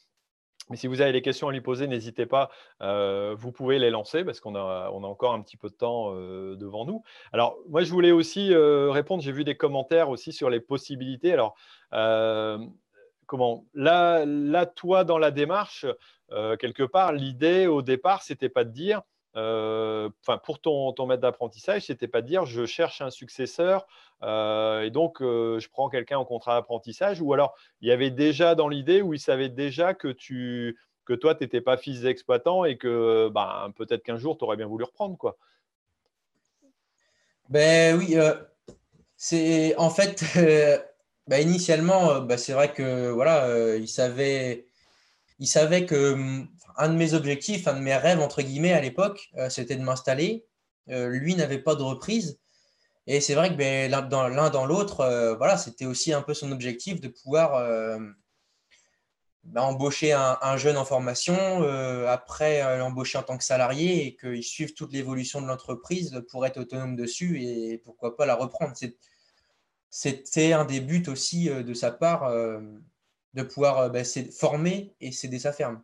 Mais 0.70 0.77
si 0.77 0.87
vous 0.87 1.01
avez 1.01 1.12
des 1.12 1.22
questions 1.22 1.48
à 1.48 1.53
lui 1.53 1.61
poser, 1.61 1.88
n'hésitez 1.88 2.25
pas, 2.25 2.48
euh, 2.83 3.35
vous 3.37 3.51
pouvez 3.51 3.81
les 3.81 3.90
lancer 3.90 4.25
parce 4.25 4.38
qu'on 4.38 4.55
a, 4.55 4.90
on 4.92 5.03
a 5.03 5.07
encore 5.09 5.33
un 5.33 5.42
petit 5.42 5.57
peu 5.57 5.68
de 5.68 5.75
temps 5.75 6.14
devant 6.14 6.87
nous. 6.87 7.03
Alors, 7.33 7.59
moi, 7.68 7.83
je 7.83 7.90
voulais 7.90 8.12
aussi 8.12 8.55
répondre, 8.55 9.25
j'ai 9.25 9.33
vu 9.33 9.42
des 9.42 9.57
commentaires 9.57 10.09
aussi 10.09 10.33
sur 10.33 10.51
les 10.51 10.61
possibilités. 10.61 11.33
Alors, 11.33 11.57
comment 13.33 13.64
là, 13.73 14.66
toi, 14.66 15.05
dans 15.05 15.16
la 15.16 15.31
démarche, 15.31 15.87
quelque 16.29 16.83
part, 16.83 17.12
l'idée 17.12 17.66
au 17.66 17.81
départ, 17.81 18.23
c'était 18.23 18.51
pas 18.51 18.64
de 18.64 18.71
dire 18.71 19.01
euh, 19.35 20.11
pour 20.45 20.61
ton, 20.61 20.92
ton 20.92 21.07
maître 21.07 21.23
d'apprentissage, 21.23 21.87
c'était 21.87 22.09
pas 22.09 22.21
de 22.21 22.27
dire 22.27 22.45
je 22.45 22.66
cherche 22.66 23.01
un 23.01 23.09
successeur 23.09 23.87
euh, 24.23 24.83
et 24.83 24.90
donc 24.90 25.23
euh, 25.23 25.59
je 25.59 25.71
prends 25.71 25.88
quelqu'un 25.88 26.18
en 26.18 26.27
contrat 26.27 26.57
d'apprentissage, 26.57 27.23
ou 27.23 27.33
alors 27.33 27.55
il 27.81 27.88
y 27.88 27.92
avait 27.92 28.11
déjà 28.11 28.55
dans 28.55 28.68
l'idée 28.68 29.01
où 29.01 29.14
il 29.14 29.21
savait 29.21 29.49
déjà 29.49 29.95
que 29.95 30.09
tu 30.09 30.79
que 31.07 31.14
toi 31.14 31.35
tu 31.35 31.45
n'étais 31.45 31.62
pas 31.62 31.79
fils 31.79 32.03
d'exploitant 32.03 32.66
et 32.66 32.77
que 32.77 33.31
ben, 33.31 33.73
peut-être 33.75 34.03
qu'un 34.03 34.18
jour 34.18 34.37
tu 34.37 34.45
aurais 34.45 34.59
bien 34.59 34.66
voulu 34.66 34.85
reprendre 34.85 35.16
quoi. 35.16 35.38
Ben 37.49 37.97
oui, 37.97 38.16
c'est 39.16 39.75
en 39.79 39.88
fait 39.88 40.23
ben, 41.28 41.40
initialement 41.40 42.20
ben, 42.20 42.37
c'est 42.37 42.52
vrai 42.52 42.72
que 42.72 43.11
voilà 43.11 43.76
il 43.76 43.88
savait 43.88 44.66
il 45.38 45.46
savait 45.46 45.87
que 45.87 46.46
un 46.76 46.88
de 46.88 46.94
mes 46.94 47.14
objectifs, 47.14 47.68
un 47.68 47.74
de 47.74 47.80
mes 47.80 47.96
rêves, 47.96 48.20
entre 48.20 48.42
guillemets, 48.42 48.72
à 48.72 48.80
l'époque, 48.80 49.30
euh, 49.37 49.48
c'était 49.48 49.76
de 49.76 49.82
m'installer. 49.82 50.44
Euh, 50.90 51.08
lui 51.08 51.35
n'avait 51.35 51.58
pas 51.58 51.74
de 51.74 51.82
reprise. 51.82 52.38
Et 53.06 53.20
c'est 53.20 53.35
vrai 53.35 53.50
que 53.50 53.54
ben, 53.54 53.90
l'un 53.90 54.02
dans 54.50 54.66
l'autre, 54.66 55.00
euh, 55.00 55.35
voilà, 55.37 55.56
c'était 55.56 55.87
aussi 55.87 56.12
un 56.12 56.22
peu 56.22 56.35
son 56.35 56.52
objectif 56.52 57.00
de 57.00 57.08
pouvoir 57.08 57.61
ben, 59.44 59.61
embaucher 59.61 60.12
un, 60.12 60.56
jeune 60.56 60.76
en 60.76 60.85
formation, 60.85 61.35
après 62.06 62.78
l'embaucher 62.78 63.18
en 63.18 63.24
tant 63.24 63.37
que 63.37 63.44
salarié 63.44 64.06
et 64.06 64.16
qu'il 64.16 64.44
suive 64.44 64.74
toute 64.74 64.92
l'évolution 64.92 65.40
de 65.40 65.48
l'entreprise 65.48 66.22
pour 66.30 66.46
être 66.46 66.58
autonome 66.58 66.94
dessus 66.94 67.42
et 67.42 67.78
pourquoi 67.78 68.16
pas 68.16 68.24
la 68.24 68.37
reprendre. 68.37 68.74
C'était 69.94 70.55
un 70.55 70.64
des 70.64 70.81
buts 70.81 71.05
aussi 71.07 71.50
de 71.50 71.74
sa 71.74 71.92
part 71.92 72.33
de 73.35 73.42
pouvoir 73.42 73.90
ben, 73.90 74.05
former 74.33 74.94
et 75.00 75.12
céder 75.12 75.38
sa 75.38 75.52
ferme. 75.52 75.83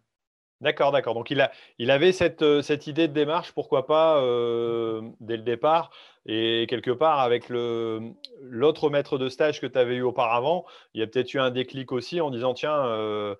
D'accord, 0.60 0.90
d'accord. 0.90 1.14
Donc 1.14 1.30
il, 1.30 1.40
a, 1.40 1.52
il 1.78 1.90
avait 1.90 2.10
cette, 2.10 2.42
euh, 2.42 2.62
cette, 2.62 2.88
idée 2.88 3.06
de 3.06 3.12
démarche, 3.12 3.52
pourquoi 3.52 3.86
pas, 3.86 4.20
euh, 4.20 5.02
dès 5.20 5.36
le 5.36 5.44
départ. 5.44 5.90
Et 6.26 6.66
quelque 6.68 6.90
part, 6.90 7.20
avec 7.20 7.48
l'autre 7.48 8.90
maître 8.90 9.18
de 9.18 9.28
stage 9.28 9.60
que 9.60 9.66
tu 9.66 9.78
avais 9.78 9.94
eu 9.94 10.02
auparavant, 10.02 10.66
il 10.94 11.00
y 11.00 11.04
a 11.04 11.06
peut-être 11.06 11.32
eu 11.32 11.38
un 11.38 11.50
déclic 11.50 11.92
aussi 11.92 12.20
en 12.20 12.30
disant, 12.30 12.54
tiens, 12.54 12.86
euh, 12.86 13.36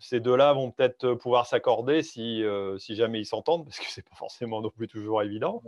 ces 0.00 0.20
deux-là 0.20 0.52
vont 0.52 0.70
peut-être 0.72 1.14
pouvoir 1.14 1.46
s'accorder 1.46 2.02
si, 2.02 2.44
si 2.78 2.96
jamais 2.96 3.20
ils 3.20 3.24
s'entendent, 3.24 3.64
parce 3.64 3.78
que 3.78 3.86
ce 3.86 4.00
n'est 4.00 4.04
pas 4.04 4.16
forcément 4.16 4.60
non 4.60 4.68
plus 4.68 4.88
toujours 4.88 5.22
évident 5.22 5.62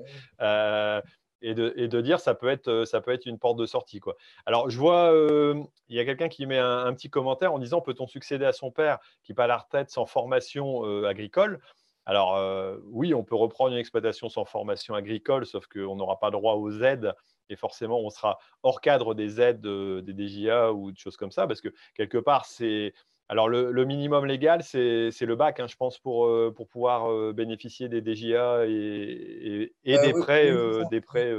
et 1.43 1.55
de, 1.55 2.01
dire 2.01 2.21
ça 2.21 2.35
peut 2.35 2.49
être 2.49 2.69
euh, 2.69 2.85
ça 2.85 3.01
peut 3.01 3.13
être 3.13 3.27
une 3.27 3.39
porte 3.39 3.59
de 3.59 3.67
sortie 3.67 4.01
quoi. 4.01 4.17
Alors 4.47 4.71
je 4.71 4.79
vois 4.79 5.13
euh, 5.13 5.63
il 5.89 5.97
y 5.97 6.01
a 6.01 6.05
quelqu'un 6.05 6.29
qui 6.29 6.47
met 6.47 6.59
un, 6.59 6.93
petit 6.95 7.11
commentaire 7.11 7.53
en 7.53 7.59
disant 7.59 7.81
peut-on 7.81 8.07
succéder 8.07 8.45
à 8.45 8.53
son 8.53 8.71
père 8.71 8.99
qui 9.23 9.35
pas 9.35 9.47
la 9.47 9.59
retraite 9.59 9.91
sans 9.91 10.07
formation 10.07 10.85
euh, 10.85 11.07
agricole? 11.07 11.61
Alors 12.07 12.41
oui, 12.87 13.15
on 13.15 13.23
peut 13.23 13.37
reprendre 13.37 13.73
une 13.73 13.79
exploitation 13.79 14.29
sans 14.29 14.45
formation 14.45 14.95
agricole, 14.95 15.47
sauf 15.47 15.67
qu'on 15.67 15.95
n'aura 15.95 16.19
pas 16.19 16.31
droit 16.31 16.55
aux 16.55 16.83
aides 16.83 17.15
et 17.51 17.57
forcément 17.57 18.01
on 18.01 18.11
sera 18.11 18.39
hors 18.63 18.81
cadre 18.81 19.15
des 19.15 19.41
aides 19.41 19.61
des 19.61 20.13
DGA 20.13 20.73
ou 20.73 20.91
de 20.91 20.99
choses 20.99 21.17
comme 21.17 21.31
ça, 21.31 21.47
parce 21.47 21.61
que 21.61 21.69
quelque 21.95 22.19
part 22.19 22.47
c'est 22.47 22.95
alors, 23.31 23.49
le, 23.49 23.85
minimum 23.85 24.27
légal, 24.27 24.63
c'est 24.63 25.11
le 25.21 25.37
bac, 25.37 25.61
hein, 25.61 25.67
je 25.69 25.77
pense, 25.77 25.99
pour, 25.99 26.29
pour 26.55 26.67
pouvoir 26.67 27.33
bénéficier 27.33 27.89
des 27.89 28.01
DGA 28.01 28.67
et, 28.67 29.73
des, 29.85 30.13
prêts, 30.13 30.53
des 30.91 31.01
prêts 31.01 31.33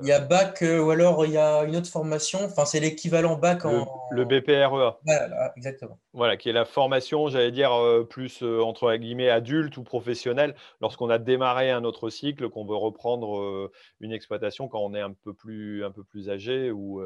il 0.00 0.08
y 0.08 0.12
a 0.12 0.20
bac 0.20 0.62
euh, 0.62 0.80
ou 0.80 0.90
alors 0.90 1.24
il 1.24 1.32
y 1.32 1.38
a 1.38 1.62
une 1.64 1.76
autre 1.76 1.88
formation, 1.88 2.40
enfin 2.44 2.64
c'est 2.64 2.80
l'équivalent 2.80 3.36
bac 3.36 3.64
en. 3.64 3.86
Le 4.10 4.24
BPREA. 4.24 4.98
Voilà, 5.04 5.52
exactement. 5.56 5.98
Voilà, 6.14 6.36
qui 6.36 6.48
est 6.48 6.52
la 6.52 6.64
formation, 6.64 7.26
j'allais 7.26 7.50
dire, 7.50 7.72
euh, 7.72 8.04
plus 8.04 8.44
euh, 8.44 8.60
entre 8.62 8.94
guillemets 8.94 9.30
adulte 9.30 9.76
ou 9.78 9.82
professionnelle, 9.82 10.54
lorsqu'on 10.80 11.10
a 11.10 11.18
démarré 11.18 11.72
un 11.72 11.82
autre 11.82 12.08
cycle, 12.08 12.50
qu'on 12.50 12.64
veut 12.64 12.76
reprendre 12.76 13.70
une 13.98 14.12
exploitation 14.12 14.68
quand 14.68 14.78
on 14.78 14.94
est 14.94 15.00
un 15.00 15.12
peu 15.12 15.34
plus, 15.34 15.84
un 15.84 15.90
peu 15.90 16.04
plus 16.04 16.30
âgé 16.30 16.70
ou, 16.70 17.02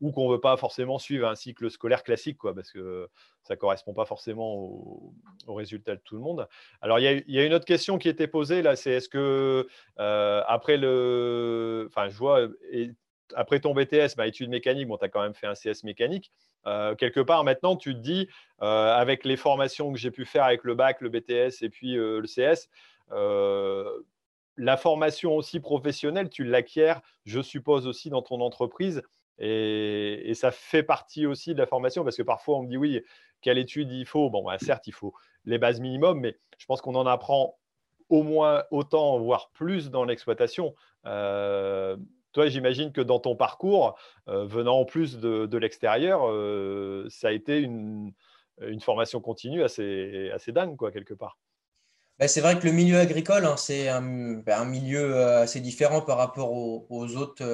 ou 0.00 0.12
qu'on 0.12 0.28
ne 0.28 0.34
veut 0.34 0.40
pas 0.40 0.56
forcément 0.56 0.98
suivre 0.98 1.26
un 1.26 1.34
cycle 1.34 1.70
scolaire 1.70 2.04
classique, 2.04 2.38
quoi, 2.38 2.54
parce 2.54 2.70
que 2.70 3.08
ça 3.42 3.54
ne 3.54 3.58
correspond 3.58 3.94
pas 3.94 4.04
forcément 4.04 4.54
aux 4.54 5.12
au 5.48 5.54
résultats 5.54 5.96
de 5.96 6.00
tout 6.04 6.14
le 6.14 6.22
monde. 6.22 6.46
Alors, 6.80 7.00
il 7.00 7.24
y, 7.26 7.38
a, 7.40 7.44
une 7.44 7.54
autre 7.54 7.64
question 7.64 7.98
qui 7.98 8.08
était 8.08 8.28
posée 8.28 8.62
là, 8.62 8.76
c'est 8.76 8.92
est-ce 8.92 9.08
que 9.08 9.66
après 9.96 10.76
le. 10.76 11.88
Enfin, 11.88 12.08
je 12.08 12.16
vois, 12.16 12.46
après 13.34 13.60
ton 13.60 13.74
BTS, 13.74 14.16
bah, 14.16 14.26
études 14.26 14.50
mécaniques, 14.50 14.88
bon, 14.88 14.96
tu 14.96 15.04
as 15.04 15.08
quand 15.08 15.22
même 15.22 15.34
fait 15.34 15.46
un 15.46 15.54
CS 15.54 15.84
mécanique. 15.84 16.32
quelque 16.64 17.20
part, 17.20 17.44
maintenant, 17.44 17.76
tu 17.76 17.94
te 17.94 18.00
dis, 18.00 18.28
avec 18.58 19.24
les 19.24 19.36
formations 19.36 19.92
que 19.92 19.98
j'ai 19.98 20.10
pu 20.10 20.24
faire 20.24 20.44
avec 20.44 20.64
le 20.64 20.74
bac, 20.74 21.00
le 21.00 21.08
BTS 21.08 21.62
et 21.62 21.68
puis 21.68 21.94
le 21.94 22.22
CS, 22.26 22.68
la 24.56 24.76
formation 24.76 25.36
aussi 25.36 25.60
professionnelle, 25.60 26.28
tu 26.28 26.44
l'acquiers, 26.44 26.94
je 27.24 27.40
suppose, 27.40 27.86
aussi 27.86 28.10
dans 28.10 28.22
ton 28.22 28.40
entreprise. 28.40 29.02
Et, 29.38 30.30
et, 30.30 30.34
ça 30.34 30.50
fait 30.50 30.82
partie 30.82 31.26
aussi 31.26 31.54
de 31.54 31.58
la 31.58 31.66
formation 31.66 32.04
parce 32.04 32.16
que 32.16 32.22
parfois 32.22 32.58
on 32.58 32.62
me 32.62 32.68
dit 32.68 32.76
oui, 32.76 33.02
quelle 33.40 33.58
étude 33.58 33.90
il 33.90 34.06
faut? 34.06 34.30
Bon, 34.30 34.44
bah, 34.44 34.56
certes, 34.58 34.86
il 34.86 34.92
faut 34.92 35.14
les 35.44 35.58
bases 35.58 35.80
minimum, 35.80 36.20
mais 36.20 36.36
je 36.58 36.66
pense 36.66 36.80
qu'on 36.80 36.94
en 36.94 37.06
apprend 37.06 37.58
au 38.08 38.22
moins 38.22 38.64
autant, 38.70 39.18
voire 39.18 39.50
plus 39.50 39.90
dans 39.90 40.04
l'exploitation. 40.04 40.74
Euh, 42.32 42.42
toi, 42.42 42.48
j'imagine 42.48 42.92
que 42.92 43.00
dans 43.00 43.18
ton 43.18 43.36
parcours, 43.36 43.98
euh, 44.28 44.44
venant 44.46 44.80
en 44.80 44.84
plus 44.84 45.18
de, 45.18 45.58
l'extérieur, 45.58 46.28
euh, 46.28 47.06
ça 47.10 47.28
a 47.28 47.32
été 47.32 47.58
une, 47.58 48.12
formation 48.80 49.20
continue 49.20 49.62
assez, 49.62 50.30
assez 50.34 50.52
dingue, 50.52 50.76
quoi, 50.76 50.92
quelque 50.92 51.14
part. 51.14 51.38
Bah, 52.18 52.28
c'est 52.28 52.40
vrai 52.40 52.58
que 52.58 52.66
le 52.66 52.72
milieu 52.72 52.98
agricole, 52.98 53.44
hein, 53.44 53.56
c'est 53.56 53.88
un, 53.88 54.00
milieu 54.00 55.16
assez 55.24 55.60
différent 55.60 56.02
par 56.02 56.18
rapport 56.18 56.52
aux, 56.52 57.16
autres, 57.16 57.44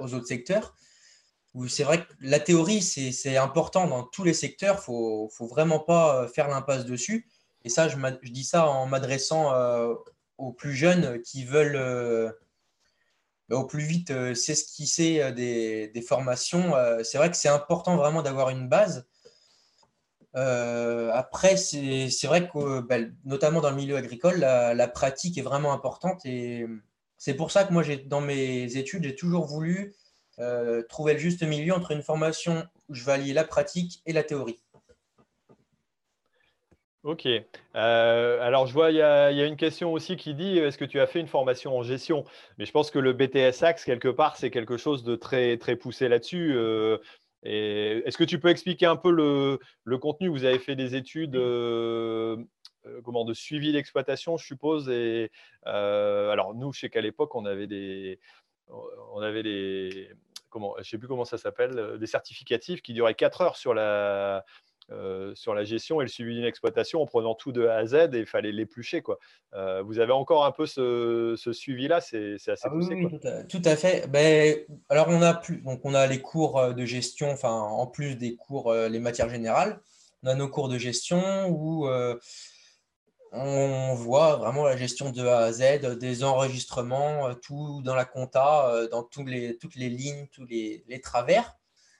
aux 0.00 0.14
autres 0.14 0.26
secteurs 0.26 0.74
c'est 1.68 1.82
vrai 1.82 1.98
que 1.98 2.12
la 2.20 2.38
théorie, 2.38 2.82
c'est 2.82 3.36
important 3.36 3.86
dans 3.86 4.04
tous 4.04 4.24
les 4.24 4.34
secteurs. 4.34 4.82
Il 4.88 5.24
ne 5.24 5.28
faut, 5.28 5.46
vraiment 5.46 5.80
pas 5.80 6.22
euh, 6.22 6.28
faire 6.28 6.48
l'impasse 6.48 6.84
dessus. 6.84 7.28
Et 7.64 7.68
ça, 7.68 7.88
je, 7.88 7.96
dis 8.28 8.44
ça 8.44 8.68
en 8.68 8.86
m'adressant 8.86 9.52
euh, 9.54 9.94
aux 10.38 10.52
plus 10.52 10.74
jeunes 10.74 11.20
qui 11.22 11.44
veulent 11.44 11.76
euh, 11.76 12.30
au 13.50 13.64
plus 13.64 13.82
vite 13.82 14.34
s'esquisser 14.34 15.32
des, 15.32 15.88
des, 15.88 16.02
formations. 16.02 16.72
c'est 17.02 17.18
vrai 17.18 17.30
que 17.30 17.36
c'est 17.36 17.48
important 17.48 17.96
vraiment 17.96 18.22
d'avoir 18.22 18.50
une 18.50 18.68
base. 18.68 19.06
après, 20.34 21.56
c'est 21.56 22.26
vrai 22.26 22.48
que, 22.48 22.80
ben, 22.80 23.14
notamment 23.24 23.60
dans 23.60 23.70
le 23.70 23.76
milieu 23.76 23.96
agricole, 23.96 24.38
la, 24.38 24.88
pratique 24.88 25.38
est 25.38 25.42
vraiment 25.42 25.72
importante. 25.72 26.24
Et 26.24 26.66
c'est 27.18 27.34
pour 27.34 27.50
ça 27.50 27.64
que 27.64 27.72
moi, 27.72 27.82
dans 28.06 28.20
mes 28.20 28.76
études, 28.76 29.04
j'ai 29.04 29.14
toujours 29.14 29.46
voulu 29.46 29.94
euh, 30.40 30.82
trouver 30.88 31.12
le 31.12 31.18
juste 31.18 31.42
milieu 31.42 31.74
entre 31.74 31.90
une 31.90 32.02
formation 32.02 32.66
où 32.88 32.94
je 32.94 33.04
vais 33.04 33.12
allier 33.12 33.34
la 33.34 33.44
pratique 33.44 34.00
et 34.06 34.14
la 34.14 34.22
théorie. 34.22 34.58
Ok. 37.02 37.26
Euh, 37.26 38.40
alors, 38.42 38.66
je 38.66 38.74
vois, 38.74 38.90
il 38.90 38.96
y, 38.96 39.02
a, 39.02 39.46
une 39.46 39.56
question 39.56 39.92
aussi 39.92 40.16
qui 40.16 40.34
dit 40.34 40.58
est-ce 40.58 40.76
que 40.76 40.84
tu 40.84 41.00
as 41.00 41.06
fait 41.06 41.20
une 41.20 41.28
formation 41.28 41.76
en 41.76 41.82
gestion? 41.82 42.24
Mais 42.58 42.66
je 42.66 42.72
pense 42.72 42.90
que 42.90 42.98
le 42.98 43.14
BTS 43.14 43.62
Axe, 43.62 43.84
quelque 43.84 44.08
part, 44.08 44.36
c'est 44.36 44.50
quelque 44.50 44.76
chose 44.76 45.02
de 45.02 45.16
très, 45.16 45.56
très 45.56 45.76
poussé 45.76 46.08
là-dessus. 46.08 46.52
Euh, 46.54 46.98
est-ce 47.42 48.18
que 48.18 48.24
tu 48.24 48.38
peux 48.38 48.48
expliquer 48.48 48.84
un 48.84 48.96
peu 48.96 49.10
le, 49.10 49.98
contenu? 49.98 50.28
Vous 50.28 50.44
avez 50.44 50.58
fait 50.58 50.76
des 50.76 50.94
études 50.94 51.36
comment, 53.02 53.24
de 53.24 53.32
suivi 53.32 53.72
d'exploitation, 53.72 54.36
je 54.36 54.44
suppose. 54.44 54.90
Et, 54.90 55.30
alors, 55.64 56.54
nous, 56.54 56.72
je 56.74 56.80
sais 56.80 56.90
qu'à 56.90 57.00
l'époque, 57.00 57.34
on 57.34 57.46
avait 57.46 57.66
des. 57.66 58.20
On 59.14 59.20
avait 59.20 59.42
des, 59.42 60.10
comment, 60.50 60.74
je 60.76 60.80
ne 60.80 60.84
sais 60.84 60.98
plus 60.98 61.08
comment 61.08 61.24
ça 61.24 61.38
s'appelle, 61.38 61.78
euh, 61.78 61.96
des 61.96 62.06
certificatifs 62.06 62.82
qui 62.82 62.92
duraient 62.92 63.14
4 63.14 63.40
heures 63.40 63.56
sur 63.56 63.72
la, 63.72 64.44
euh, 64.90 65.34
sur 65.34 65.54
la 65.54 65.64
gestion 65.64 66.00
et 66.00 66.04
le 66.04 66.08
suivi 66.08 66.34
d'une 66.34 66.44
exploitation 66.44 67.02
en 67.02 67.06
prenant 67.06 67.34
tout 67.34 67.52
de 67.52 67.66
A 67.66 67.76
à 67.76 67.86
Z 67.86 67.94
et 68.12 68.18
il 68.18 68.26
fallait 68.26 68.52
l'éplucher. 68.52 69.02
Quoi. 69.02 69.18
Euh, 69.54 69.82
vous 69.82 69.98
avez 69.98 70.12
encore 70.12 70.44
un 70.44 70.52
peu 70.52 70.66
ce, 70.66 71.36
suivi-là, 71.52 72.00
c'est, 72.00 72.34
assez 72.34 72.62
ah 72.62 72.70
poussé. 72.70 72.94
Oui, 72.94 73.06
Tout, 73.48 73.62
à, 73.64 73.76
fait. 73.76 74.08
Ben, 74.10 74.56
alors, 74.88 75.06
on 75.08 75.22
a, 75.22 75.34
plus, 75.34 75.58
donc 75.58 75.80
on 75.84 75.94
a 75.94 76.06
les 76.06 76.20
cours 76.20 76.74
de 76.74 76.84
gestion, 76.84 77.30
enfin, 77.30 77.52
en 77.52 77.86
plus 77.86 78.16
des 78.16 78.36
cours, 78.36 78.72
les 78.72 78.98
matières 78.98 79.28
générales. 79.28 79.80
On 80.22 80.28
a 80.28 80.34
nos 80.34 80.48
cours 80.48 80.68
de 80.68 80.78
gestion 80.78 81.48
où 81.48 81.88
on 83.32 83.94
voit 83.94 84.36
vraiment 84.36 84.64
la 84.64 84.76
gestion 84.76 85.10
de 85.10 85.24
A 85.26 85.38
à 85.38 85.52
Z, 85.52 85.98
des 85.98 86.24
enregistrements, 86.24 87.28
euh, 87.28 87.34
tout 87.34 87.80
dans 87.82 87.94
la 87.94 88.04
compta, 88.04 88.70
euh, 88.70 88.88
dans 88.88 89.02
toutes 89.02 89.28
les, 89.28 89.56
toutes 89.56 89.76
les 89.76 89.88
lignes, 89.88 90.26
tous 90.32 90.44
les, 90.46 91.00
travers. 91.02 91.56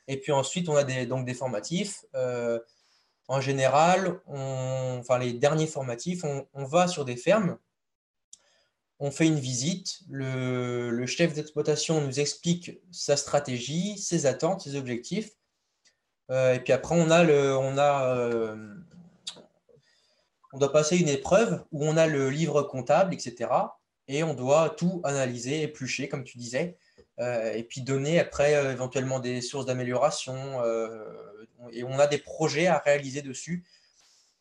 Et 0.09 0.19
puis 0.19 0.33
ensuite, 0.33 0.69
on 0.69 0.75
a 0.75 0.85
des, 0.85 1.07
donc 1.07 1.25
des 1.25 1.35
formatifs. 1.35 2.05
Euh, 2.15 2.59
en 3.31 3.41
général, 3.41 4.21
enfin 4.27 5.19
les 5.19 5.33
derniers 5.33 5.69
formatifs, 5.69 6.25
on, 6.25 6.65
va 6.65 6.89
sur 6.89 7.05
des 7.05 7.17
fermes, 7.17 7.59
on 8.99 9.11
fait 9.11 9.27
une 9.27 9.39
visite, 9.39 10.01
le, 10.11 11.07
chef 11.07 11.33
d'exploitation 11.33 12.01
nous 12.01 12.21
explique 12.21 12.81
sa 12.91 13.17
stratégie, 13.17 13.99
ses 13.99 14.27
attentes, 14.27 14.63
ses 14.63 14.75
objectifs. 14.75 15.31
et 16.31 16.61
puis 16.63 16.73
après, 16.73 16.97
on 16.99 17.11
a, 17.11 17.23
le, 17.23 17.57
on 17.57 17.79
a 17.79 18.57
on 20.53 20.59
doit 20.59 20.73
passer 20.73 20.97
une 20.97 21.09
épreuve 21.09 21.63
où 21.73 21.85
on 21.85 21.97
a 21.97 22.07
le 22.07 22.31
livre 22.31 22.63
comptable, 22.63 23.15
etc. 23.15 23.51
Et 24.09 24.25
on 24.25 24.35
doit 24.35 24.71
tout 24.71 25.01
analyser, 25.05 25.63
éplucher, 25.63 26.09
comme 26.09 26.25
tu 26.25 26.39
disais, 26.39 26.77
euh, 27.21 27.53
et 27.53 27.63
puis 27.63 27.83
donner 27.83 28.19
après 28.19 28.57
euh, 28.57 28.73
éventuellement 28.73 29.21
des 29.21 29.41
sources 29.41 29.67
d'amélioration. 29.67 30.61
Euh, 31.63 31.69
et 31.73 31.85
on 31.85 31.99
a 31.99 32.07
des 32.07 32.19
projets 32.19 32.67
à 32.67 32.79
réaliser 32.79 33.23
dessus 33.23 33.65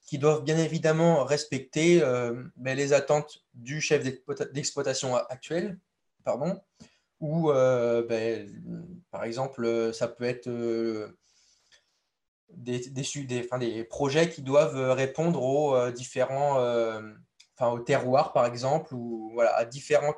qui 0.06 0.18
doivent 0.18 0.44
bien 0.44 0.58
évidemment 0.58 1.24
respecter 1.24 2.00
ben, 2.00 2.76
les 2.76 2.94
attentes 2.94 3.46
du 3.54 3.80
chef 3.80 4.04
d'exploitation 4.52 5.16
actuel, 5.16 5.78
pardon, 6.24 6.60
ou 7.20 7.52
ben, 7.52 8.50
par 9.12 9.24
exemple, 9.24 9.94
ça 9.94 10.08
peut 10.08 10.24
être 10.24 10.50
des, 12.54 12.90
des, 12.90 13.84
projets 13.84 14.30
qui 14.30 14.42
doivent 14.42 14.78
euh, 14.78 14.94
répondre 14.94 15.42
aux 15.42 15.76
euh, 15.76 15.92
différents, 15.92 16.60
euh, 16.60 17.02
enfin, 17.58 17.72
au 17.72 17.80
terroir 17.80 18.34
par 18.34 18.46
exemple, 18.46 18.94
ou 18.94 19.32
voilà, 19.34 19.56
à 19.56 19.66
différents 19.66 20.16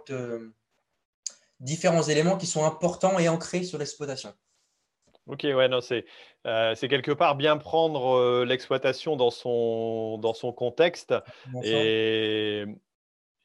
éléments 2.08 2.38
qui 2.38 2.48
sont 2.48 2.66
importants 2.66 3.20
et 3.20 3.30
ancrés 3.30 3.64
sur 3.64 3.78
l'exploitation. 3.78 4.34
Ok, 5.28 5.44
ouais, 5.44 5.68
non, 5.68 5.82
c'est 5.82 6.06
c'est 6.44 6.88
quelque 6.88 7.12
part 7.12 7.36
bien 7.36 7.58
prendre 7.58 8.44
l'exploitation 8.44 9.16
dans 9.16 9.30
son, 9.30 10.18
dans 10.18 10.34
son 10.34 10.52
contexte 10.52 11.14
et, 11.64 12.66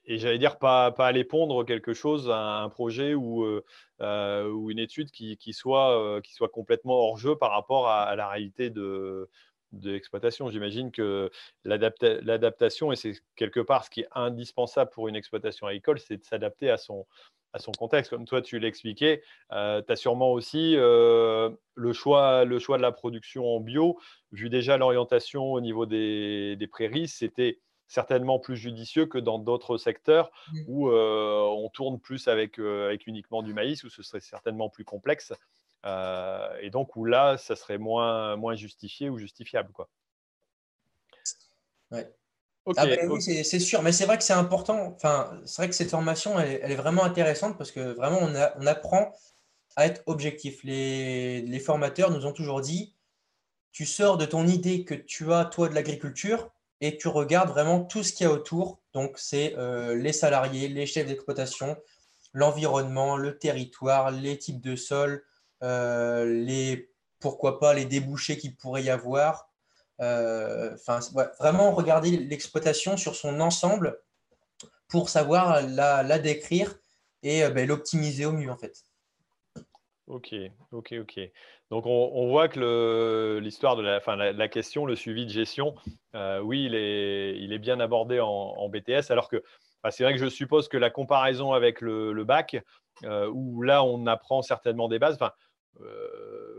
et 0.06 0.18
j'allais 0.18 0.38
dire 0.38 0.58
pas, 0.58 0.92
pas 0.92 1.06
aller 1.06 1.24
pondre 1.24 1.64
quelque 1.64 1.92
chose 1.92 2.30
à 2.30 2.62
un 2.62 2.68
projet 2.68 3.14
ou, 3.14 3.44
euh, 3.44 3.64
euh, 4.00 4.48
ou 4.50 4.70
une 4.70 4.78
étude 4.78 5.10
qui, 5.10 5.36
qui 5.36 5.52
soit, 5.52 6.00
euh, 6.00 6.20
qui 6.20 6.32
soit 6.32 6.48
complètement 6.48 6.94
hors 6.94 7.18
jeu 7.18 7.36
par 7.36 7.50
rapport 7.50 7.88
à, 7.88 8.14
la 8.14 8.28
réalité 8.28 8.70
de, 8.70 9.28
de 9.72 9.90
l'exploitation. 9.90 10.48
J'imagine 10.48 10.92
que 10.92 11.30
l'adaptation, 11.64 12.92
et 12.92 12.96
c'est 12.96 13.14
quelque 13.34 13.60
part 13.60 13.84
ce 13.84 13.90
qui 13.90 14.02
est 14.02 14.08
indispensable 14.12 14.90
pour 14.92 15.08
une 15.08 15.16
exploitation 15.16 15.66
agricole, 15.66 15.98
c'est 15.98 16.18
de 16.18 16.24
s'adapter 16.24 16.70
à 16.70 16.76
son, 16.76 17.06
à 17.56 17.58
son 17.58 17.72
contexte. 17.72 18.10
Comme 18.10 18.24
toi, 18.24 18.42
tu 18.42 18.58
l'expliquais, 18.58 19.22
tu 19.50 19.56
as 19.56 19.96
sûrement 19.96 20.32
aussi 20.32 20.74
le, 20.76 21.92
choix, 21.92 22.44
le 22.44 22.58
choix 22.58 22.76
de 22.76 22.82
la 22.82 22.92
production 22.92 23.46
en 23.46 23.60
bio, 23.60 23.98
vu 24.32 24.48
déjà 24.48 24.76
l'orientation 24.76 25.52
au 25.52 25.60
niveau 25.60 25.86
des, 25.86 26.56
des 26.56 26.66
prairies, 26.66 27.08
c'était 27.08 27.58
certainement 27.88 28.38
plus 28.38 28.56
judicieux 28.56 29.06
que 29.06 29.18
dans 29.18 29.38
d'autres 29.38 29.78
secteurs 29.78 30.30
où 30.66 30.88
euh, 30.88 31.42
on 31.42 31.68
tourne 31.68 32.00
plus 32.00 32.28
avec, 32.28 32.58
euh, 32.58 32.86
avec 32.86 33.06
uniquement 33.06 33.42
du 33.42 33.54
maïs, 33.54 33.84
où 33.84 33.90
ce 33.90 34.02
serait 34.02 34.20
certainement 34.20 34.68
plus 34.68 34.84
complexe. 34.84 35.32
Euh, 35.84 36.58
et 36.60 36.70
donc 36.70 36.96
où 36.96 37.04
là, 37.04 37.36
ça 37.36 37.54
serait 37.54 37.78
moins, 37.78 38.36
moins 38.36 38.56
justifié 38.56 39.08
ou 39.08 39.18
justifiable. 39.18 39.72
Quoi. 39.72 39.88
Ouais. 41.92 42.12
Ah 42.76 42.86
ben 42.86 43.08
oui, 43.08 43.22
c'est 43.22 43.60
sûr, 43.60 43.82
mais 43.82 43.92
c'est 43.92 44.06
vrai 44.06 44.18
que 44.18 44.24
c'est 44.24 44.32
important. 44.32 44.92
Enfin, 44.96 45.40
c'est 45.44 45.62
vrai 45.62 45.68
que 45.68 45.74
cette 45.74 45.90
formation, 45.90 46.40
elle, 46.40 46.70
est 46.70 46.76
vraiment 46.76 47.04
intéressante 47.04 47.56
parce 47.56 47.70
que 47.70 47.94
vraiment, 47.94 48.18
on, 48.20 48.34
on 48.60 48.66
apprend 48.66 49.12
à 49.76 49.86
être 49.86 50.02
objectif. 50.06 50.64
Les, 50.64 51.42
les, 51.42 51.60
formateurs 51.60 52.10
nous 52.10 52.26
ont 52.26 52.32
toujours 52.32 52.60
dit, 52.60 52.94
tu 53.70 53.86
sors 53.86 54.16
de 54.16 54.24
ton 54.24 54.46
idée 54.46 54.84
que 54.84 54.94
tu 54.94 55.32
as, 55.32 55.44
toi, 55.44 55.68
de 55.68 55.74
l'agriculture, 55.74 56.50
et 56.80 56.96
tu 56.96 57.08
regardes 57.08 57.50
vraiment 57.50 57.84
tout 57.84 58.02
ce 58.02 58.12
qu'il 58.12 58.26
y 58.26 58.28
a 58.28 58.32
autour. 58.32 58.80
Donc, 58.92 59.18
c'est 59.18 59.54
euh, 59.56 59.94
les 59.94 60.12
salariés, 60.12 60.68
les 60.68 60.86
chefs 60.86 61.06
d'exploitation, 61.06 61.76
l'environnement, 62.32 63.16
le 63.16 63.38
territoire, 63.38 64.10
les 64.10 64.38
types 64.38 64.60
de 64.60 64.76
sol, 64.76 65.24
euh, 65.62 66.24
les, 66.24 66.90
pourquoi 67.20 67.58
pas 67.58 67.74
les 67.74 67.84
débouchés 67.84 68.36
qu'il 68.36 68.56
pourrait 68.56 68.82
y 68.82 68.90
avoir, 68.90 69.50
euh, 70.00 70.74
enfin, 70.74 71.00
vraiment 71.38 71.72
regarder 71.72 72.10
l'exploitation 72.10 72.96
sur 72.96 73.14
son 73.14 73.40
ensemble 73.40 73.98
pour 74.88 75.08
savoir 75.08 75.62
la, 75.62 76.18
décrire 76.18 76.74
et 77.22 77.42
euh, 77.42 77.50
ben, 77.50 77.66
l'optimiser 77.66 78.26
au 78.26 78.32
mieux 78.32 78.50
en 78.50 78.56
fait. 78.56 78.84
Ok, 80.06 80.34
ok, 80.70 80.94
ok. 81.00 81.20
Donc 81.70 81.84
on, 81.86 82.28
voit 82.28 82.48
que 82.48 83.40
l'histoire 83.42 83.74
de 83.74 83.82
la, 83.82 84.32
la, 84.32 84.48
question, 84.48 84.86
le 84.86 84.94
suivi 84.94 85.26
de 85.26 85.30
gestion, 85.30 85.74
euh, 86.14 86.38
oui, 86.38 86.64
il 86.64 86.76
est, 86.76 87.36
il 87.40 87.52
est, 87.52 87.58
bien 87.58 87.80
abordé 87.80 88.20
en, 88.20 88.68
BTS, 88.68 89.10
alors 89.10 89.28
que 89.28 89.42
c'est 89.90 90.04
vrai 90.04 90.12
que 90.12 90.20
je 90.20 90.28
suppose 90.28 90.68
que 90.68 90.76
la 90.76 90.90
comparaison 90.90 91.54
avec 91.54 91.80
le, 91.80 92.22
bac, 92.22 92.56
où 93.02 93.62
là 93.62 93.82
on 93.82 94.06
apprend 94.06 94.42
certainement 94.42 94.86
des 94.86 95.00
bases, 95.00 95.18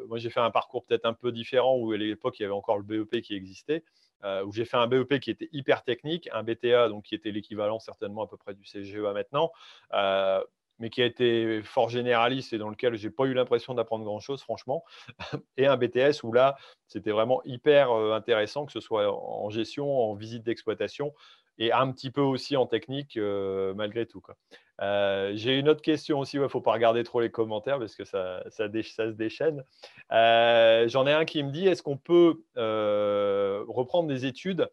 moi, 0.07 0.17
j'ai 0.17 0.29
fait 0.29 0.39
un 0.39 0.51
parcours 0.51 0.85
peut-être 0.85 1.05
un 1.05 1.13
peu 1.13 1.31
différent 1.31 1.75
où 1.75 1.91
à 1.91 1.97
l'époque, 1.97 2.39
il 2.39 2.43
y 2.43 2.45
avait 2.45 2.53
encore 2.53 2.77
le 2.77 2.83
BEP 2.83 3.21
qui 3.21 3.35
existait, 3.35 3.83
euh, 4.23 4.43
où 4.43 4.51
j'ai 4.51 4.65
fait 4.65 4.77
un 4.77 4.87
BEP 4.87 5.19
qui 5.19 5.29
était 5.29 5.49
hyper 5.51 5.83
technique, 5.83 6.29
un 6.33 6.43
BTA 6.43 6.89
donc, 6.89 7.03
qui 7.03 7.15
était 7.15 7.31
l'équivalent 7.31 7.79
certainement 7.79 8.23
à 8.23 8.27
peu 8.27 8.37
près 8.37 8.53
du 8.53 8.63
CGEA 8.63 9.13
maintenant, 9.13 9.51
euh, 9.93 10.43
mais 10.79 10.89
qui 10.89 11.01
a 11.01 11.05
été 11.05 11.61
fort 11.63 11.89
généraliste 11.89 12.53
et 12.53 12.57
dans 12.57 12.69
lequel 12.69 12.95
j'ai 12.95 13.09
pas 13.09 13.25
eu 13.25 13.33
l'impression 13.33 13.73
d'apprendre 13.73 14.05
grand-chose, 14.05 14.41
franchement, 14.41 14.83
et 15.57 15.67
un 15.67 15.77
BTS 15.77 16.23
où 16.23 16.31
là, 16.31 16.57
c'était 16.87 17.11
vraiment 17.11 17.41
hyper 17.45 17.91
intéressant, 17.91 18.65
que 18.65 18.71
ce 18.71 18.79
soit 18.79 19.11
en 19.11 19.49
gestion, 19.49 19.89
en 19.89 20.13
visite 20.13 20.43
d'exploitation, 20.43 21.13
et 21.59 21.71
un 21.71 21.91
petit 21.91 22.11
peu 22.11 22.21
aussi 22.21 22.55
en 22.55 22.67
technique 22.67 23.17
malgré 23.17 24.05
tout. 24.05 24.21
Quoi. 24.21 24.35
Euh, 24.81 25.31
j'ai 25.35 25.57
une 25.57 25.69
autre 25.69 25.81
question 25.81 26.19
aussi, 26.19 26.37
il 26.37 26.41
ne 26.41 26.47
faut 26.47 26.61
pas 26.61 26.73
regarder 26.73 27.03
trop 27.03 27.19
les 27.19 27.31
commentaires 27.31 27.79
parce 27.79 27.95
que 27.95 28.03
ça, 28.03 28.43
ça, 28.49 28.67
se 28.67 29.11
déchaîne. 29.11 29.63
Euh, 30.11 30.87
j'en 30.87 31.07
ai 31.07 31.13
un 31.13 31.25
qui 31.25 31.41
me 31.43 31.51
dit, 31.51 31.67
est-ce 31.67 31.81
qu'on 31.81 31.97
peut 31.97 32.43
euh, 32.57 33.63
reprendre 33.67 34.07
des 34.07 34.25
études 34.25 34.69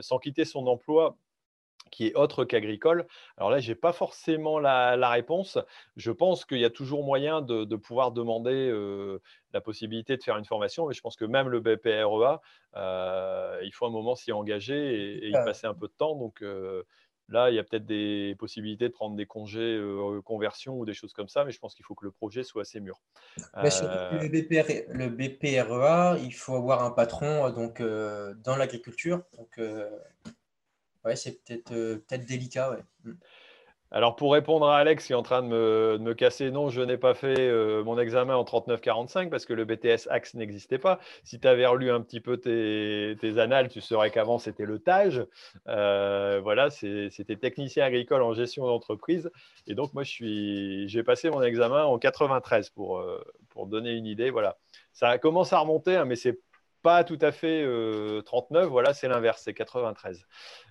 sans 0.00 0.18
quitter 0.18 0.44
son 0.44 0.66
emploi 0.66 1.16
qui 1.90 2.08
est 2.08 2.14
autre 2.14 2.44
qu'agricole? 2.44 3.06
Alors 3.38 3.50
là, 3.50 3.58
je 3.58 3.70
n'ai 3.70 3.74
pas 3.74 3.92
forcément 3.92 4.58
la, 4.58 5.08
réponse. 5.08 5.58
Je 5.96 6.12
pense 6.12 6.44
qu'il 6.44 6.58
y 6.58 6.64
a 6.66 6.70
toujours 6.70 7.04
moyen 7.04 7.40
de, 7.40 7.74
pouvoir 7.76 8.12
demander 8.12 8.70
la 9.54 9.60
possibilité 9.62 10.18
de 10.18 10.22
faire 10.22 10.36
une 10.36 10.44
formation, 10.44 10.86
mais 10.86 10.94
je 10.94 11.00
pense 11.00 11.16
que 11.16 11.24
même 11.24 11.48
le 11.48 11.60
BPREA, 11.60 12.40
il 13.62 13.70
faut 13.72 13.86
un 13.86 13.90
moment 13.90 14.14
s'y 14.14 14.30
engager 14.30 14.76
et, 14.76 15.26
et, 15.26 15.30
y 15.30 15.32
passer 15.32 15.66
un 15.66 15.74
peu 15.74 15.88
de 15.88 15.94
temps. 15.96 16.14
Donc, 16.14 16.44
Là, 17.30 17.50
il 17.50 17.56
y 17.56 17.58
a 17.58 17.64
peut-être 17.64 17.84
des 17.84 18.34
possibilités 18.38 18.88
de 18.88 18.92
prendre 18.92 19.14
des 19.14 19.26
congés 19.26 19.76
euh, 19.76 20.22
conversion 20.22 20.78
ou 20.78 20.86
des 20.86 20.94
choses 20.94 21.12
comme 21.12 21.28
ça, 21.28 21.44
mais 21.44 21.52
je 21.52 21.58
pense 21.58 21.74
qu'il 21.74 21.84
faut 21.84 21.94
que 21.94 22.06
le 22.06 22.10
projet 22.10 22.42
soit 22.42 22.62
assez 22.62 22.80
mûr. 22.80 23.02
Mais 23.62 23.68
euh, 23.82 24.22
le, 24.22 25.08
BPREA, 25.08 26.18
il 26.22 26.32
faut 26.32 26.54
avoir 26.54 26.84
un 26.84 26.90
patron 26.90 27.46
euh, 27.46 27.50
donc, 27.50 27.82
dans 28.42 28.56
l'agriculture. 28.56 29.22
Donc, 29.36 29.60
ouais, 31.04 31.16
c'est 31.16 31.44
peut-être 31.44 31.68
peut 32.08 32.24
délicat. 32.26 32.70
Ouais. 32.70 33.12
Alors 33.90 34.16
pour 34.16 34.34
répondre 34.34 34.68
à 34.68 34.76
Alex 34.76 35.06
qui 35.06 35.12
est 35.12 35.16
en 35.16 35.22
train 35.22 35.42
de 35.42 35.48
me, 35.48 36.12
casser, 36.12 36.50
non, 36.50 36.68
je 36.68 36.82
n'ai 36.82 36.98
pas 36.98 37.14
fait 37.14 37.38
euh, 37.38 37.82
mon 37.84 37.98
examen 37.98 38.36
en 38.36 38.44
39-45 38.44 39.30
parce 39.30 39.46
que 39.46 39.54
le 39.54 39.64
BTS 39.64 40.08
Axe 40.10 40.34
n'existait 40.34 40.78
pas. 40.78 40.98
Si 41.24 41.40
tu 41.40 41.48
avais 41.48 41.64
relu 41.64 41.90
un 41.90 42.02
petit 42.02 42.20
peu 42.20 42.36
tes, 42.36 43.16
annales, 43.38 43.68
tu 43.68 43.80
saurais 43.80 44.10
qu'avant 44.10 44.38
c'était 44.38 44.66
le 44.66 44.78
TAGE. 44.78 45.24
Euh, 45.68 46.40
voilà, 46.42 46.68
c'était 46.70 47.36
technicien 47.36 47.84
agricole 47.84 48.22
en 48.22 48.34
gestion 48.34 48.66
d'entreprise. 48.66 49.30
Et 49.66 49.74
donc 49.74 49.94
moi, 49.94 50.02
j'ai 50.04 51.02
passé 51.02 51.30
mon 51.30 51.42
examen 51.42 51.84
en 51.84 51.98
93 51.98 52.70
pour, 52.70 52.98
euh, 52.98 53.24
pour 53.48 53.66
donner 53.66 53.92
une 53.92 54.06
idée. 54.06 54.28
Voilà, 54.28 54.58
ça 54.92 55.16
commence 55.16 55.54
à 55.54 55.60
remonter, 55.60 55.96
hein, 55.96 56.04
mais 56.04 56.16
c'est 56.16 56.38
pas 56.82 57.04
tout 57.04 57.18
à 57.20 57.32
fait 57.32 57.64
39, 58.24 58.64
euh, 58.64 58.66
voilà, 58.68 58.94
c'est 58.94 59.08
l'inverse, 59.08 59.42
c'est 59.44 59.54
93. 59.54 60.26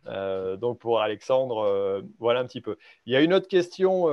Euh, 0.07 0.55
donc 0.57 0.79
pour 0.79 1.01
Alexandre, 1.01 1.59
euh, 1.59 2.01
voilà 2.19 2.39
un 2.39 2.45
petit 2.45 2.61
peu. 2.61 2.77
Il 3.05 3.13
y 3.13 3.15
a 3.15 3.21
une 3.21 3.33
autre 3.33 3.47
question 3.47 4.05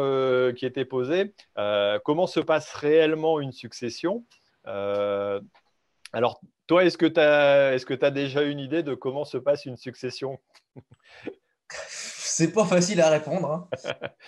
qui 0.55 0.67
était 0.67 0.85
posée. 0.85 1.35
comment 2.05 2.27
se 2.27 2.41
passe 2.41 2.73
réellement 2.73 3.41
une 3.41 3.53
succession? 3.53 4.25
Alors, 6.13 6.41
toi, 6.67 6.85
est-ce 6.85 6.97
que 6.97 7.07
tu 7.07 7.21
as, 7.21 7.75
est 7.75 8.05
as, 8.05 8.11
déjà 8.11 8.43
une 8.43 8.61
idée 8.61 8.83
de 8.83 8.95
comment 8.95 9.25
se 9.25 9.37
passe 9.37 9.67
une 9.67 9.77
succession? 9.77 10.39
C'est 11.89 12.53
pas 12.53 12.65
facile 12.65 13.01
à 13.01 13.11
répondre. 13.11 13.69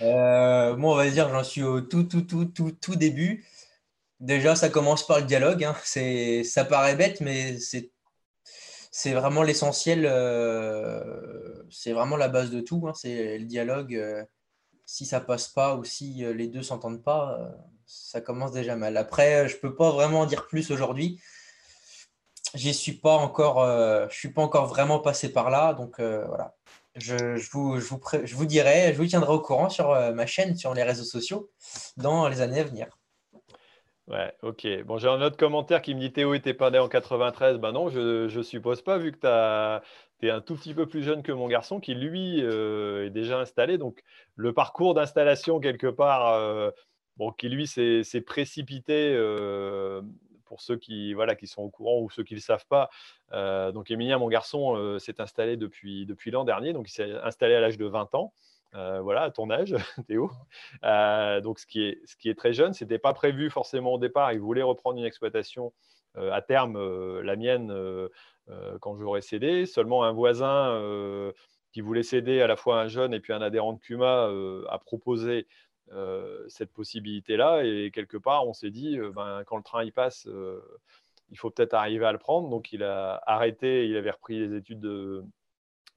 Hein. 0.01 0.77
moi, 0.77 0.93
on 0.93 0.97
va 0.97 1.09
dire, 1.09 1.29
j'en 1.29 1.45
suis 1.45 1.63
au 1.63 1.81
tout, 1.81 2.05
tout, 2.05 2.23
tout, 2.23 2.45
tout, 2.45 2.73
tout 2.73 2.97
début. 2.97 3.45
Déjà, 4.21 4.57
ça 4.57 4.71
commence 4.71 5.07
par 5.07 5.19
le 5.19 5.27
dialogue. 5.27 5.65
Hein. 5.65 5.77
Ça 6.45 6.65
paraît 6.65 6.97
bête, 6.97 7.21
mais 7.21 7.59
c'est, 7.59 9.13
vraiment 9.13 9.43
l'essentiel. 9.43 10.07
Euh, 10.07 11.63
c'est 11.71 11.93
vraiment 11.93 12.17
la 12.17 12.29
base 12.29 12.51
de 12.51 12.61
tout. 12.61 12.87
Hein. 12.89 12.93
C'est 12.95 13.39
le 13.39 13.45
dialogue. 13.45 13.95
Euh, 13.95 14.25
si 14.87 15.05
ça 15.05 15.21
passe 15.21 15.49
pas 15.49 15.77
ou 15.77 15.85
si 15.85 16.25
euh, 16.25 16.33
les 16.33 16.47
deux 16.47 16.63
s'entendent 16.63 17.03
pas, 17.03 17.39
ça 17.87 18.21
commence 18.21 18.53
déjà 18.53 18.77
mal. 18.77 18.97
Après, 18.97 19.49
je 19.49 19.57
peux 19.57 19.75
pas 19.75 19.91
vraiment 19.91 20.21
en 20.21 20.27
dire 20.27 20.47
plus 20.47 20.71
aujourd'hui. 20.71 21.21
J'y 22.55 22.73
suis 22.73 22.93
pas 22.93 23.17
encore. 23.17 23.67
je 24.09 24.17
suis 24.17 24.33
pas 24.33 24.43
encore 24.43 24.67
vraiment 24.67 25.01
passé 25.01 25.31
par 25.31 25.51
là, 25.51 25.75
donc 25.75 26.01
voilà. 26.01 26.55
Je 26.95 28.35
vous 28.35 28.47
dirai, 28.47 28.93
je 28.95 28.99
vous 28.99 29.07
tiendrai 29.07 29.33
au 29.33 29.41
courant 29.41 29.69
sur 29.69 29.89
ma 30.15 30.27
chaîne, 30.27 30.57
sur 30.57 30.73
les 30.73 30.85
réseaux 30.85 31.05
sociaux, 31.05 31.51
dans 31.97 32.29
les 32.29 32.41
années 32.41 32.61
à 32.61 32.65
venir. 32.65 32.89
Ouais, 34.09 34.33
ok. 34.43 34.67
Bon, 34.85 34.99
j'ai 34.99 35.09
un 35.09 35.21
autre 35.21 35.37
commentaire 35.37 35.83
qui 35.83 35.93
me 35.95 36.01
dit 36.01 36.13
Théo 36.13 36.35
était 36.35 36.55
pas 36.55 36.71
né 36.71 36.79
en 36.79 36.89
93. 36.89 37.59
Ben 37.59 37.73
non, 37.73 37.89
je 37.89 38.33
ne 38.37 38.43
suppose 38.43 38.81
pas, 38.81 38.99
vu 38.99 39.11
que 39.11 39.19
tu 40.21 40.27
es 40.27 40.31
un 40.31 40.41
tout 40.41 40.55
petit 40.55 40.75
peu 40.75 40.87
plus 40.87 41.03
jeune 41.03 41.25
que 41.25 41.33
mon 41.33 41.49
garçon 41.49 41.81
qui, 41.81 41.95
lui, 41.95 42.41
euh, 42.41 43.07
est 43.07 43.11
déjà 43.11 43.41
installé. 43.41 43.79
Donc, 43.79 44.03
le 44.37 44.53
parcours 44.53 44.95
d'installation, 44.95 45.59
quelque 45.59 45.89
part, 45.89 46.35
euh, 46.35 46.71
bon, 47.17 47.33
qui, 47.33 47.49
lui, 47.49 47.67
s'est 47.67 48.21
précipité 48.25 49.13
euh, 49.13 50.03
pour 50.45 50.61
ceux 50.61 50.77
qui, 50.77 51.13
voilà, 51.13 51.35
qui 51.35 51.49
sont 51.49 51.63
au 51.63 51.71
courant 51.71 51.99
ou 52.01 52.09
ceux 52.09 52.23
qui 52.23 52.35
ne 52.35 52.39
le 52.39 52.43
savent 52.43 52.67
pas. 52.69 52.89
donc, 53.73 53.91
Émilien, 53.91 54.19
mon 54.19 54.29
garçon, 54.29 55.01
s'est 55.01 55.21
installé 55.21 55.57
depuis, 55.57 56.07
depuis 56.07 56.31
l'an 56.31 56.45
dernier. 56.45 56.73
Donc, 56.73 56.89
il 56.89 56.93
s'est 56.93 57.11
installé 57.25 57.57
à 57.57 57.61
l'âge 57.61 57.77
de 57.77 57.87
20 57.87 58.15
ans. 58.15 58.33
Euh, 58.77 59.01
voilà, 59.01 59.23
à 59.23 59.31
ton 59.31 59.51
âge, 59.51 59.75
Théo. 60.07 60.31
Euh, 60.85 61.41
donc, 61.41 61.59
ce 61.59 61.67
qui, 61.67 61.83
est, 61.83 62.39
très 62.39 62.53
jeune, 62.53 62.75
ce 62.75 62.85
n'était 62.85 62.99
pas 62.99 63.15
prévu 63.15 63.51
forcément 63.51 63.95
au 63.95 63.99
départ. 63.99 64.33
Il 64.33 64.41
voulait 64.41 64.63
reprendre 64.63 64.99
une 64.99 65.05
exploitation 65.05 65.73
euh, 66.17 66.31
à 66.33 66.43
terme, 66.43 66.79
la 67.21 67.37
mienne, 67.37 67.75
quand 68.81 68.97
j'aurais 68.99 69.23
cédé. 69.23 69.67
Seulement 69.67 70.05
un 70.05 70.13
voisin 70.13 71.33
qui 71.73 71.81
voulait 71.81 72.03
céder 72.03 72.41
à 72.43 72.47
la 72.47 72.57
fois 72.57 72.81
un 72.81 72.89
jeune 72.89 73.15
et 73.15 73.21
puis 73.21 73.33
un 73.33 73.43
adhérent 73.43 73.73
de 73.73 73.81
CUMA 73.81 74.31
a 74.69 74.79
proposé 74.79 75.47
cette 76.49 76.73
possibilité-là. 76.73 77.63
Et 77.65 77.91
quelque 77.93 78.17
part, 78.19 78.47
on 78.47 78.53
s'est 78.53 78.71
dit, 78.71 78.99
ben, 79.15 79.43
quand 79.47 79.57
le 79.57 79.63
train 79.63 79.85
y 79.85 79.91
passe, 79.91 80.29
il 81.31 81.39
faut 81.39 81.51
peut-être 81.51 81.75
arriver 81.75 82.05
à 82.05 82.13
le 82.13 82.19
prendre. 82.19 82.49
Donc, 82.51 82.73
il 82.73 82.83
a 82.83 83.23
arrêté, 83.27 83.89
il 83.89 83.97
avait 83.97 84.11
repris 84.11 84.39
les 84.39 84.55
études 84.57 84.81
de 84.81 85.25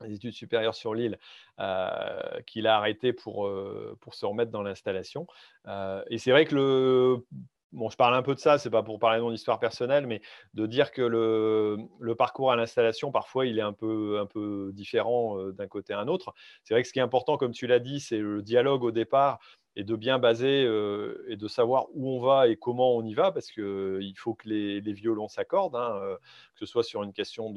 les 0.06 0.16
études 0.16 0.34
supérieures 0.34 0.76
sur 0.76 0.94
l'île, 0.94 1.18
euh, 1.60 2.42
qu'il 2.46 2.68
a 2.68 2.78
arrêté 2.78 3.14
pour, 3.14 3.48
euh, 3.48 3.98
pour 4.02 4.16
se 4.16 4.26
remettre 4.26 4.52
dans 4.52 4.64
l'installation. 4.64 5.28
Euh, 5.68 6.04
et 6.10 6.18
c'est 6.18 6.32
vrai 6.32 6.46
que 6.46 6.56
le. 6.56 7.26
Bon, 7.72 7.88
je 7.88 7.96
parle 7.96 8.16
un 8.16 8.24
peu 8.24 8.34
de 8.34 8.40
ça, 8.40 8.58
c'est 8.58 8.72
pas 8.72 8.82
pour 8.82 8.98
parler 8.98 9.20
de 9.20 9.24
mon 9.24 9.32
histoire 9.32 9.60
personnelle, 9.60 10.08
mais 10.08 10.22
de 10.56 10.66
dire 10.66 10.92
que 10.92 11.04
le, 11.04 11.78
le 12.00 12.16
parcours 12.16 12.52
à 12.52 12.56
l'installation, 12.56 13.12
parfois, 13.12 13.46
il 13.46 13.60
est 13.60 13.62
un 13.62 13.74
peu, 13.74 14.18
un 14.20 14.26
peu 14.26 14.72
différent 14.74 15.38
d'un 15.52 15.68
côté 15.68 15.94
à 15.94 16.00
un 16.00 16.08
autre. 16.08 16.34
C'est 16.64 16.74
vrai 16.74 16.82
que 16.82 16.88
ce 16.88 16.94
qui 16.94 16.98
est 16.98 17.04
important, 17.04 17.38
comme 17.38 17.52
tu 17.52 17.68
l'as 17.68 17.78
dit, 17.78 18.00
c'est 18.00 18.18
le 18.18 18.42
dialogue 18.42 18.84
au 18.84 18.90
départ 18.90 19.38
et 19.76 19.84
de 19.84 19.96
bien 19.96 20.20
baser 20.20 20.64
euh, 20.66 21.26
et 21.28 21.38
de 21.38 21.48
savoir 21.48 21.88
où 21.94 22.10
on 22.10 22.20
va 22.20 22.48
et 22.48 22.58
comment 22.58 22.96
on 22.96 23.04
y 23.04 23.14
va, 23.14 23.32
parce 23.32 23.52
qu'il 23.52 23.64
euh, 23.64 24.14
faut 24.16 24.34
que 24.34 24.50
les, 24.50 24.82
violons 24.94 25.28
s'accordent, 25.28 25.76
hein, 25.76 26.00
euh, 26.02 26.16
que 26.56 26.60
ce 26.60 26.66
soit 26.66 26.84
sur 26.84 27.04
une 27.04 27.14
question 27.14 27.52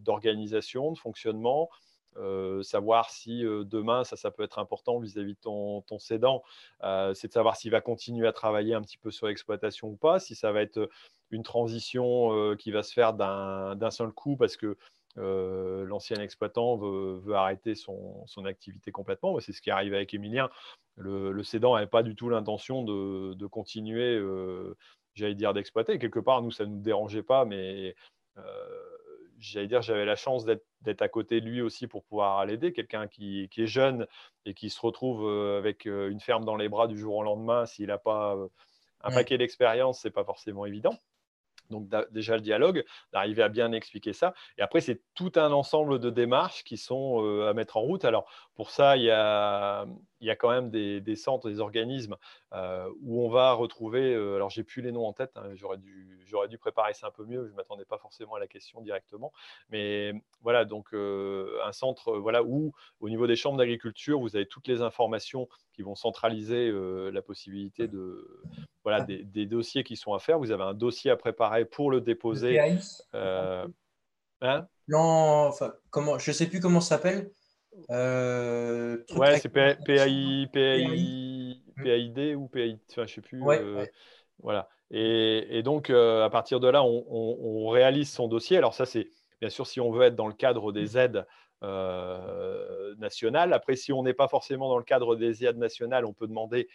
d'organisation, 0.00 0.92
de, 0.92 0.98
fonctionnement, 0.98 1.70
savoir 2.62 3.10
si 3.10 3.42
demain, 3.42 4.02
ça, 4.02 4.16
ça 4.16 4.32
peut 4.32 4.42
être 4.42 4.58
important 4.58 4.98
vis-à-vis 4.98 5.34
de 5.34 5.40
ton, 5.40 5.82
ton 5.82 6.00
cédant, 6.00 6.42
c'est 7.14 7.28
de 7.28 7.32
savoir 7.32 7.54
s'il 7.56 7.70
va 7.70 7.80
continuer 7.80 8.26
à 8.26 8.32
travailler 8.32 8.74
un 8.74 8.82
petit 8.82 8.98
peu 8.98 9.12
sur 9.12 9.28
l'exploitation 9.28 9.88
ou 9.88 9.96
pas, 9.96 10.18
si 10.18 10.34
ça 10.34 10.50
va 10.50 10.62
être 10.62 10.90
une 11.30 11.44
transition 11.44 12.56
qui 12.56 12.72
va 12.72 12.82
se 12.82 12.92
faire 12.92 13.14
d'un 13.14 13.90
seul 13.90 14.10
coup 14.10 14.36
parce 14.36 14.56
que 14.56 14.76
l'ancien 15.16 16.20
exploitant 16.20 16.76
veut, 16.76 17.34
arrêter 17.34 17.74
son, 17.74 18.26
activité 18.44 18.92
complètement. 18.92 19.38
C'est 19.40 19.52
ce 19.52 19.62
qui 19.62 19.70
arrive 19.70 19.94
avec 19.94 20.14
Emilien. 20.14 20.48
Le, 20.96 21.32
le 21.32 21.42
cédant 21.42 21.74
n'avait 21.74 21.86
pas 21.86 22.02
du 22.02 22.14
tout 22.14 22.28
l'intention 22.28 22.82
de, 22.82 23.34
de, 23.34 23.46
continuer, 23.46 24.20
j'allais 25.14 25.34
dire, 25.34 25.54
d'exploiter. 25.54 25.98
Quelque 25.98 26.20
part, 26.20 26.42
nous, 26.42 26.50
ça 26.50 26.64
ne 26.64 26.70
nous 26.70 26.82
dérangeait 26.82 27.22
pas, 27.22 27.44
mais 27.44 27.94
j'allais 29.38 29.68
dire, 29.68 29.82
j'avais 29.82 30.04
la 30.04 30.16
chance 30.16 30.44
d'être 30.44 31.02
à 31.02 31.08
côté 31.08 31.40
de 31.40 31.46
lui 31.46 31.62
aussi 31.62 31.86
pour 31.86 32.04
pouvoir 32.04 32.44
l'aider. 32.46 32.72
Quelqu'un 32.72 33.06
qui, 33.06 33.48
est 33.56 33.66
jeune 33.66 34.06
et 34.44 34.54
qui 34.54 34.70
se 34.70 34.80
retrouve 34.80 35.28
avec 35.56 35.84
une 35.84 36.20
ferme 36.20 36.44
dans 36.44 36.56
les 36.56 36.68
bras 36.68 36.86
du 36.86 36.98
jour 36.98 37.16
au 37.16 37.22
lendemain, 37.22 37.66
s'il 37.66 37.86
n'a 37.86 37.98
pas 37.98 38.36
un 39.02 39.10
paquet 39.10 39.38
d'expérience, 39.38 40.00
c'est 40.00 40.10
pas 40.10 40.24
forcément 40.24 40.66
évident. 40.66 40.96
Donc 41.70 41.88
déjà 42.10 42.36
le 42.36 42.42
dialogue, 42.42 42.84
d'arriver 43.12 43.42
à 43.42 43.48
bien 43.48 43.72
expliquer 43.72 44.12
ça. 44.12 44.34
Et 44.56 44.62
après, 44.62 44.80
c'est 44.80 45.02
tout 45.14 45.32
un 45.36 45.52
ensemble 45.52 45.98
de 45.98 46.10
démarches 46.10 46.64
qui 46.64 46.76
sont 46.76 47.42
à 47.46 47.52
mettre 47.54 47.76
en 47.76 47.80
route. 47.80 48.04
Alors 48.04 48.30
pour 48.54 48.70
ça, 48.70 48.96
il 48.96 49.04
y 49.04 49.10
a, 49.10 49.86
il 50.20 50.26
y 50.26 50.30
a 50.30 50.36
quand 50.36 50.50
même 50.50 50.70
des, 50.70 51.16
centres, 51.16 51.48
des 51.48 51.60
organismes 51.60 52.16
euh, 52.52 52.88
où 53.02 53.24
on 53.24 53.28
va 53.28 53.52
retrouver, 53.52 54.14
euh, 54.14 54.36
alors 54.36 54.50
j'ai 54.50 54.64
plus 54.64 54.82
les 54.82 54.92
noms 54.92 55.06
en 55.06 55.12
tête, 55.12 55.32
hein, 55.36 55.50
j'aurais 55.54 55.78
dû, 55.78 56.18
dû, 56.48 56.58
préparer 56.58 56.94
ça 56.94 57.06
un 57.06 57.10
peu 57.10 57.24
mieux, 57.24 57.46
je 57.46 57.52
ne 57.52 57.56
m'attendais 57.56 57.84
pas 57.84 57.98
forcément 57.98 58.34
à 58.34 58.40
la 58.40 58.46
question 58.46 58.80
directement, 58.80 59.32
mais 59.70 60.12
voilà, 60.42 60.64
donc 60.64 60.92
euh, 60.92 61.58
un 61.64 61.72
centre 61.72 62.16
voilà, 62.18 62.42
où 62.42 62.72
au 63.00 63.08
niveau 63.08 63.26
des 63.26 63.36
chambres 63.36 63.58
d'agriculture, 63.58 64.18
vous 64.18 64.36
avez 64.36 64.46
toutes 64.46 64.68
les 64.68 64.82
informations 64.82 65.48
qui 65.72 65.82
vont 65.82 65.94
centraliser 65.94 66.72
la 66.72 67.22
possibilité 67.22 67.86
de, 67.86 68.42
voilà, 68.82 69.02
des, 69.02 69.46
dossiers 69.46 69.84
qui 69.84 69.96
sont 69.96 70.14
à 70.14 70.18
faire, 70.18 70.38
vous 70.38 70.50
avez 70.50 70.64
un 70.64 70.74
dossier 70.74 71.10
à 71.10 71.16
préparer 71.16 71.64
pour 71.64 71.90
le 71.90 72.00
déposer. 72.00 72.58
hein? 74.40 74.66
Non, 74.88 75.46
enfin, 75.48 75.74
comment, 75.90 76.18
je 76.18 76.30
ne 76.30 76.34
sais 76.34 76.46
plus 76.46 76.60
comment 76.60 76.80
ça 76.80 76.96
s'appelle. 76.96 77.30
Euh, 77.90 78.98
ouais, 79.16 79.38
c'est 79.38 79.48
PAI, 79.48 79.76
PAI, 79.84 81.60
PAID 81.76 82.34
ou 82.36 82.48
PAI, 82.48 82.78
enfin, 82.90 83.06
je 83.06 83.14
sais 83.14 83.20
plus. 83.20 83.42
Euh, 83.46 83.86
voilà. 84.42 84.68
Et, 84.90 85.62
donc, 85.62 85.90
euh, 85.90 86.24
à 86.24 86.30
partir 86.30 86.60
de 86.60 86.68
là, 86.68 86.82
on, 86.82 87.68
réalise 87.68 88.10
son 88.10 88.28
dossier. 88.28 88.56
Alors, 88.56 88.74
ça, 88.74 88.86
c'est 88.86 89.08
bien 89.40 89.50
sûr 89.50 89.66
si 89.66 89.80
on 89.80 89.90
veut 89.90 90.04
être 90.04 90.16
dans 90.16 90.26
le 90.26 90.34
cadre 90.34 90.72
des 90.72 90.96
aides 90.98 91.26
nationales. 92.98 93.52
Après, 93.52 93.76
si 93.76 93.92
on 93.92 94.02
n'est 94.02 94.14
pas 94.14 94.28
forcément 94.28 94.68
dans 94.68 94.78
le 94.78 94.84
cadre 94.84 95.16
des 95.16 95.44
aides 95.44 95.58
nationales, 95.58 96.04
on 96.04 96.12
peut 96.12 96.26
demander, 96.26 96.68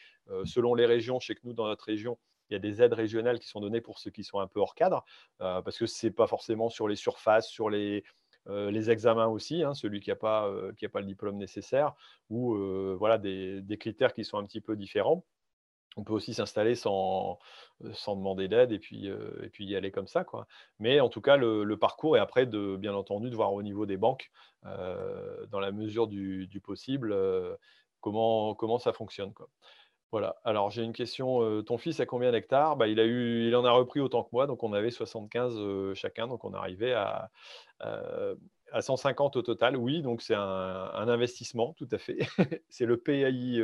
selon 0.46 0.76
les 0.76 0.86
régions, 0.86 1.20
je 1.20 1.28
sais 1.28 1.36
que 1.36 1.42
nous, 1.44 1.54
dans 1.54 1.68
notre 1.68 1.86
région, 1.86 2.18
il 2.50 2.54
y 2.54 2.56
a 2.58 2.60
des 2.60 2.84
aides 2.84 2.94
régionales 2.94 3.40
qui 3.40 3.48
sont 3.48 3.62
données 3.62 3.82
pour 3.82 3.98
ceux 3.98 4.12
qui 4.12 4.24
sont 4.24 4.40
un 4.40 4.48
peu 4.48 4.60
hors 4.60 4.76
cadre, 4.76 5.06
parce 5.40 5.78
que 5.78 5.86
ce 5.86 6.06
n'est 6.06 6.12
pas 6.12 6.28
forcément 6.28 6.70
sur 6.70 6.88
les 6.88 6.96
surfaces, 6.96 7.48
sur 7.48 7.70
les, 7.70 8.04
les 8.48 8.92
examens 8.92 9.28
aussi, 9.28 9.64
hein, 9.64 9.74
celui 9.74 10.00
qui 10.02 10.10
n'a 10.10 10.16
pas, 10.16 10.48
euh, 10.48 10.74
pas, 10.92 11.00
le 11.00 11.06
diplôme 11.06 11.38
nécessaire, 11.38 11.94
ou 12.30 12.56
euh, 12.56 12.96
voilà, 12.98 13.18
des, 13.18 13.78
critères 13.80 14.14
qui 14.14 14.24
sont 14.26 14.38
un 14.38 14.46
petit 14.46 14.62
peu 14.62 14.76
différents. 14.76 15.26
On 15.96 16.04
peut 16.04 16.14
aussi 16.14 16.34
s'installer 16.34 16.76
sans, 16.76 17.38
sans, 17.94 18.16
demander 18.16 18.48
d'aide 18.48 18.72
et 18.72 18.80
puis, 18.80 19.06
et 19.08 19.50
puis 19.50 19.66
y 19.66 19.76
aller 19.76 19.92
comme 19.92 20.08
ça. 20.08 20.24
Quoi. 20.24 20.48
Mais 20.80 21.00
en 21.00 21.10
tout 21.10 21.22
cas, 21.22 21.38
le, 21.38 21.78
parcours 21.78 22.18
est 22.18 22.20
après, 22.20 22.48
de, 22.48 22.76
bien 22.78 22.96
entendu, 22.96 23.30
de 23.30 23.36
voir 23.36 23.54
au 23.54 23.62
niveau 23.62 23.86
des 23.86 23.98
banques, 23.98 24.32
dans 24.64 25.60
la 25.60 25.72
mesure 25.72 26.08
du, 26.08 26.48
du 26.48 26.62
possible, 26.62 27.16
comment, 28.02 28.56
comment 28.56 28.80
ça 28.80 28.92
fonctionne. 28.92 29.34
Quoi. 29.34 29.50
Voilà. 30.14 30.36
Alors, 30.44 30.70
j'ai 30.70 30.84
une 30.84 30.94
question. 30.94 31.64
ton 31.64 31.80
fils 31.80 32.00
a 32.00 32.06
combien 32.06 32.32
d'hectares? 32.32 32.76
Bah, 32.76 32.88
il, 32.88 33.00
il 33.00 33.56
en 33.56 33.66
a 33.66 33.72
repris 33.72 34.00
autant 34.00 34.22
que 34.22 34.30
moi. 34.32 34.46
Donc, 34.46 34.62
on 34.62 34.72
avait 34.72 34.92
75 34.92 35.96
chacun. 35.96 36.28
Donc, 36.28 36.46
on 36.46 36.54
arrivait 36.54 36.94
à, 36.94 37.32
à 37.80 38.82
150 38.84 39.38
au 39.38 39.42
total. 39.42 39.76
Oui, 39.76 40.04
donc 40.04 40.22
c'est 40.22 40.36
un, 40.36 41.08
investissement, 41.08 41.74
tout 41.80 41.88
à 41.92 41.98
fait. 41.98 42.20
c'est 42.70 42.86
le 42.86 42.98
PAI 42.98 43.60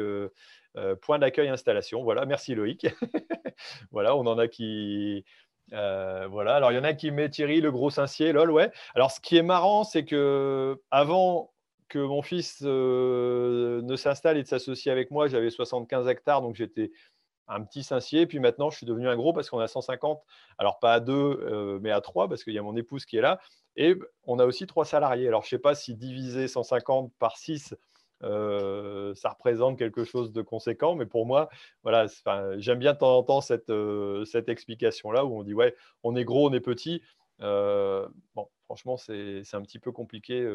point 1.03 1.19
d'accueil 1.19 1.49
installation. 1.49 2.01
Voilà. 2.01 2.25
Merci 2.25 2.55
Loïc. 2.55 2.87
voilà, 3.91 4.15
on 4.15 4.25
en 4.25 4.39
a 4.39 4.47
qui. 4.47 5.23
voilà. 5.69 6.55
Alors, 6.55 6.71
il 6.71 6.77
y 6.77 6.79
en 6.79 6.83
a 6.83 6.95
qui 6.95 7.11
met 7.11 7.29
Thierry, 7.29 7.61
le 7.61 7.71
gros 7.71 7.91
Saint-Ciel, 7.91 8.33
lol, 8.33 8.49
ouais. 8.49 8.71
Alors, 8.95 9.11
ce 9.11 9.19
qui 9.19 9.37
est 9.37 9.43
marrant, 9.43 9.83
c'est 9.83 10.03
que 10.03 10.81
avant 10.89 11.51
que 11.89 11.99
mon 11.99 12.21
fils 12.21 12.61
euh, 12.63 13.81
ne 13.81 13.95
s'installe 13.95 14.37
et 14.37 14.43
de 14.43 14.47
s'associer 14.47 14.91
avec 14.91 15.11
moi, 15.11 15.27
j'avais 15.27 15.49
75 15.49 16.07
hectares, 16.07 16.41
donc 16.41 16.55
j'étais 16.55 16.91
un 17.47 17.63
petit 17.63 17.83
cincier. 17.83 18.27
Puis 18.27 18.39
maintenant, 18.39 18.69
je 18.69 18.77
suis 18.77 18.85
devenu 18.85 19.09
un 19.09 19.15
gros 19.15 19.33
parce 19.33 19.49
qu'on 19.49 19.59
a 19.59 19.67
150. 19.67 20.21
Alors, 20.57 20.79
pas 20.79 20.93
à 20.93 20.99
deux, 20.99 21.13
euh, 21.13 21.79
mais 21.81 21.91
à 21.91 21.99
trois, 21.99 22.29
parce 22.29 22.43
qu'il 22.43 22.53
y 22.53 22.59
a 22.59 22.61
mon 22.61 22.77
épouse 22.77 23.05
qui 23.05 23.17
est 23.17 23.21
là. 23.21 23.39
Et 23.75 23.95
on 24.23 24.39
a 24.39 24.45
aussi 24.45 24.67
trois 24.67 24.85
salariés. 24.85 25.27
Alors, 25.27 25.41
je 25.41 25.47
ne 25.47 25.49
sais 25.49 25.61
pas 25.61 25.75
si 25.75 25.95
diviser 25.95 26.47
150 26.47 27.11
par 27.17 27.37
6, 27.37 27.75
euh, 28.23 29.15
ça 29.15 29.29
représente 29.29 29.79
quelque 29.79 30.03
chose 30.03 30.31
de 30.31 30.41
conséquent. 30.41 30.95
Mais 30.95 31.07
pour 31.07 31.25
moi, 31.25 31.49
voilà, 31.83 32.05
j'aime 32.57 32.79
bien 32.79 32.93
de 32.93 32.99
temps 32.99 33.17
en 33.17 33.23
temps 33.23 33.41
cette, 33.41 33.71
cette 34.25 34.47
explication-là 34.47 35.25
où 35.25 35.39
on 35.39 35.43
dit, 35.43 35.53
ouais, 35.53 35.75
on 36.03 36.15
est 36.15 36.25
gros, 36.25 36.49
on 36.49 36.53
est 36.53 36.59
petit. 36.59 37.01
bon, 37.39 38.47
franchement, 38.65 38.97
c'est 38.97 39.43
un 39.53 39.61
petit 39.61 39.79
peu 39.79 39.91
compliqué 39.91 40.45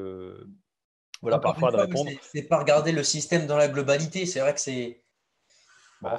voilà, 1.25 1.39
parfois 1.39 1.73
de 1.73 1.79
répondre. 1.79 2.11
C'est 2.21 2.43
pas 2.43 2.59
regarder 2.59 2.93
le 2.93 3.03
système 3.03 3.47
dans 3.47 3.57
la 3.57 3.69
globalité. 3.69 4.27
C'est 4.27 4.41
vrai 4.41 4.53
que 4.53 4.61
c'est. 4.61 5.01
Bah, 6.03 6.19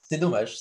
c'est 0.00 0.16
dommage. 0.16 0.56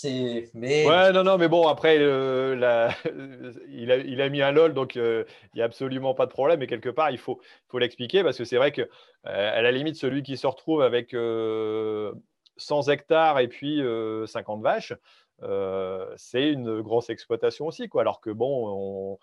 Mais... 0.54 0.86
Ouais, 0.86 1.14
non, 1.14 1.24
non, 1.24 1.38
mais 1.38 1.48
bon, 1.48 1.66
après, 1.70 1.98
euh, 1.98 2.56
il, 3.70 3.90
a, 3.90 3.98
il, 3.98 4.22
a, 4.22 4.28
mis 4.30 4.42
un 4.42 4.52
LOL, 4.52 4.74
donc 4.74 4.98
euh, 4.98 5.24
il 5.54 5.58
n'y 5.58 5.62
a 5.62 5.66
absolument 5.66 6.14
pas 6.14 6.26
de 6.26 6.32
problème. 6.32 6.60
Mais 6.60 6.68
quelque 6.68 6.90
part, 6.90 7.10
il 7.10 7.18
faut, 7.18 7.40
faut 7.70 7.80
l'expliquer 7.80 8.22
parce 8.22 8.38
que 8.38 8.44
c'est 8.44 8.58
vrai 8.58 8.74
que, 8.74 8.82
euh, 8.82 8.88
à 9.26 9.62
la 9.62 9.72
limite, 9.72 9.96
celui 9.96 10.24
qui 10.24 10.36
se 10.36 10.46
retrouve 10.46 10.82
avec 10.82 11.16
100 12.58 12.90
hectares 12.90 13.40
et 13.40 13.48
puis 13.48 13.82
50 14.28 14.62
vaches, 14.62 14.94
c'est 16.18 16.50
une 16.50 16.82
grosse 16.82 17.10
exploitation 17.10 17.68
aussi. 17.68 17.88
Quoi. 17.88 18.02
Alors 18.02 18.20
que, 18.20 18.32
bon, 18.32 19.18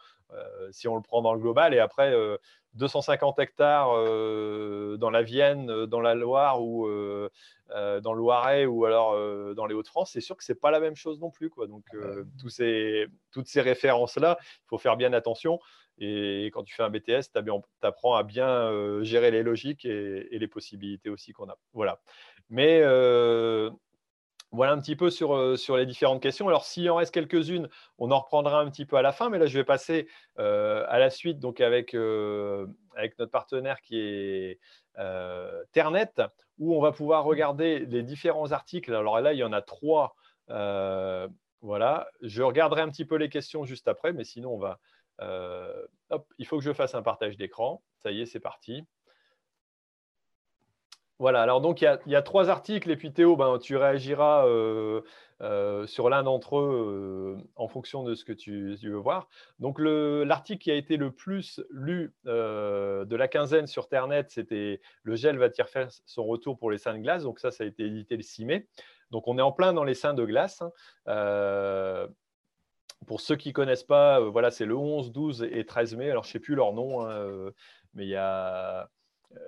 si 0.70 0.88
on 0.88 0.96
le 0.96 1.02
prend 1.02 1.22
dans 1.22 1.32
le 1.34 1.40
global, 1.40 1.72
et 1.74 1.78
après, 1.78 2.12
250 2.76 3.38
hectares 3.38 3.90
euh, 3.96 4.96
dans 4.98 5.10
la 5.10 5.22
Vienne, 5.22 5.70
euh, 5.70 5.86
dans 5.86 6.00
la 6.00 6.14
Loire 6.14 6.62
ou 6.62 6.86
euh, 6.86 7.28
dans 7.68 8.12
le 8.12 8.18
Loiret 8.18 8.66
ou 8.66 8.84
alors 8.84 9.16
dans 9.54 9.66
les 9.66 9.74
Hauts-de-France, 9.74 10.12
c'est 10.12 10.20
sûr 10.20 10.36
que 10.36 10.44
ce 10.44 10.52
n'est 10.52 10.58
pas 10.58 10.70
la 10.70 10.78
même 10.78 10.94
chose 10.94 11.18
non 11.18 11.30
plus. 11.30 11.50
Quoi. 11.50 11.66
Donc, 11.66 11.84
ah 11.92 11.96
bah 11.96 12.22
tous 12.40 12.48
ces, 12.48 13.06
toutes 13.32 13.48
ces 13.48 13.60
références-là, 13.60 14.38
il 14.40 14.68
faut 14.68 14.78
faire 14.78 14.96
bien 14.96 15.12
attention. 15.12 15.58
Et 15.98 16.46
quand 16.52 16.62
tu 16.62 16.74
fais 16.74 16.84
un 16.84 16.90
BTS, 16.90 17.32
tu 17.32 17.40
apprends 17.82 18.14
à 18.14 18.22
bien 18.22 19.02
gérer 19.02 19.32
les 19.32 19.42
logiques 19.42 19.84
et, 19.84 20.28
et 20.30 20.38
les 20.38 20.46
possibilités 20.46 21.10
aussi 21.10 21.32
qu'on 21.32 21.48
a. 21.48 21.56
Voilà. 21.72 21.98
Mais 22.50 22.82
voilà 24.52 24.72
un 24.72 24.80
petit 24.80 24.96
peu 24.96 25.10
sur, 25.10 25.34
euh, 25.34 25.56
sur 25.56 25.76
les 25.76 25.86
différentes 25.86 26.22
questions. 26.22 26.48
Alors, 26.48 26.64
s'il 26.64 26.88
en 26.90 26.96
reste 26.96 27.12
quelques-unes, 27.12 27.68
on 27.98 28.10
en 28.10 28.20
reprendra 28.20 28.60
un 28.60 28.70
petit 28.70 28.86
peu 28.86 28.96
à 28.96 29.02
la 29.02 29.12
fin, 29.12 29.28
mais 29.28 29.38
là, 29.38 29.46
je 29.46 29.58
vais 29.58 29.64
passer 29.64 30.08
euh, 30.38 30.84
à 30.88 30.98
la 30.98 31.10
suite 31.10 31.38
donc 31.38 31.60
avec, 31.60 31.94
euh, 31.94 32.66
avec 32.94 33.18
notre 33.18 33.32
partenaire 33.32 33.80
qui 33.80 33.98
est 33.98 34.60
Ternet, 35.72 36.12
où 36.58 36.74
on 36.74 36.80
va 36.80 36.90
pouvoir 36.90 37.24
regarder 37.24 37.80
les 37.80 38.02
différents 38.02 38.52
articles. 38.52 38.94
Alors 38.94 39.20
là, 39.20 39.34
il 39.34 39.38
y 39.38 39.44
en 39.44 39.52
a 39.52 39.60
trois. 39.60 40.16
voilà, 41.60 42.08
je 42.22 42.42
regarderai 42.42 42.82
un 42.82 42.88
petit 42.88 43.04
peu 43.04 43.16
les 43.16 43.28
questions 43.28 43.64
juste 43.64 43.88
après, 43.88 44.12
mais 44.12 44.24
sinon, 44.24 44.54
on 44.54 44.58
va. 44.58 44.78
hop, 46.10 46.26
il 46.38 46.46
faut 46.46 46.56
que 46.56 46.64
je 46.64 46.72
fasse 46.72 46.94
un 46.94 47.02
partage 47.02 47.36
d'écran. 47.36 47.82
Ça 47.98 48.10
y 48.10 48.22
est, 48.22 48.26
c'est 48.26 48.40
parti. 48.40 48.84
Voilà, 51.18 51.40
alors 51.40 51.62
donc 51.62 51.80
il 51.80 51.98
y, 52.06 52.14
a, 52.14 52.22
trois 52.22 52.50
articles 52.50 52.90
et 52.90 52.96
puis 52.96 53.10
Théo, 53.10 53.36
ben, 53.36 53.58
tu 53.58 53.76
réagiras 53.78 54.46
euh, 54.46 55.00
euh, 55.40 55.86
sur 55.86 56.10
l'un 56.10 56.22
d'entre 56.22 56.58
eux 56.58 57.38
euh, 57.38 57.42
en 57.54 57.68
fonction 57.68 58.02
de 58.02 58.14
ce 58.14 58.22
que 58.22 58.34
tu, 58.34 58.76
veux 58.82 58.96
voir. 58.96 59.26
Donc 59.58 59.78
l'article 59.80 60.62
qui 60.62 60.70
a 60.70 60.74
été 60.74 60.98
le 60.98 61.10
plus 61.10 61.62
lu 61.70 62.14
de 62.26 63.16
la 63.16 63.28
quinzaine 63.28 63.66
sur 63.66 63.88
Ternet, 63.88 64.26
c'était 64.28 64.82
Le 65.04 65.16
gel 65.16 65.38
va-t-il 65.38 65.64
faire 65.66 65.88
son 66.04 66.26
retour 66.26 66.58
pour 66.58 66.70
les 66.70 66.76
seins 66.76 66.92
de 66.92 66.98
glace? 66.98 67.22
Donc 67.22 67.38
ça, 67.38 67.50
ça 67.50 67.64
a 67.64 67.66
été 67.66 67.84
édité 67.86 68.16
le 68.18 68.22
6 68.22 68.44
mai. 68.44 68.68
Donc 69.10 69.26
on 69.26 69.38
est 69.38 69.42
en 69.42 69.52
plein 69.52 69.72
dans 69.72 69.84
les 69.84 69.94
seins 69.94 70.14
de 70.14 70.24
glace. 70.26 70.62
Hein. 71.06 72.08
pour 73.06 73.22
ceux 73.22 73.36
qui 73.36 73.48
ne 73.50 73.54
connaissent 73.54 73.84
pas, 73.84 74.20
voilà, 74.20 74.50
c'est 74.50 74.66
le 74.66 74.76
11, 74.76 75.12
12 75.12 75.48
et 75.50 75.64
13 75.64 75.96
mai. 75.96 76.10
Alors 76.10 76.24
je 76.24 76.28
ne 76.28 76.32
sais 76.32 76.40
plus 76.40 76.56
leur 76.56 76.74
nom, 76.74 77.06
hein, 77.06 77.52
mais 77.94 78.04
il 78.04 78.10
y 78.10 78.16
a 78.16 78.90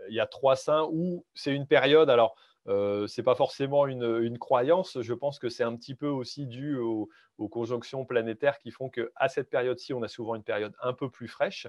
il 0.08 0.14
y 0.14 0.20
a 0.20 0.26
trois 0.26 0.56
saints 0.56 0.88
où 0.90 1.24
c'est 1.34 1.54
une 1.54 1.66
période. 1.66 2.10
Alors, 2.10 2.36
euh, 2.68 3.06
ce 3.06 3.20
n'est 3.20 3.24
pas 3.24 3.34
forcément 3.34 3.86
une, 3.86 4.38
croyance. 4.38 5.00
Je 5.00 5.14
pense 5.14 5.38
que 5.38 5.48
c'est 5.48 5.64
un 5.64 5.74
petit 5.74 5.94
peu 5.94 6.08
aussi 6.08 6.46
dû 6.46 6.76
aux, 6.76 7.08
conjonctions 7.50 8.04
planétaires 8.04 8.58
qui 8.58 8.70
font 8.70 8.90
qu'à 8.90 9.28
cette 9.28 9.48
période-ci, 9.48 9.94
on 9.94 10.02
a 10.02 10.08
souvent 10.08 10.34
une 10.34 10.42
période 10.42 10.74
un 10.82 10.92
peu 10.92 11.10
plus 11.10 11.28
fraîche. 11.28 11.66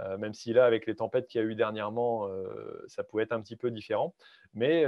Euh, 0.00 0.18
même 0.18 0.34
si 0.34 0.52
là, 0.52 0.66
avec 0.66 0.86
les 0.86 0.96
tempêtes 0.96 1.28
qu'il 1.28 1.40
y 1.40 1.44
a 1.44 1.46
eu 1.46 1.54
dernièrement, 1.54 2.26
euh, 2.28 2.84
ça 2.88 3.04
pouvait 3.04 3.22
être 3.22 3.32
un 3.32 3.40
petit 3.40 3.56
peu 3.56 3.70
différent. 3.70 4.14
Mais 4.54 4.84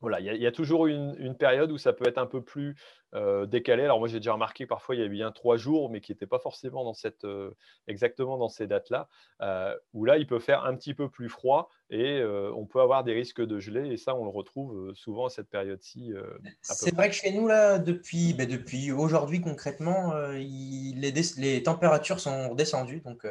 voilà, 0.00 0.20
il 0.20 0.42
y, 0.42 0.46
a 0.46 0.52
toujours 0.52 0.86
une, 0.86 1.36
période 1.36 1.72
où 1.72 1.78
ça 1.78 1.92
peut 1.92 2.06
être 2.06 2.18
un 2.18 2.26
peu 2.26 2.42
plus 2.42 2.76
euh, 3.14 3.46
décalé. 3.46 3.84
Alors 3.84 3.98
moi, 3.98 4.08
j'ai 4.08 4.18
déjà 4.18 4.34
remarqué 4.34 4.66
parfois 4.66 4.94
il 4.94 5.00
y 5.00 5.04
a 5.04 5.08
bien 5.08 5.32
trois 5.32 5.56
jours, 5.56 5.90
mais 5.90 6.00
qui 6.00 6.12
n'étaient 6.12 6.26
pas 6.26 6.38
forcément 6.38 6.84
dans 6.84 6.94
cette, 6.94 7.24
euh, 7.24 7.50
exactement 7.88 8.36
dans 8.36 8.48
ces 8.48 8.66
dates-là, 8.66 9.08
euh, 9.40 9.74
où 9.94 10.04
là, 10.04 10.18
il 10.18 10.26
peut 10.26 10.38
faire 10.38 10.64
un 10.64 10.74
petit 10.76 10.94
peu 10.94 11.08
plus 11.08 11.28
froid 11.28 11.70
et 11.88 12.20
on 12.22 12.66
peut 12.66 12.80
avoir 12.80 13.04
des 13.04 13.14
risques 13.14 13.40
de 13.40 13.60
gelée. 13.60 13.92
Et 13.92 13.96
ça, 13.96 14.14
on 14.16 14.24
le 14.24 14.30
retrouve 14.30 14.92
souvent 14.94 15.26
à 15.26 15.30
cette 15.30 15.48
période-ci. 15.48 16.12
C'est 16.60 16.94
vrai 16.94 17.08
que 17.08 17.14
chez 17.14 17.32
nous, 17.32 17.46
là, 17.46 17.78
depuis, 17.78 18.34
ben, 18.34 18.48
depuis 18.48 18.90
aujourd'hui, 18.90 19.40
concrètement, 19.40 20.14
les, 20.32 21.12
les, 21.36 21.62
températures 21.62 22.18
sont 22.18 22.50
redescendues. 22.50 23.02
Donc, 23.02 23.24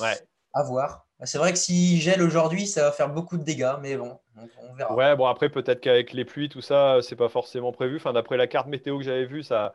ouais. 0.00 0.14
À 0.52 0.62
voir. 0.62 1.06
C'est 1.24 1.38
vrai 1.38 1.52
que 1.52 1.58
s'il 1.58 2.00
gèle 2.00 2.20
aujourd'hui, 2.20 2.66
ça 2.66 2.82
va 2.82 2.92
faire 2.92 3.08
beaucoup 3.08 3.36
de 3.38 3.44
dégâts, 3.44 3.74
mais 3.80 3.96
bon, 3.96 4.18
on, 4.36 4.74
verra. 4.74 4.94
Ouais, 4.94 5.14
bon, 5.14 5.26
après, 5.26 5.50
peut-être 5.50 5.80
qu'avec 5.80 6.12
les 6.12 6.24
pluies, 6.24 6.48
tout 6.48 6.60
ça, 6.60 6.98
c'est 7.00 7.14
pas 7.14 7.28
forcément 7.28 7.70
prévu. 7.70 7.96
Enfin, 7.96 8.12
d'après 8.12 8.36
la 8.36 8.48
carte 8.48 8.66
météo 8.66 8.98
que 8.98 9.04
j'avais 9.04 9.26
vue, 9.26 9.44
ça 9.44 9.72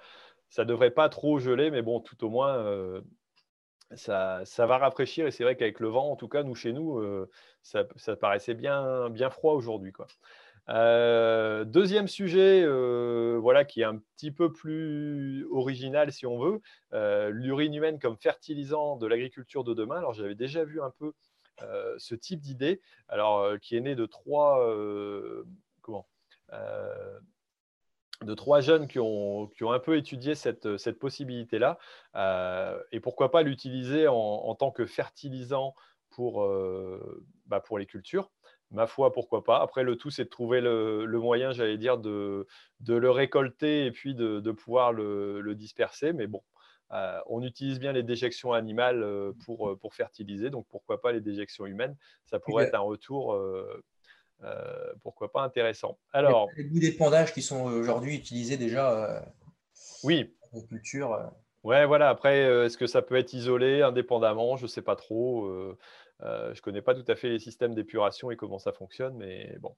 ça 0.49 0.65
devrait 0.65 0.91
pas 0.91 1.09
trop 1.09 1.39
geler, 1.39 1.71
mais 1.71 1.81
bon, 1.81 1.99
tout 1.99 2.23
au 2.25 2.29
moins, 2.29 2.55
euh, 2.55 3.01
ça, 3.95 4.41
ça, 4.45 4.65
va 4.65 4.77
rafraîchir. 4.77 5.27
Et 5.27 5.31
c'est 5.31 5.43
vrai 5.43 5.55
qu'avec 5.55 5.79
le 5.79 5.89
vent, 5.89 6.11
en 6.11 6.15
tout 6.15 6.27
cas, 6.27 6.43
nous, 6.43 6.55
chez 6.55 6.73
nous, 6.73 6.99
euh, 6.99 7.29
ça, 7.63 7.83
ça, 7.95 8.15
paraissait 8.15 8.53
bien, 8.53 9.09
bien 9.09 9.29
froid 9.29 9.53
aujourd'hui. 9.53 9.91
Quoi. 9.91 10.07
Euh, 10.69 11.63
deuxième 11.63 12.07
sujet, 12.07 12.65
voilà, 13.37 13.65
qui 13.65 13.81
est 13.81 13.85
un 13.85 13.97
petit 14.15 14.31
peu 14.31 14.51
plus 14.51 15.45
original, 15.51 16.11
si 16.11 16.25
on 16.25 16.39
veut, 16.39 16.61
l'urine 17.31 17.73
humaine 17.73 17.99
comme 17.99 18.17
fertilisant 18.17 18.97
de 18.97 19.07
l'agriculture 19.07 19.63
de 19.63 19.73
demain. 19.73 19.97
Alors, 19.97 20.13
j'avais 20.13 20.35
déjà 20.35 20.63
vu 20.63 20.81
un 20.81 20.91
peu 20.97 21.13
euh, 21.63 21.95
ce 21.97 22.13
type 22.13 22.39
d'idée, 22.39 22.81
alors 23.07 23.39
euh, 23.39 23.57
qui 23.57 23.75
est 23.75 23.81
né 23.81 23.95
de 23.95 24.05
trois 24.05 24.63
euh, 24.67 25.43
comment 25.81 26.07
de 28.21 28.33
trois 28.33 28.61
jeunes 28.61 28.87
qui 28.87 28.99
ont, 28.99 29.47
qui 29.47 29.63
ont, 29.63 29.71
un 29.71 29.79
peu 29.79 29.95
étudié 29.95 30.33
cette, 30.33 30.77
cette 30.77 30.97
possibilité-là, 30.97 31.77
et 32.91 32.99
pourquoi 32.99 33.29
pas 33.29 33.43
l'utiliser 33.43 34.07
en, 34.07 34.55
tant 34.55 34.71
que 34.71 34.87
fertilisant 34.87 35.75
pour, 36.09 36.47
bah 37.45 37.59
pour 37.59 37.77
les 37.77 37.85
cultures. 37.85 38.31
Ma 38.71 38.85
foi, 38.85 39.13
pourquoi 39.13 39.43
pas. 39.43 39.61
Après, 39.61 39.83
le 39.83 39.95
tout, 39.95 40.09
c'est 40.09 40.25
de 40.25 40.29
trouver 40.29 40.59
le, 40.59 41.07
moyen, 41.19 41.51
j'allais 41.51 41.77
dire, 41.77 41.97
de, 41.97 42.47
de, 42.81 42.95
le 42.95 43.09
récolter 43.09 43.85
et 43.85 43.91
puis 43.91 44.13
de, 44.13 44.39
de 44.39 44.51
pouvoir 44.51 44.91
le, 44.91 45.39
le, 45.39 45.55
disperser. 45.55 46.11
Mais 46.11 46.27
bon, 46.27 46.41
euh, 46.91 47.19
on 47.27 47.43
utilise 47.43 47.79
bien 47.79 47.91
les 47.91 48.03
déjections 48.03 48.53
animales 48.53 49.03
euh, 49.03 49.33
pour, 49.45 49.69
euh, 49.69 49.75
pour, 49.75 49.93
fertiliser, 49.93 50.49
donc 50.49 50.65
pourquoi 50.69 51.01
pas 51.01 51.11
les 51.11 51.19
déjections 51.19 51.65
humaines 51.65 51.95
Ça 52.25 52.39
pourrait 52.39 52.65
être 52.65 52.75
un 52.75 52.79
retour, 52.79 53.37
pourquoi 55.01 55.31
pas 55.31 55.41
intéressant. 55.41 55.97
Alors, 56.13 56.49
les 56.55 56.63
bouts 56.63 56.79
d'épandage 56.79 57.33
qui 57.33 57.41
sont 57.41 57.63
aujourd'hui 57.63 58.15
utilisés 58.15 58.57
déjà 58.57 59.23
oui. 60.03 60.33
en 60.51 60.61
culture. 60.61 61.31
Ouais, 61.63 61.85
voilà. 61.85 62.09
Après, 62.09 62.39
est-ce 62.65 62.77
que 62.77 62.87
ça 62.87 63.01
peut 63.01 63.15
être 63.15 63.33
isolé 63.33 63.81
indépendamment? 63.81 64.55
Je 64.55 64.63
ne 64.63 64.67
sais 64.67 64.81
pas 64.81 64.95
trop. 64.95 65.49
Je 66.21 66.49
ne 66.49 66.61
connais 66.61 66.81
pas 66.81 66.95
tout 66.95 67.05
à 67.07 67.15
fait 67.15 67.29
les 67.29 67.39
systèmes 67.39 67.75
d'épuration 67.75 68.31
et 68.31 68.35
comment 68.35 68.59
ça 68.59 68.71
fonctionne, 68.71 69.15
mais 69.17 69.55
bon. 69.59 69.75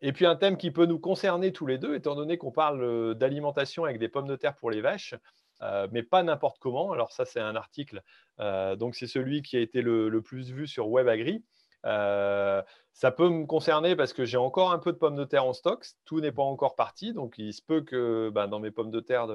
et 0.00 0.12
puis 0.12 0.26
un 0.26 0.36
thème 0.36 0.56
qui 0.56 0.70
peut 0.70 0.86
nous 0.86 0.98
concerner 0.98 1.52
tous 1.52 1.66
les 1.66 1.78
deux, 1.78 1.94
étant 1.94 2.14
donné 2.14 2.38
qu'on 2.38 2.52
parle 2.52 3.14
d'alimentation 3.14 3.84
avec 3.84 3.98
des 3.98 4.08
pommes 4.08 4.26
de 4.26 4.36
terre 4.36 4.56
pour 4.56 4.70
les 4.70 4.80
vaches. 4.80 5.14
Euh, 5.62 5.88
mais 5.90 6.02
pas 6.02 6.22
n'importe 6.22 6.58
comment. 6.58 6.92
Alors 6.92 7.12
ça, 7.12 7.24
c'est 7.24 7.40
un 7.40 7.56
article, 7.56 8.02
euh, 8.40 8.76
donc 8.76 8.94
c'est 8.94 9.06
celui 9.06 9.42
qui 9.42 9.56
a 9.56 9.60
été 9.60 9.82
le, 9.82 10.20
plus 10.20 10.50
vu 10.50 10.66
sur 10.66 10.88
WebAgri. 10.88 11.44
Euh, 11.84 12.62
ça 12.92 13.10
peut 13.10 13.28
me 13.28 13.46
concerner 13.46 13.94
parce 13.94 14.12
que 14.12 14.24
j'ai 14.24 14.38
encore 14.38 14.72
un 14.72 14.78
peu 14.78 14.92
de 14.92 14.98
pommes 14.98 15.16
de 15.16 15.24
terre 15.24 15.44
en 15.44 15.52
stock. 15.52 15.84
Tout 16.04 16.20
n'est 16.20 16.32
pas 16.32 16.42
encore 16.42 16.74
parti, 16.74 17.12
donc 17.12 17.34
il 17.38 17.52
se 17.52 17.62
peut 17.62 17.82
que 17.82 18.30
ben, 18.30 18.48
dans 18.48 18.60
mes 18.60 18.70
pommes 18.70 18.90
de 18.90 19.00
terre, 19.00 19.26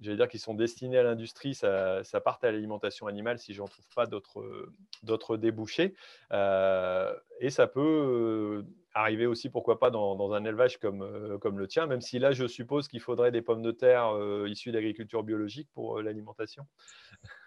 j'allais 0.00 0.16
dire 0.16 0.28
qui 0.28 0.38
sont 0.38 0.54
destinées 0.54 0.98
à 0.98 1.02
l'industrie, 1.02 1.54
ça, 1.54 2.02
ça, 2.04 2.20
parte 2.20 2.44
à 2.44 2.52
l'alimentation 2.52 3.06
animale 3.06 3.38
si 3.38 3.54
j'en 3.54 3.66
trouve 3.66 3.86
pas 3.94 4.06
d'autres 4.06 5.36
débouchés. 5.36 5.94
et 6.30 7.50
ça 7.50 7.66
peut 7.66 8.64
arriver 8.98 9.26
aussi, 9.26 9.48
pourquoi 9.48 9.78
pas, 9.78 9.90
dans, 9.90 10.32
un 10.32 10.44
élevage 10.44 10.78
comme, 10.78 11.02
euh, 11.02 11.38
comme, 11.38 11.58
le 11.58 11.66
tien, 11.66 11.86
même 11.86 12.00
si 12.00 12.18
là, 12.18 12.32
je 12.32 12.46
suppose 12.46 12.88
qu'il 12.88 13.00
faudrait 13.00 13.30
des 13.30 13.42
pommes 13.42 13.62
de 13.62 13.70
terre 13.70 14.14
euh, 14.14 14.48
issues 14.48 14.72
d'agriculture 14.72 15.22
biologique 15.22 15.68
pour 15.74 15.98
euh, 15.98 16.02
l'alimentation. 16.02 16.66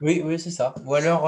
Oui, 0.02 0.22
oui, 0.24 0.40
c'est 0.40 0.52
ça. 0.52 0.74
Ou 0.86 0.96
alors, 0.96 1.26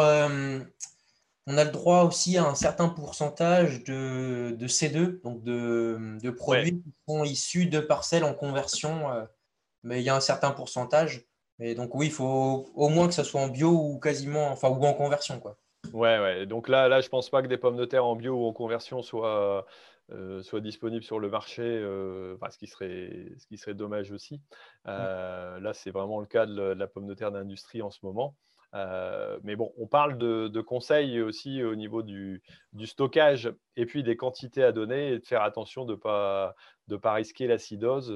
on 1.45 1.57
a 1.57 1.63
le 1.63 1.71
droit 1.71 2.03
aussi 2.03 2.37
à 2.37 2.45
un 2.45 2.55
certain 2.55 2.89
pourcentage 2.89 3.83
de, 3.83 4.55
de 4.57 4.67
C2, 4.67 5.21
donc 5.21 5.43
de, 5.43 6.17
de 6.21 6.29
produits 6.29 6.81
qui 6.81 6.93
sont 7.07 7.23
issus 7.23 7.65
de 7.65 7.79
parcelles 7.79 8.23
en 8.23 8.33
conversion, 8.33 9.09
mais 9.83 10.01
il 10.01 10.03
y 10.03 10.09
a 10.09 10.15
un 10.15 10.21
certain 10.21 10.51
pourcentage. 10.51 11.25
Et 11.59 11.75
donc, 11.75 11.93
oui, 11.95 12.07
il 12.07 12.11
faut 12.11 12.69
au 12.73 12.89
moins 12.89 13.07
que 13.07 13.13
ça 13.13 13.23
soit 13.23 13.41
en 13.41 13.47
bio 13.47 13.69
ou 13.69 13.99
quasiment, 13.99 14.47
enfin, 14.47 14.69
ou 14.69 14.83
en 14.85 14.93
conversion, 14.93 15.39
quoi. 15.39 15.57
Ouais, 15.91 16.19
ouais. 16.19 16.45
Donc 16.45 16.69
là, 16.69 16.87
là, 16.87 17.01
je 17.01 17.09
pense 17.09 17.29
pas 17.29 17.41
que 17.41 17.47
des 17.47 17.57
pommes 17.57 17.75
de 17.75 17.85
terre 17.85 18.05
en 18.05 18.15
bio 18.15 18.33
ou 18.35 18.45
en 18.45 18.53
conversion 18.53 19.01
soient, 19.01 19.65
euh, 20.11 20.41
soit 20.43 20.61
disponible 20.61 21.03
sur 21.03 21.19
le 21.19 21.29
marché, 21.29 21.61
euh, 21.61 22.35
ce, 22.49 22.57
qui 22.57 22.67
serait, 22.67 23.31
ce 23.37 23.47
qui 23.47 23.57
serait 23.57 23.73
dommage 23.73 24.11
aussi. 24.11 24.41
Euh, 24.87 25.59
là, 25.59 25.73
c'est 25.73 25.91
vraiment 25.91 26.19
le 26.19 26.25
cas 26.25 26.45
de, 26.45 26.61
la 26.61 26.87
pomme 26.87 27.07
de 27.07 27.13
terre 27.13 27.31
d'industrie 27.31 27.81
en 27.81 27.91
ce 27.91 27.99
moment. 28.03 28.35
mais 29.43 29.55
bon, 29.55 29.71
on 29.77 29.87
parle 29.87 30.17
de, 30.17 30.61
conseils 30.61 31.21
aussi 31.21 31.63
au 31.63 31.75
niveau 31.75 32.01
du, 32.01 32.41
stockage 32.85 33.53
et 33.75 33.85
puis 33.85 34.03
des 34.03 34.17
quantités 34.17 34.63
à 34.63 34.71
donner 34.71 35.13
et 35.13 35.19
de 35.19 35.25
faire 35.25 35.43
attention 35.43 35.85
de 35.85 35.93
ne 35.93 35.97
pas, 35.97 36.55
de 36.87 36.97
pas 36.97 37.13
risquer 37.13 37.47
l'acidose. 37.47 38.11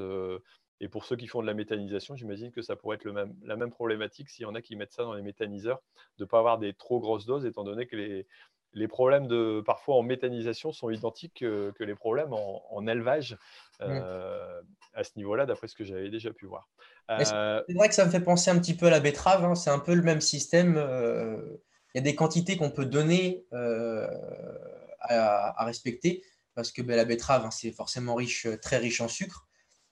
Et 0.80 0.90
pour 0.90 1.06
ceux 1.06 1.16
qui 1.16 1.28
font 1.28 1.42
de 1.42 1.48
la 1.48 1.54
méthanisation, 1.54 2.16
j'imagine 2.16 2.52
que 2.52 2.62
ça 2.62 2.76
pourrait 2.76 2.96
être 2.96 3.06
le 3.06 3.14
même, 3.14 3.36
la 3.44 3.56
même 3.56 3.72
problématique 3.72 4.30
s'il 4.30 4.44
y 4.44 4.46
en 4.46 4.56
a 4.56 4.62
qui 4.62 4.76
mettent 4.76 4.94
ça 4.94 5.04
dans 5.04 5.14
les 5.14 5.24
méthaniseurs, 5.24 5.82
de 6.18 6.24
ne 6.24 6.30
pas 6.30 6.40
avoir 6.40 6.60
des 6.60 6.74
trop 6.74 7.00
grosses 7.00 7.26
doses, 7.26 7.46
étant 7.46 7.64
donné 7.64 7.88
que 7.88 7.96
les, 7.96 8.28
les 8.74 8.88
problèmes 8.88 9.28
de 9.28 9.62
parfois 9.66 9.96
en 9.96 10.04
méthanisation 10.04 10.72
sont 10.72 10.90
identiques 10.90 11.40
que, 11.40 11.74
les 11.80 11.96
problèmes 11.96 12.34
en, 12.34 12.88
élevage 12.88 13.34
mmh. 13.80 13.84
euh, 13.84 14.62
à 14.94 15.04
ce 15.04 15.12
niveau-là, 15.18 15.46
d'après 15.46 15.68
ce 15.68 15.76
que 15.76 15.84
j'avais 15.84 16.10
déjà 16.10 16.32
pu 16.32 16.46
voir. 16.46 16.70
Euh, 17.10 17.64
c'est 17.68 17.74
vrai 17.74 17.90
que 17.90 17.96
ça 17.96 18.06
me 18.06 18.12
fait 18.12 18.22
penser 18.22 18.52
un 18.52 18.60
petit 18.60 18.76
peu 18.76 18.88
à 18.88 18.90
la 18.90 19.00
betterave. 19.00 19.44
Hein. 19.44 19.56
C'est 19.56 19.70
un 19.70 19.80
peu 19.80 19.94
le 19.94 20.04
même 20.04 20.22
système. 20.22 20.76
Euh, 20.78 21.58
il 21.94 21.98
y 21.98 22.02
a 22.02 22.04
des 22.04 22.16
quantités 22.16 22.58
qu'on 22.58 22.70
peut 22.70 22.86
donner 22.86 23.46
à, 25.02 25.66
respecter 25.66 26.24
parce 26.54 26.72
que 26.72 26.82
ben, 26.82 26.96
la 26.96 27.06
betterave, 27.06 27.46
hein, 27.46 27.52
c'est 27.52 27.72
forcément 27.72 28.16
riche, 28.16 28.48
très 28.62 28.78
riche 28.78 29.02
en 29.02 29.08
sucre. 29.08 29.47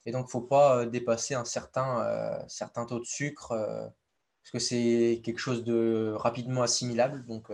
Et 0.06 0.12
donc, 0.12 0.24
il 0.24 0.28
ne 0.28 0.32
faut 0.32 0.42
pas 0.42 0.86
dépasser 0.86 1.34
un 1.34 1.46
certain, 1.46 2.46
certain 2.48 2.86
taux 2.86 3.00
de 3.00 3.06
sucre 3.06 3.50
parce 3.50 4.52
que 4.52 4.60
c'est 4.60 5.22
quelque 5.24 5.40
chose 5.40 5.64
de 5.64 6.14
rapidement 6.16 6.62
assimilable. 6.62 7.26
Donc, 7.26 7.50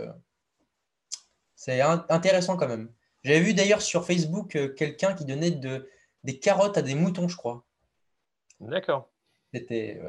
c'est 1.55 1.79
intéressant 1.81 2.57
quand 2.57 2.67
même. 2.67 2.91
J'avais 3.23 3.41
vu 3.41 3.53
d'ailleurs 3.53 3.83
sur 3.83 4.03
Facebook 4.03 4.55
euh, 4.55 4.73
quelqu'un 4.73 5.13
qui 5.13 5.25
donnait 5.25 5.51
de, 5.51 5.87
des 6.23 6.39
carottes 6.39 6.77
à 6.77 6.81
des 6.81 6.95
moutons, 6.95 7.27
je 7.27 7.37
crois. 7.37 7.63
D'accord. 8.59 9.11
C'était. 9.53 10.01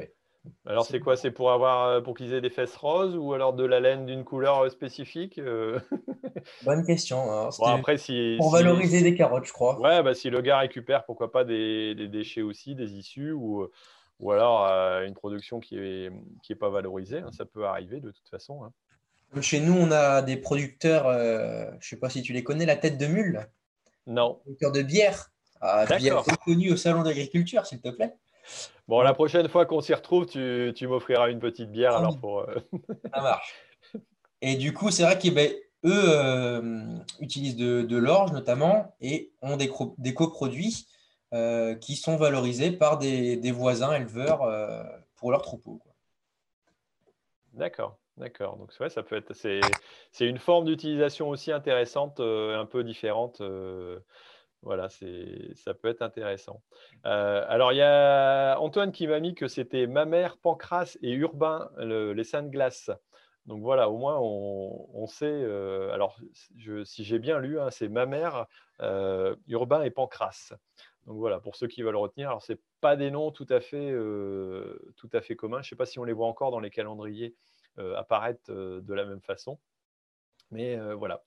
Alors 0.65 0.85
c'est 0.85 0.99
quoi? 0.99 1.15
C'est 1.15 1.31
pour 1.31 1.51
avoir 1.51 1.87
euh, 1.87 2.01
pour 2.01 2.15
qu'ils 2.15 2.33
aient 2.33 2.41
des 2.41 2.49
fesses 2.49 2.75
roses 2.75 3.15
ou 3.15 3.33
alors 3.33 3.53
de 3.53 3.63
la 3.63 3.79
laine 3.79 4.05
d'une 4.05 4.23
couleur 4.23 4.65
euh, 4.65 4.69
spécifique 4.69 5.39
Bonne 6.63 6.85
question. 6.85 7.49
Après, 7.65 7.97
si, 7.97 8.35
pour 8.37 8.51
valoriser 8.51 9.01
des 9.01 9.15
carottes, 9.15 9.45
je 9.45 9.53
crois. 9.53 9.79
Ouais, 9.79 10.03
bah, 10.03 10.13
si 10.13 10.29
le 10.29 10.41
gars 10.41 10.59
récupère, 10.59 11.05
pourquoi 11.05 11.31
pas 11.31 11.43
des, 11.45 11.95
déchets 12.07 12.41
aussi, 12.41 12.75
des 12.75 12.95
issues 12.95 13.31
ou, 13.31 13.67
ou 14.19 14.31
alors 14.31 14.65
une 15.03 15.13
production 15.13 15.59
qui 15.59 15.75
n'est 15.75 16.11
qui 16.41 16.51
est 16.51 16.57
pas 16.57 16.69
valorisée, 16.69 17.19
hein, 17.19 17.31
ça 17.31 17.45
peut 17.45 17.65
arriver 17.65 18.01
de 18.01 18.11
toute 18.11 18.27
façon. 18.29 18.63
Hein. 18.63 18.73
Chez 19.41 19.59
nous, 19.59 19.73
on 19.73 19.91
a 19.91 20.21
des 20.21 20.37
producteurs, 20.37 21.07
euh, 21.07 21.65
je 21.79 21.87
ne 21.87 21.89
sais 21.89 21.95
pas 21.97 22.09
si 22.09 22.21
tu 22.21 22.33
les 22.33 22.43
connais, 22.43 22.65
la 22.65 22.75
tête 22.75 22.97
de 22.97 23.07
mule. 23.07 23.47
Non. 24.05 24.35
Producteur 24.35 24.71
de 24.71 24.81
bière. 24.83 25.31
Ah, 25.59 25.85
bière 25.97 26.23
reconnue 26.23 26.71
au 26.71 26.77
salon 26.77 27.03
d'agriculture, 27.03 27.65
s'il 27.65 27.81
te 27.81 27.89
plaît. 27.89 28.13
Bon, 28.87 29.01
la 29.01 29.13
prochaine 29.13 29.47
fois 29.47 29.65
qu'on 29.65 29.81
s'y 29.81 29.93
retrouve, 29.93 30.25
tu, 30.25 30.87
m'offriras 30.87 31.29
une 31.29 31.39
petite 31.39 31.71
bière. 31.71 31.95
alors 31.95 32.19
pour, 32.19 32.39
euh, 32.41 32.55
Ça 33.13 33.21
marche. 33.21 33.53
Et 34.41 34.55
du 34.55 34.73
coup, 34.73 34.91
c'est 34.91 35.03
vrai 35.03 35.17
qu'eux 35.17 35.31
ben, 35.31 35.51
euh, 35.85 36.97
utilisent 37.19 37.55
de, 37.55 37.97
l'orge 37.97 38.31
notamment 38.31 38.95
et 38.99 39.31
ont 39.41 39.57
des, 39.57 39.71
des 39.97 40.13
coproduits 40.13 40.87
qui 41.81 41.95
sont 41.95 42.15
valorisés 42.15 42.71
par 42.71 42.97
des, 42.99 43.51
voisins 43.51 43.93
éleveurs 43.93 44.41
pour 45.15 45.31
leurs 45.31 45.41
troupeaux. 45.41 45.81
D'accord. 47.53 47.97
D'accord. 48.17 48.57
Donc, 48.57 48.71
ouais, 48.79 48.89
ça 48.89 49.03
peut 49.03 49.15
être. 49.15 49.33
C'est, 49.33 49.61
une 50.19 50.37
forme 50.37 50.65
d'utilisation 50.65 51.29
aussi 51.29 51.51
intéressante, 51.51 52.19
euh, 52.19 52.59
un 52.59 52.65
peu 52.65 52.83
différente. 52.83 53.41
Euh, 54.63 54.65
voilà, 54.65 54.89
c'est, 54.89 55.53
ça 55.55 55.73
peut 55.73 55.87
être 55.87 56.01
intéressant. 56.01 56.61
Euh, 57.05 57.45
alors, 57.47 57.71
il 57.71 57.77
y 57.77 57.81
a 57.81 58.57
Antoine 58.59 58.91
qui 58.91 59.07
m'a 59.07 59.19
mis 59.19 59.35
que 59.35 59.47
c'était 59.47 59.87
ma 59.87 60.05
mère, 60.05 60.37
Pancras 60.37 60.97
et 61.01 61.11
Urbain, 61.11 61.69
les 61.77 62.23
saints 62.23 62.43
de 62.43 62.49
glace. 62.49 62.91
Donc 63.45 63.61
voilà, 63.61 63.89
au 63.89 63.97
moins 63.97 64.17
on, 64.21 65.05
sait. 65.05 65.43
alors, 65.91 66.17
si 66.85 67.03
j'ai 67.03 67.19
bien 67.19 67.39
lu, 67.39 67.59
hein, 67.59 67.69
c'est 67.71 67.89
ma 67.89 68.05
mère, 68.05 68.45
Urbain 69.47 69.83
et 69.83 69.91
Pancras. 69.91 70.53
Donc 71.05 71.17
voilà, 71.17 71.41
pour 71.41 71.57
ceux 71.57 71.67
qui 71.67 71.81
veulent 71.81 71.97
retenir, 71.97 72.29
alors 72.29 72.41
ce 72.41 72.53
pas 72.79 72.95
des 72.95 73.11
noms 73.11 73.31
tout 73.31 73.47
à 73.49 73.59
fait, 73.59 73.93
tout 74.95 75.09
à 75.11 75.19
fait 75.19 75.35
communs. 75.35 75.61
Je 75.61 75.67
ne 75.67 75.69
sais 75.71 75.75
pas 75.75 75.85
si 75.85 75.99
on 75.99 76.05
les 76.05 76.13
voit 76.13 76.27
encore 76.27 76.51
dans 76.51 76.61
les 76.61 76.69
calendriers 76.69 77.35
apparaître 77.77 78.49
de 78.49 78.93
la 78.93 79.03
même 79.03 79.21
façon. 79.21 79.59
Mais 80.49 80.77
voilà. 80.93 81.21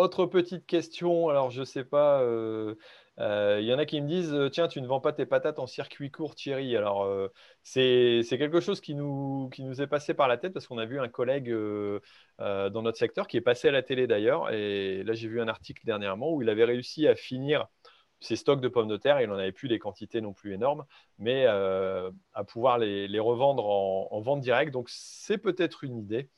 Autre 0.00 0.26
petite 0.26 0.66
question, 0.66 1.28
alors 1.28 1.50
je 1.50 1.60
ne 1.60 1.64
sais 1.64 1.84
pas, 1.84 2.24
il 3.18 3.64
y 3.64 3.74
en 3.74 3.78
a 3.78 3.84
qui 3.84 4.00
me 4.00 4.08
disent 4.08 4.34
Tiens, 4.52 4.68
tu 4.68 4.80
ne 4.80 4.86
vends 4.86 5.00
pas 5.00 5.12
tes 5.12 5.26
patates 5.26 5.58
en 5.58 5.66
circuit 5.66 6.10
court, 6.10 6.34
Thierry. 6.34 6.76
Alors, 6.76 7.08
c'est 7.62 8.22
quelque 8.30 8.60
chose 8.60 8.80
qui 8.80 8.94
nous, 8.94 9.50
est 9.58 9.86
passé 9.86 10.14
par 10.14 10.28
la 10.28 10.38
tête 10.38 10.52
parce 10.52 10.66
qu'on 10.66 10.78
a 10.78 10.86
vu 10.86 11.00
un 11.00 11.08
collègue 11.08 11.50
dans 12.38 12.82
notre 12.82 12.98
secteur 12.98 13.28
qui 13.28 13.36
est 13.36 13.42
passé 13.42 13.68
à 13.68 13.72
la 13.72 13.82
télé 13.82 14.06
d'ailleurs. 14.06 14.52
Et 14.52 15.02
là, 15.04 15.12
j'ai 15.12 15.28
vu 15.28 15.40
un 15.40 15.48
article 15.48 15.84
dernièrement 15.84 16.32
où 16.32 16.42
il 16.42 16.48
avait 16.48 16.64
réussi 16.64 17.06
à 17.06 17.14
finir 17.14 17.66
ses 18.20 18.36
stocks 18.36 18.60
de 18.60 18.68
pommes 18.68 18.88
de 18.88 18.96
terre. 18.96 19.20
Il 19.20 19.28
n'en 19.28 19.38
avait 19.38 19.52
plus 19.52 19.68
des 19.68 19.78
quantités 19.78 20.20
non 20.20 20.32
plus 20.32 20.52
énormes, 20.54 20.84
mais 21.18 21.46
à 21.46 22.44
pouvoir 22.46 22.78
les, 22.78 23.20
revendre 23.20 23.66
en, 23.66 24.20
vente 24.20 24.40
directe. 24.40 24.72
Donc, 24.72 24.88
c'est 24.90 25.38
peut-être 25.38 25.84
une 25.84 25.98
idée. 25.98 26.28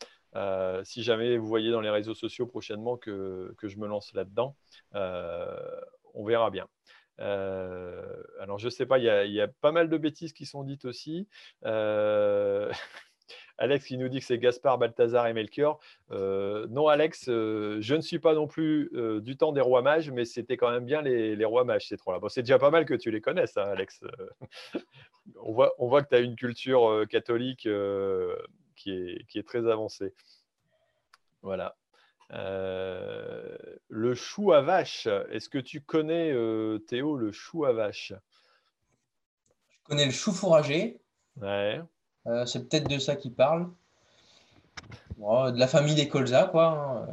Si 0.84 1.02
jamais 1.02 1.36
vous 1.36 1.46
voyez 1.46 1.70
dans 1.70 1.80
les 1.80 1.90
réseaux 1.90 2.14
sociaux 2.14 2.46
prochainement 2.46 2.96
que, 2.96 3.54
que 3.58 3.68
je 3.68 3.78
me 3.78 3.86
lance 3.86 4.12
là-dedans, 4.14 4.56
on 4.94 6.24
verra 6.24 6.50
bien. 6.50 6.68
Euh, 7.20 8.22
alors, 8.40 8.58
je 8.58 8.66
ne 8.66 8.70
sais 8.70 8.86
pas, 8.86 8.98
il 8.98 9.04
y, 9.04 9.40
a, 9.40 9.48
pas 9.48 9.72
mal 9.72 9.88
de 9.88 9.96
bêtises 9.96 10.32
qui 10.32 10.46
sont 10.46 10.64
dites 10.64 10.84
aussi. 10.84 11.28
Euh, 11.64 12.70
Alex 13.58 13.86
qui 13.86 13.98
nous 13.98 14.08
dit 14.08 14.18
que 14.18 14.24
c'est 14.24 14.38
Gaspard, 14.38 14.78
Balthazar 14.78 15.26
et 15.28 15.32
Melchior. 15.34 15.78
Euh, 16.10 16.66
non, 16.70 16.88
Alex, 16.88 17.26
je 17.26 17.94
ne 17.94 18.00
suis 18.00 18.18
pas 18.18 18.34
non 18.34 18.48
plus 18.48 18.90
du 19.20 19.36
temps 19.36 19.52
des 19.52 19.60
rois 19.60 19.82
mages, 19.82 20.10
mais 20.10 20.24
c'était 20.24 20.56
quand 20.56 20.70
même 20.70 20.84
bien 20.84 21.02
les, 21.02 21.44
rois 21.44 21.64
mages, 21.64 21.86
ces 21.86 21.96
trois-là. 21.96 22.20
C'est 22.28 22.42
déjà 22.42 22.58
pas 22.58 22.70
mal 22.70 22.86
que 22.86 22.94
tu 22.94 23.10
les 23.10 23.20
connaisses, 23.20 23.56
hein, 23.56 23.68
Alex. 23.70 24.02
on, 25.36 25.52
voit, 25.52 25.74
on 25.78 25.86
voit 25.88 26.02
que 26.02 26.08
tu 26.08 26.14
as 26.16 26.20
une 26.20 26.34
culture 26.34 27.04
catholique 27.08 27.68
qui 28.82 28.92
est, 28.92 29.26
qui, 29.28 29.38
est, 29.38 29.46
très 29.46 29.70
avancée. 29.70 30.12
Voilà. 31.42 31.76
Euh, 32.32 33.56
le 33.88 34.14
chou 34.14 34.52
à 34.52 34.62
vache, 34.62 35.06
est-ce 35.30 35.48
que 35.48 35.58
tu 35.58 35.80
connais, 35.80 36.32
euh, 36.32 36.78
Théo, 36.78 37.16
le 37.16 37.30
chou 37.30 37.64
à 37.64 37.72
vache? 37.72 38.12
Je 39.70 39.78
connais 39.84 40.06
le 40.06 40.12
chou 40.12 40.32
fourragé. 40.32 40.98
Ouais. 41.40 41.80
Euh, 42.26 42.46
c'est 42.46 42.68
peut-être 42.68 42.88
de 42.88 42.98
ça 42.98 43.16
qu'il 43.16 43.34
parle. 43.34 43.68
de 45.18 45.58
la 45.58 45.66
famille 45.68 45.94
des 45.94 46.08
colza, 46.08 46.44
quoi. 46.44 46.66
Hein. 46.66 47.06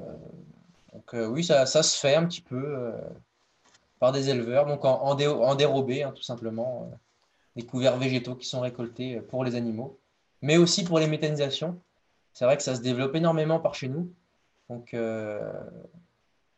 Donc 0.93 1.13
oui, 1.13 1.43
ça, 1.43 1.65
se 1.65 1.99
fait 1.99 2.15
un 2.15 2.25
petit 2.25 2.41
peu 2.41 2.91
par 3.99 4.11
des 4.11 4.29
éleveurs, 4.29 4.65
donc 4.65 4.85
en, 4.85 5.55
dérobé, 5.55 6.03
hein, 6.03 6.13
tout 6.15 6.23
simplement. 6.23 6.91
des 7.55 7.65
couverts 7.65 7.97
végétaux 7.97 8.35
qui 8.35 8.45
sont 8.47 8.61
récoltés 8.61 9.19
pour 9.21 9.43
les 9.43 9.55
animaux, 9.55 9.99
mais 10.41 10.57
aussi 10.57 10.83
pour 10.83 10.99
les 10.99 11.07
méthanisations. 11.07 11.79
C'est 12.33 12.45
vrai 12.45 12.57
que 12.57 12.63
ça 12.63 12.75
se 12.75 12.81
développe 12.81 13.15
énormément 13.15 13.59
par 13.59 13.75
chez 13.75 13.89
nous. 13.89 14.13
Donc, 14.69 14.93
euh, 14.93 15.51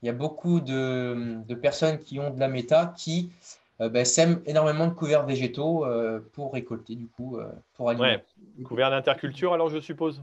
il 0.01 0.07
y 0.07 0.09
a 0.09 0.13
beaucoup 0.13 0.59
de, 0.59 1.43
personnes 1.61 1.99
qui 1.99 2.19
ont 2.19 2.29
de 2.29 2.39
la 2.39 2.47
méta 2.47 2.93
qui 2.97 3.31
euh, 3.79 3.89
ben, 3.89 4.05
sèment 4.05 4.41
énormément 4.45 4.87
de 4.87 4.93
couverts 4.93 5.25
végétaux 5.25 5.85
euh, 5.85 6.19
pour 6.33 6.53
récolter, 6.53 6.95
du 6.95 7.07
coup, 7.07 7.39
pour 7.73 7.89
alimenter. 7.89 8.23
Ouais. 8.57 8.63
Couverts 8.63 8.91
d'interculture, 8.91 9.53
alors 9.53 9.69
je 9.69 9.79
suppose 9.79 10.21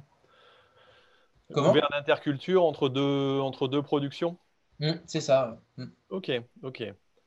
Comment? 1.52 1.68
Couverts 1.68 1.88
d'interculture 1.90 2.64
entre 2.64 2.90
deux, 2.90 3.40
entre 3.40 3.68
deux 3.68 3.82
productions 3.82 4.36
mmh, 4.80 4.92
C'est 5.06 5.22
ça. 5.22 5.58
Mmh. 5.78 5.86
Ok, 6.10 6.30
ok. 6.62 6.84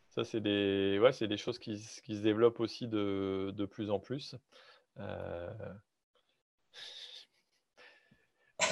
Ça, 0.09 0.23
c'est 0.23 0.41
des, 0.41 0.99
ouais, 1.01 1.27
des 1.27 1.37
choses 1.37 1.57
qui, 1.57 1.81
qui, 2.03 2.17
se 2.17 2.21
développent 2.21 2.59
aussi 2.59 2.87
de, 2.87 3.51
de 3.55 3.65
plus 3.65 3.89
en 3.89 3.97
plus. 3.97 4.35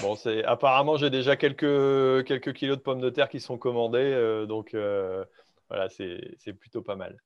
Bon, 0.01 0.15
c'est 0.15 0.43
apparemment 0.45 0.97
j'ai 0.97 1.09
déjà 1.09 1.35
quelques, 1.35 2.25
quelques 2.25 2.53
kilos 2.53 2.77
de 2.77 2.81
pommes 2.81 3.01
de 3.01 3.09
terre 3.09 3.29
qui 3.29 3.39
sont 3.39 3.57
commandés, 3.57 3.99
euh, 3.99 4.45
donc 4.45 4.73
euh, 4.73 5.25
voilà, 5.69 5.89
c'est 5.89 6.53
plutôt 6.53 6.81
pas 6.81 6.95
mal. 6.95 7.17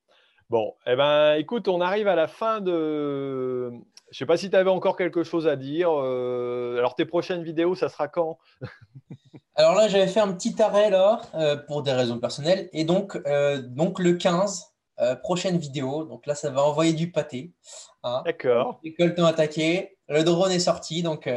Bon, 0.50 0.74
eh 0.86 0.96
ben, 0.96 1.34
écoute, 1.34 1.68
on 1.68 1.80
arrive 1.80 2.08
à 2.08 2.14
la 2.14 2.26
fin 2.26 2.60
de. 2.60 3.70
Je 4.10 4.18
sais 4.18 4.26
pas 4.26 4.36
si 4.36 4.50
tu 4.50 4.56
avais 4.56 4.70
encore 4.70 4.96
quelque 4.96 5.22
chose 5.22 5.46
à 5.46 5.56
dire. 5.56 5.90
Euh, 5.90 6.76
alors, 6.78 6.94
tes 6.94 7.06
prochaines 7.06 7.42
vidéos, 7.42 7.74
ça 7.74 7.88
sera 7.88 8.08
quand? 8.08 8.38
Alors 9.56 9.74
là, 9.74 9.88
j'avais 9.88 10.08
fait 10.08 10.20
un 10.20 10.32
petit 10.32 10.60
arrêt 10.60 10.90
là 10.90 11.20
pour 11.68 11.82
des 11.82 11.92
raisons 11.92 12.18
personnelles, 12.18 12.68
et 12.72 12.84
donc, 12.84 13.16
donc 13.68 14.00
le 14.00 14.14
15. 14.14 14.74
prochaine 15.22 15.58
vidéo, 15.58 16.04
donc 16.04 16.26
là 16.26 16.34
ça 16.34 16.50
va 16.50 16.62
envoyer 16.64 16.92
du 16.92 17.12
pâté. 17.12 17.52
Hein. 18.02 18.22
D'accord. 18.24 18.80
Les 18.82 18.94
coltons 18.94 19.24
attaqués, 19.24 19.93
le 20.08 20.22
drone 20.22 20.52
est 20.52 20.60
sorti, 20.60 21.02
donc 21.02 21.28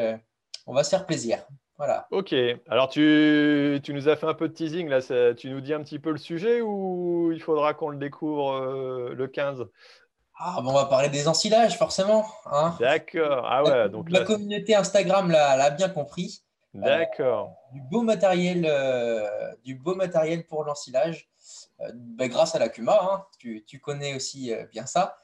on 0.65 0.73
va 0.73 0.83
se 0.83 0.89
faire 0.89 1.05
plaisir. 1.05 1.45
Voilà. 1.77 2.07
Ok. 2.09 2.33
Alors, 2.69 2.89
tu, 2.89 3.81
nous 3.89 4.09
as 4.09 4.15
fait 4.15 4.25
un 4.25 4.33
peu 4.33 4.49
de 4.49 4.53
teasing. 4.53 4.89
Là, 4.89 5.01
tu 5.33 5.49
nous 5.49 5.61
dis 5.61 5.73
un 5.73 5.83
petit 5.83 5.99
peu 5.99 6.11
le 6.11 6.17
sujet 6.17 6.61
ou 6.61 7.31
il 7.31 7.41
faudra 7.41 7.73
qu'on 7.73 7.89
le 7.89 7.97
découvre 7.97 8.53
euh, 8.53 9.13
le 9.15 9.27
15 9.27 9.67
ah, 10.39 10.61
bon, 10.61 10.69
on 10.69 10.73
va 10.73 10.85
parler 10.85 11.09
des 11.09 11.27
ensilages, 11.27 11.79
forcément. 11.79 12.23
Hein. 12.45 12.75
D'accord. 12.79 13.43
Ah 13.49 13.63
ouais, 13.63 13.89
donc 13.89 14.11
la 14.11 14.23
communauté 14.23 14.75
Instagram 14.75 15.31
l'a 15.31 15.71
bien 15.71 15.89
compris. 15.89 16.43
D'accord. 16.75 17.47
Euh, 17.49 17.73
du 17.73 17.81
beau 17.81 18.03
matériel, 18.03 18.67
euh, 18.69 19.27
du 19.63 19.73
beau 19.73 19.95
matériel 19.95 20.45
pour 20.45 20.63
l'ensilage, 20.63 21.27
ben, 21.91 22.29
grâce 22.29 22.53
à 22.53 22.59
la 22.59 22.69
Cuma. 22.69 22.99
Hein. 23.01 23.25
Tu, 23.39 23.79
connais 23.81 24.13
aussi 24.13 24.53
bien 24.69 24.85
ça. 24.85 25.17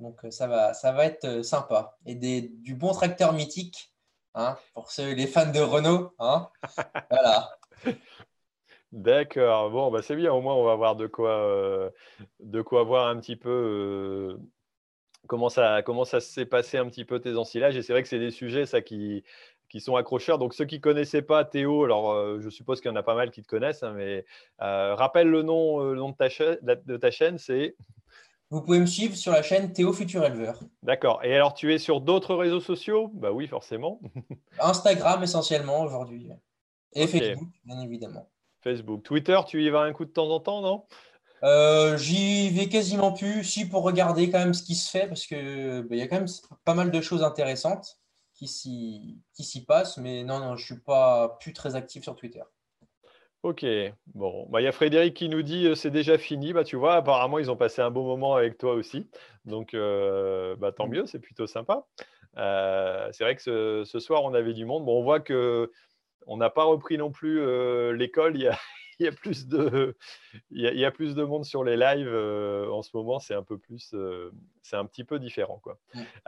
Donc 0.00 0.20
ça 0.30 0.46
va, 0.46 0.74
ça 0.74 0.92
va 0.92 1.06
être 1.06 1.42
sympa. 1.42 1.96
Et 2.04 2.14
des, 2.14 2.42
du 2.42 2.74
bon 2.74 2.92
tracteur 2.92 3.32
mythique 3.32 3.92
Hein, 4.38 4.58
pour 4.74 4.90
ceux, 4.90 5.14
les 5.14 5.26
fans 5.26 5.50
de 5.50 5.60
Renault. 5.60 6.12
Hein 6.18 6.50
voilà. 7.10 7.48
D'accord, 8.92 9.70
bon, 9.70 9.90
bah 9.90 10.02
c'est 10.02 10.14
bien, 10.14 10.30
au 10.30 10.42
moins 10.42 10.54
on 10.54 10.64
va 10.64 10.74
voir 10.74 10.94
de 10.94 11.06
quoi, 11.06 11.30
euh, 11.30 11.90
de 12.40 12.60
quoi 12.60 12.84
voir 12.84 13.08
un 13.08 13.18
petit 13.18 13.36
peu 13.36 13.48
euh, 13.48 14.36
comment, 15.26 15.48
ça, 15.48 15.80
comment 15.82 16.04
ça 16.04 16.20
s'est 16.20 16.44
passé 16.44 16.76
un 16.76 16.86
petit 16.86 17.06
peu 17.06 17.18
tes 17.18 17.36
ensilages. 17.36 17.78
Et 17.78 17.82
c'est 17.82 17.94
vrai 17.94 18.02
que 18.02 18.10
c'est 18.10 18.18
des 18.18 18.30
sujets 18.30 18.66
ça, 18.66 18.82
qui, 18.82 19.24
qui 19.70 19.80
sont 19.80 19.96
accrocheurs. 19.96 20.38
Donc 20.38 20.52
ceux 20.52 20.66
qui 20.66 20.76
ne 20.76 20.82
connaissaient 20.82 21.22
pas 21.22 21.46
Théo, 21.46 21.84
alors 21.84 22.12
euh, 22.12 22.38
je 22.38 22.50
suppose 22.50 22.82
qu'il 22.82 22.90
y 22.90 22.92
en 22.92 22.96
a 22.96 23.02
pas 23.02 23.14
mal 23.14 23.30
qui 23.30 23.40
te 23.40 23.48
connaissent, 23.48 23.82
hein, 23.82 23.94
mais 23.96 24.26
rappelle 24.58 25.30
le 25.30 25.42
nom, 25.42 25.82
le 25.82 25.98
nom 25.98 26.10
de 26.10 26.16
ta, 26.16 26.28
de 26.76 26.96
ta 26.98 27.10
chaîne, 27.10 27.38
c'est 27.38 27.74
vous 28.50 28.62
pouvez 28.62 28.78
me 28.78 28.86
suivre 28.86 29.16
sur 29.16 29.32
la 29.32 29.42
chaîne 29.42 29.72
Théo 29.72 29.92
Futur 29.92 30.24
Éleveur. 30.24 30.60
D'accord. 30.82 31.24
Et 31.24 31.34
alors, 31.34 31.54
tu 31.54 31.74
es 31.74 31.78
sur 31.78 32.00
d'autres 32.00 32.34
réseaux 32.34 32.60
sociaux? 32.60 33.10
Bah 33.14 33.32
oui, 33.32 33.48
forcément. 33.48 34.00
Instagram 34.60 35.22
essentiellement 35.22 35.82
aujourd'hui. 35.82 36.28
Et 36.92 37.06
Facebook, 37.06 37.48
bien 37.64 37.80
évidemment. 37.80 38.30
Facebook. 38.62 39.02
Twitter, 39.02 39.38
tu 39.46 39.64
y 39.64 39.70
vas 39.70 39.80
un 39.80 39.92
coup 39.92 40.04
de 40.04 40.10
temps 40.10 40.30
en 40.30 40.40
temps, 40.40 40.60
non? 40.60 40.84
Euh, 41.42 41.96
J'y 41.98 42.50
vais 42.50 42.68
quasiment 42.68 43.12
plus, 43.12 43.44
si 43.44 43.68
pour 43.68 43.82
regarder 43.82 44.30
quand 44.30 44.38
même 44.38 44.54
ce 44.54 44.62
qui 44.62 44.74
se 44.74 44.90
fait, 44.90 45.06
parce 45.06 45.26
qu'il 45.26 45.84
bah, 45.88 45.96
y 45.96 46.02
a 46.02 46.08
quand 46.08 46.16
même 46.16 46.28
pas 46.64 46.74
mal 46.74 46.90
de 46.90 47.00
choses 47.00 47.22
intéressantes 47.22 47.98
qui 48.34 48.48
s'y 48.48 49.64
passent, 49.66 49.96
mais 49.96 50.22
non, 50.22 50.38
non, 50.38 50.56
je 50.56 50.62
ne 50.62 50.76
suis 50.76 50.84
pas 50.84 51.36
plus 51.40 51.52
très 51.52 51.74
actif 51.74 52.04
sur 52.04 52.16
Twitter. 52.16 52.42
Ok, 53.42 53.64
bon, 54.14 54.46
bah, 54.50 54.60
il 54.60 54.64
y 54.64 54.66
a 54.66 54.72
Frédéric 54.72 55.14
qui 55.14 55.28
nous 55.28 55.42
dit 55.42 55.70
c'est 55.76 55.90
déjà 55.90 56.18
fini. 56.18 56.52
Bah, 56.52 56.64
tu 56.64 56.76
vois, 56.76 56.96
apparemment, 56.96 57.38
ils 57.38 57.50
ont 57.50 57.56
passé 57.56 57.80
un 57.80 57.90
bon 57.90 58.04
moment 58.04 58.34
avec 58.34 58.58
toi 58.58 58.74
aussi. 58.74 59.08
Donc, 59.44 59.72
bah, 59.72 60.72
tant 60.72 60.86
mmh. 60.86 60.90
mieux, 60.90 61.06
c'est 61.06 61.20
plutôt 61.20 61.46
sympa. 61.46 61.86
c'est 62.34 63.24
vrai 63.24 63.36
que 63.36 63.84
ce, 63.84 63.98
soir, 63.98 64.24
on 64.24 64.34
avait 64.34 64.54
du 64.54 64.64
monde. 64.64 64.84
Bon, 64.84 64.98
on 64.98 65.04
voit 65.04 65.20
que 65.20 65.70
on 66.26 66.36
n'a 66.36 66.50
pas 66.50 66.64
repris 66.64 66.98
non 66.98 67.12
plus 67.12 67.40
l'école. 67.94 68.36
Il 68.36 68.42
y 68.42 68.48
a, 68.48 68.58
il 68.98 69.06
y 69.06 69.08
a 69.08 69.12
plus 69.12 69.46
de, 69.46 69.96
il 70.50 70.60
y 70.60 70.84
a, 70.84 70.90
plus 70.90 71.14
de 71.14 71.22
monde 71.22 71.44
sur 71.44 71.64
les 71.64 71.76
lives 71.76 72.08
euh, 72.08 72.70
en 72.70 72.82
ce 72.82 72.90
moment. 72.94 73.18
C'est 73.18 73.34
un 73.34 73.42
peu 73.42 73.58
plus, 73.58 73.92
euh, 73.94 74.30
c'est 74.62 74.76
un 74.76 74.84
petit 74.86 75.04
peu 75.04 75.18
différent, 75.18 75.60
quoi. 75.62 75.78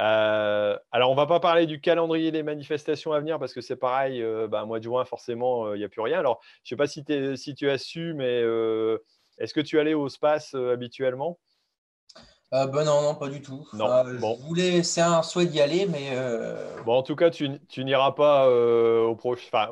Euh, 0.01 0.79
alors, 0.91 1.11
on 1.11 1.15
va 1.15 1.27
pas 1.27 1.41
parler 1.41 1.67
du 1.67 1.81
calendrier 1.81 2.31
des 2.31 2.43
manifestations 2.43 3.13
à 3.13 3.21
venir 3.21 3.39
parce 3.39 3.55
que 3.55 3.61
c'est 3.61 3.77
pareil. 3.77 4.25
Bah, 4.49 4.65
mois 4.65 4.79
de 4.79 4.85
juin, 4.85 5.05
forcément, 5.05 5.75
il 5.75 5.79
n'y 5.79 5.85
a 5.85 5.89
plus 5.89 6.03
rien. 6.03 6.19
Alors, 6.19 6.41
je 6.65 6.71
sais 6.71 6.77
pas 6.77 6.87
si, 6.87 7.05
si 7.37 7.55
tu 7.55 7.71
as 7.71 7.79
su, 7.79 8.15
mais 8.15 8.43
est-ce 9.39 9.55
que 9.55 9.61
tu 9.61 9.79
allais 9.79 9.95
au 9.95 10.09
space 10.09 10.55
habituellement? 10.55 11.39
Euh, 12.55 12.67
ben 12.67 12.85
non, 12.85 13.03
non, 13.03 13.15
pas 13.15 13.29
du 13.29 13.43
tout. 13.43 13.67
bon. 13.75 14.37
Je 14.39 14.47
voulais, 14.47 14.83
c'est 14.83 15.03
un 15.03 15.23
souhait 15.23 15.45
d'y 15.45 15.61
aller, 15.61 15.85
mais. 15.87 16.11
Euh, 16.13 16.81
bon, 16.83 16.95
en 16.95 17.03
tout 17.03 17.15
cas, 17.15 17.29
tu, 17.29 17.51
n'iras 17.77 18.13
pas 18.13 18.49
euh, 18.49 19.03
au, 19.03 19.19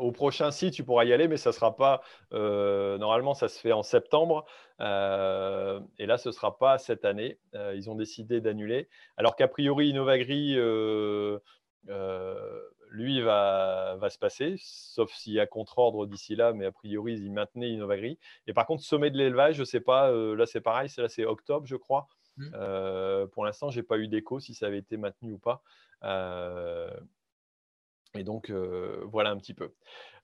au, 0.00 0.12
prochain 0.12 0.50
site, 0.50 0.74
tu 0.74 0.84
pourras 0.84 1.04
y 1.04 1.12
aller, 1.14 1.26
mais 1.26 1.38
ça 1.38 1.52
sera 1.52 1.74
pas. 1.74 2.02
normalement, 2.32 3.32
ça 3.32 3.48
se 3.48 3.58
fait 3.58 3.72
en 3.72 3.82
septembre, 3.82 4.44
et 4.78 6.06
là, 6.06 6.18
ce 6.18 6.30
sera 6.32 6.58
pas 6.58 6.76
cette 6.76 7.06
année. 7.06 7.38
ils 7.54 7.88
ont 7.88 7.94
décidé 7.94 8.42
d'annuler, 8.42 8.88
alors 9.16 9.36
qu'a 9.36 9.48
priori, 9.48 9.88
Innovagri 9.88 10.54
lui 12.90 13.20
va, 13.20 13.96
va 13.98 14.10
se 14.10 14.18
passer, 14.18 14.56
sauf 14.58 15.10
s'il 15.12 15.32
y 15.32 15.40
a 15.40 15.46
contre-ordre 15.46 16.06
d'ici 16.06 16.36
là, 16.36 16.52
mais 16.52 16.66
a 16.66 16.72
priori, 16.72 17.14
ils 17.14 17.32
maintenaient 17.32 17.70
Innovagri. 17.70 18.18
Et 18.46 18.52
par 18.52 18.66
contre, 18.66 18.82
sommet 18.82 19.10
de 19.10 19.16
l'élevage, 19.16 19.54
je 19.54 19.60
ne 19.60 19.64
sais 19.64 19.80
pas, 19.80 20.10
là 20.10 20.44
c'est 20.44 20.60
pareil, 20.60 20.90
là 20.98 21.08
c'est 21.08 21.24
octobre, 21.24 21.66
je 21.66 21.76
crois. 21.76 22.06
Mmh. 22.37 23.28
pour 23.32 23.45
l'instant, 23.45 23.70
je 23.70 23.80
n'ai 23.80 23.82
pas 23.82 23.99
eu 23.99 24.09
d'écho 24.09 24.41
si 24.41 24.55
ça 24.55 24.66
avait 24.66 24.78
été 24.78 24.97
maintenu 24.97 25.32
ou 25.32 25.39
pas. 25.39 25.62
et 28.14 28.24
donc, 28.24 28.51
voilà 28.51 29.30
un 29.30 29.37
petit 29.37 29.55
peu. 29.55 29.72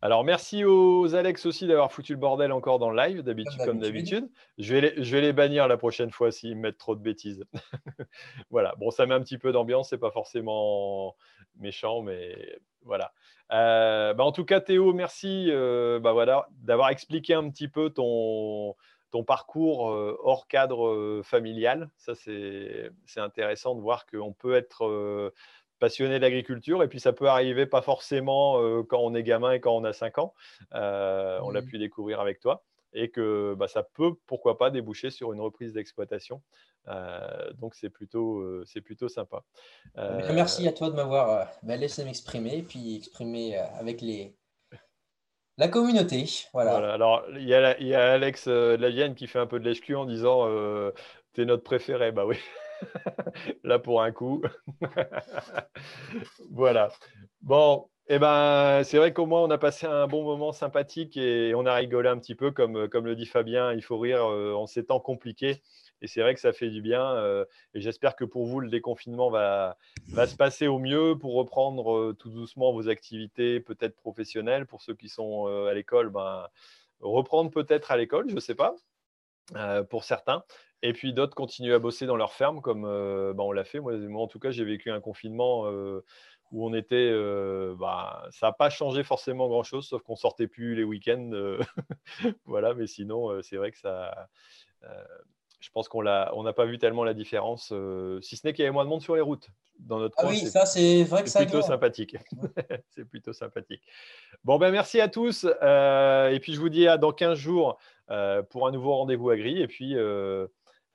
Alors, 0.05 0.25
merci 0.25 0.65
aux 0.65 1.15
Alex 1.15 1.47
aussi 1.47 1.69
d'avoir 1.69 1.93
foutu 1.93 2.13
le 2.13 2.19
bordel 2.19 2.51
encore 2.51 2.81
dans 2.81 2.91
le 2.91 2.97
live, 2.97 3.23
d'habitude 3.23 3.65
comme 3.65 3.79
d'habitude. 3.79 4.29
Je, 4.59 4.75
vais 4.75 4.81
les, 4.81 5.05
je 5.05 5.17
vais 5.17 5.21
les 5.21 5.33
bannir 5.33 5.69
la 5.69 5.77
prochaine 5.77 6.11
fois 6.11 6.33
s'ils 6.33 6.57
mettent 6.57 6.79
trop 6.79 6.97
de 6.97 7.01
bêtises. 7.01 7.45
voilà, 8.51 8.75
bon, 8.79 8.91
ça 8.91 9.07
met 9.07 9.15
un 9.15 9.23
petit 9.23 9.39
peu 9.39 9.53
d'ambiance, 9.53 9.91
c'est 9.91 9.99
pas 9.99 10.11
forcément 10.11 11.15
méchant, 11.57 12.03
mais 12.03 12.59
voilà. 12.83 13.13
Euh, 13.53 14.13
bah, 14.15 14.25
en 14.25 14.33
tout 14.33 14.45
cas, 14.45 14.61
Théo, 14.61 14.93
merci 14.93 15.47
euh, 15.51 16.01
bah, 16.01 16.13
voilà, 16.13 16.49
d'avoir 16.63 16.89
expliqué 16.89 17.35
un 17.35 17.49
petit 17.49 17.69
peu 17.69 17.91
ton, 17.91 18.75
ton 19.13 19.23
parcours 19.23 19.91
euh, 19.91 20.19
hors 20.25 20.49
cadre 20.49 21.23
familial. 21.23 21.91
Ça, 21.97 22.15
c'est 22.17 22.91
intéressant 23.17 23.77
de 23.77 23.81
voir 23.81 24.07
qu'on 24.07 24.33
peut 24.33 24.57
être 24.57 25.33
passionné 25.83 26.21
d'agriculture. 26.21 26.83
Et 26.85 26.89
puis, 26.89 27.01
ça 27.01 27.13
peut 27.13 27.27
arriver 27.27 27.67
pas 27.67 27.83
forcément 27.83 28.61
euh, 28.61 28.85
quand 28.85 29.01
on 29.01 29.15
est 29.17 29.25
gamin 29.25 29.51
et 29.51 29.61
quand 29.61 29.77
on 29.77 29.83
a 29.83 29.93
5 29.93 30.19
ans. 30.19 30.33
Euh, 30.75 31.41
on 31.43 31.51
l'a 31.51 31.61
mmh. 31.61 31.67
pu 31.67 31.79
découvrir 31.79 32.21
avec 32.21 32.39
toi. 32.39 32.65
Et 32.95 33.11
que 33.11 33.55
bah, 33.59 33.67
ça 33.67 33.83
peut, 33.83 34.13
pourquoi 34.27 34.59
pas, 34.59 34.71
déboucher 34.71 35.11
sur 35.11 35.33
une 35.33 35.41
reprise 35.41 35.73
d'exploitation. 35.73 36.41
Euh, 36.87 37.53
donc, 37.55 37.75
c'est 37.75 37.91
plutôt, 37.91 38.65
c'est 38.65 38.81
plutôt 38.81 39.09
sympa. 39.09 39.43
Merci 39.97 40.69
à 40.69 40.73
toi 40.73 40.89
de 40.89 40.95
m'avoir 40.95 41.49
laissé 41.65 42.05
m'exprimer 42.05 42.59
et 42.59 42.63
puis 42.63 42.97
exprimer 42.97 43.57
avec 43.57 44.03
les, 44.03 44.37
la 45.59 45.69
communauté, 45.69 46.27
voilà. 46.53 46.93
Alors, 46.93 47.25
il 47.35 47.47
y, 47.47 47.55
a, 47.55 48.13
Alex 48.13 48.49
de 48.49 48.77
la 48.79 48.91
Vienne 48.91 49.15
qui 49.15 49.27
fait 49.27 49.39
un 49.39 49.47
peu 49.47 49.61
de 49.61 49.65
l'escu 49.65 49.95
en 49.95 50.05
disant 50.07 50.47
T'es 51.33 51.45
notre 51.45 51.63
préféré. 51.63 52.13
Bah 52.13 52.27
oui. 52.27 52.37
Là 53.65 53.79
pour 53.79 54.03
un 54.03 54.13
coup. 54.13 54.43
voilà. 56.51 56.91
Bon, 57.41 57.89
eh 58.09 58.19
ben, 58.19 58.83
c'est 58.85 58.99
vrai 58.99 59.13
qu'au 59.13 59.27
moins 59.27 59.43
on 59.43 59.51
a 59.51 59.59
passé 59.59 59.87
un 59.87 60.07
bon 60.07 60.25
moment 60.25 60.53
sympathique 60.53 61.17
et 61.17 61.55
on 61.55 61.67
a 61.67 61.75
rigolé 61.75 62.09
un 62.09 62.19
petit 62.19 62.35
peu, 62.35 62.51
comme, 62.51 62.89
comme 62.89 63.07
le 63.07 63.17
dit 63.17 63.27
Fabien, 63.27 63.73
il 63.73 63.83
faut 63.83 63.99
rire 63.99 64.25
euh, 64.27 64.55
en 64.55 64.67
ces 64.67 64.85
temps 64.85 65.01
compliqués. 65.01 65.63
Et 66.03 66.07
c'est 66.09 66.21
vrai 66.21 66.35
que 66.35 66.41
ça 66.41 66.53
fait 66.53 66.69
du 66.69 66.83
bien. 66.83 67.15
Euh, 67.15 67.47
et 67.73 67.81
j'espère 67.81 68.15
que 68.17 68.25
pour 68.25 68.45
vous, 68.45 68.61
le 68.61 68.69
déconfinement 68.69 69.31
va, 69.31 69.79
se 70.09 70.37
passer 70.37 70.67
au 70.67 70.79
mieux 70.79 71.17
pour 71.19 71.35
reprendre 71.35 71.97
euh, 71.97 72.17
tout 72.19 72.29
doucement 72.29 72.73
vos 72.73 72.89
activités, 72.89 73.61
peut-être 73.61 73.97
professionnelles. 73.97 74.67
Pour 74.67 74.83
ceux 74.83 74.95
qui 74.95 75.09
sont 75.09 75.47
à 75.47 75.73
l'école, 75.73 76.11
ben, 76.11 76.47
reprendre 77.01 77.51
peut-être 77.51 77.91
à 77.91 77.97
l'école, 77.97 78.29
je 78.29 78.35
ne 78.35 78.41
sais 78.41 78.55
pas, 78.55 78.75
pour 79.89 80.05
certains. 80.05 80.45
Et 80.83 80.93
puis 80.93 81.13
d'autres 81.13 81.35
continuent 81.35 81.75
à 81.75 81.79
bosser 81.79 82.07
dans 82.07 82.17
leur 82.17 82.33
ferme, 82.33 82.61
comme 82.61 82.85
euh, 82.85 83.33
bah, 83.33 83.45
on 83.45 83.53
l'a 83.53 83.65
fait. 83.65 83.81
Moi, 83.81 83.95
en 84.21 84.27
tout 84.27 84.41
cas, 84.41 84.51
j'ai 84.51 84.65
vécu 84.65 84.91
un 84.91 85.01
confinement 85.01 85.67
euh, 85.67 86.05
où 86.51 86.67
on 86.67 86.75
était. 86.75 86.97
Euh, 86.97 87.77
bah, 87.79 88.27
ça 88.31 88.49
n'a 88.49 88.53
pas 88.53 88.69
changé 88.69 89.05
forcément 89.05 89.49
grand-chose, 89.49 89.87
sauf 89.87 90.03
qu'on 90.03 90.17
sortait 90.17 90.49
plus 90.49 90.75
les 90.75 90.85
week-ends. 90.85 91.31
voilà, 92.45 92.75
mais 92.75 92.89
sinon, 92.89 93.41
c'est 93.43 93.57
vrai 93.57 93.71
que 93.71 93.79
ça. 93.79 94.29
Je 95.63 95.71
pense 95.71 95.89
qu'on 95.89 96.05
on 96.05 96.43
n'a 96.43 96.53
pas 96.53 96.67
vu 96.67 96.79
tellement 96.79 97.05
la 97.05 97.15
différence, 97.15 97.73
si 98.21 98.37
ce 98.37 98.47
n'est 98.47 98.53
qu'il 98.53 98.63
y 98.63 98.67
avait 98.67 98.75
moins 98.75 98.85
de 98.85 98.91
monde 98.91 99.01
sur 99.01 99.15
les 99.15 99.23
routes. 99.23 99.49
Dans 99.79 99.99
notre 99.99 100.15
ah 100.19 100.27
oui, 100.29 100.39
ça 100.39 100.67
c'est 100.67 101.03
vrai 101.05 101.23
que 101.23 101.31
c'est 101.31 101.47
plutôt 101.47 101.63
sympathique. 101.63 102.17
c'est 102.91 103.07
plutôt 103.07 103.33
sympathique. 103.33 103.83
Bon 104.45 104.59
ben 104.59 104.71
merci 104.71 105.01
à 105.01 105.09
tous. 105.09 105.45
et 105.45 106.39
puis 106.43 106.53
je 106.53 106.61
vous 106.61 106.69
dis 106.69 106.87
à 106.87 106.99
dans 106.99 107.13
15 107.13 107.39
jours 107.39 107.79
pour 108.51 108.67
un 108.67 108.71
nouveau 108.71 108.95
rendez-vous 108.97 109.31
à 109.31 109.37
gris. 109.37 109.63
Et 109.63 109.67
puis 109.67 109.97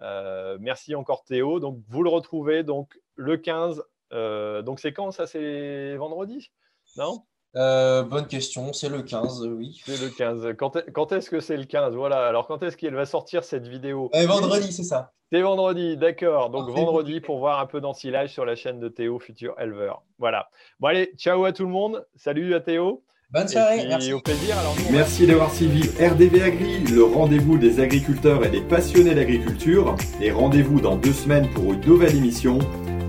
euh, 0.02 0.58
merci 0.60 0.96
encore 0.96 1.24
Théo. 1.24 1.60
Donc 1.60 1.80
vous 1.88 2.04
le 2.04 2.10
retrouvez 2.10 2.64
donc 2.64 3.00
le 3.16 3.38
15. 3.38 3.84
Euh, 4.14 4.62
donc 4.62 4.80
c'est 4.80 4.94
quand 4.94 5.12
ça? 5.12 5.28
C'est 5.28 5.96
vendredi? 5.98 6.52
Non? 6.96 7.24
Euh, 7.56 8.04
bonne 8.04 8.28
question, 8.28 8.74
c'est 8.74 8.90
le 8.90 9.02
15, 9.02 9.48
oui. 9.48 9.82
C'est 9.86 10.00
le 10.02 10.10
15. 10.10 10.56
Quand, 10.58 11.12
est-ce 11.12 11.30
que 11.30 11.40
c'est 11.40 11.58
le 11.58 11.64
15 11.64 11.96
Voilà, 11.96 12.26
alors 12.28 12.48
quand 12.48 12.62
est-ce 12.62 12.78
qu'elle 12.78 12.96
va 12.96 13.06
sortir 13.06 13.44
cette 13.44 13.68
vidéo? 13.68 14.12
Vendredi, 14.14 14.72
c'est 14.72 14.84
ça. 14.84 15.12
C'est 15.32 15.42
vendredi, 15.42 15.98
d'accord. 15.98 16.50
Donc 16.50 16.70
vendredi 16.70 17.20
pour 17.20 17.40
voir 17.40 17.60
un 17.60 17.66
peu 17.66 17.82
d'ensilage 17.82 18.32
sur 18.32 18.46
la 18.46 18.56
chaîne 18.56 18.80
de 18.80 18.88
Théo, 18.88 19.20
futur 19.20 19.56
éleveur. 19.60 20.04
Voilà. 20.20 20.50
Bon 20.80 20.88
allez, 20.88 21.12
ciao 21.18 21.44
à 21.44 21.52
tout 21.52 21.66
le 21.66 21.72
monde. 21.72 22.06
Salut 22.16 22.54
à 22.56 22.62
Théo. 22.62 23.04
Bonne 23.30 23.48
soirée, 23.50 23.86
merci. 23.90 24.14
Au 24.14 24.22
plaisir. 24.22 24.56
merci 24.90 25.28
d'avoir 25.28 25.54
suivi 25.54 25.82
RDV 26.00 26.44
Agri, 26.44 26.80
le 26.86 27.04
rendez-vous 27.04 27.58
des 27.58 27.82
agriculteurs 27.82 28.46
et 28.46 28.50
des 28.50 28.62
passionnés 28.62 29.16
d'agriculture. 29.16 29.98
Et 30.22 30.32
rendez-vous 30.32 30.80
dans 30.80 30.96
deux 30.96 31.12
semaines 31.12 31.50
pour 31.54 31.74
une 31.74 31.82
nouvelle 31.82 32.16
émission. 32.16 32.60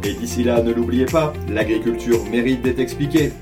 Et 0.02 0.14
d'ici 0.14 0.42
là, 0.42 0.60
ne 0.60 0.72
l'oubliez 0.72 1.06
pas, 1.06 1.32
l'agriculture 1.48 2.24
mérite 2.24 2.62
d'être 2.62 2.80
expliquée. 2.80 3.32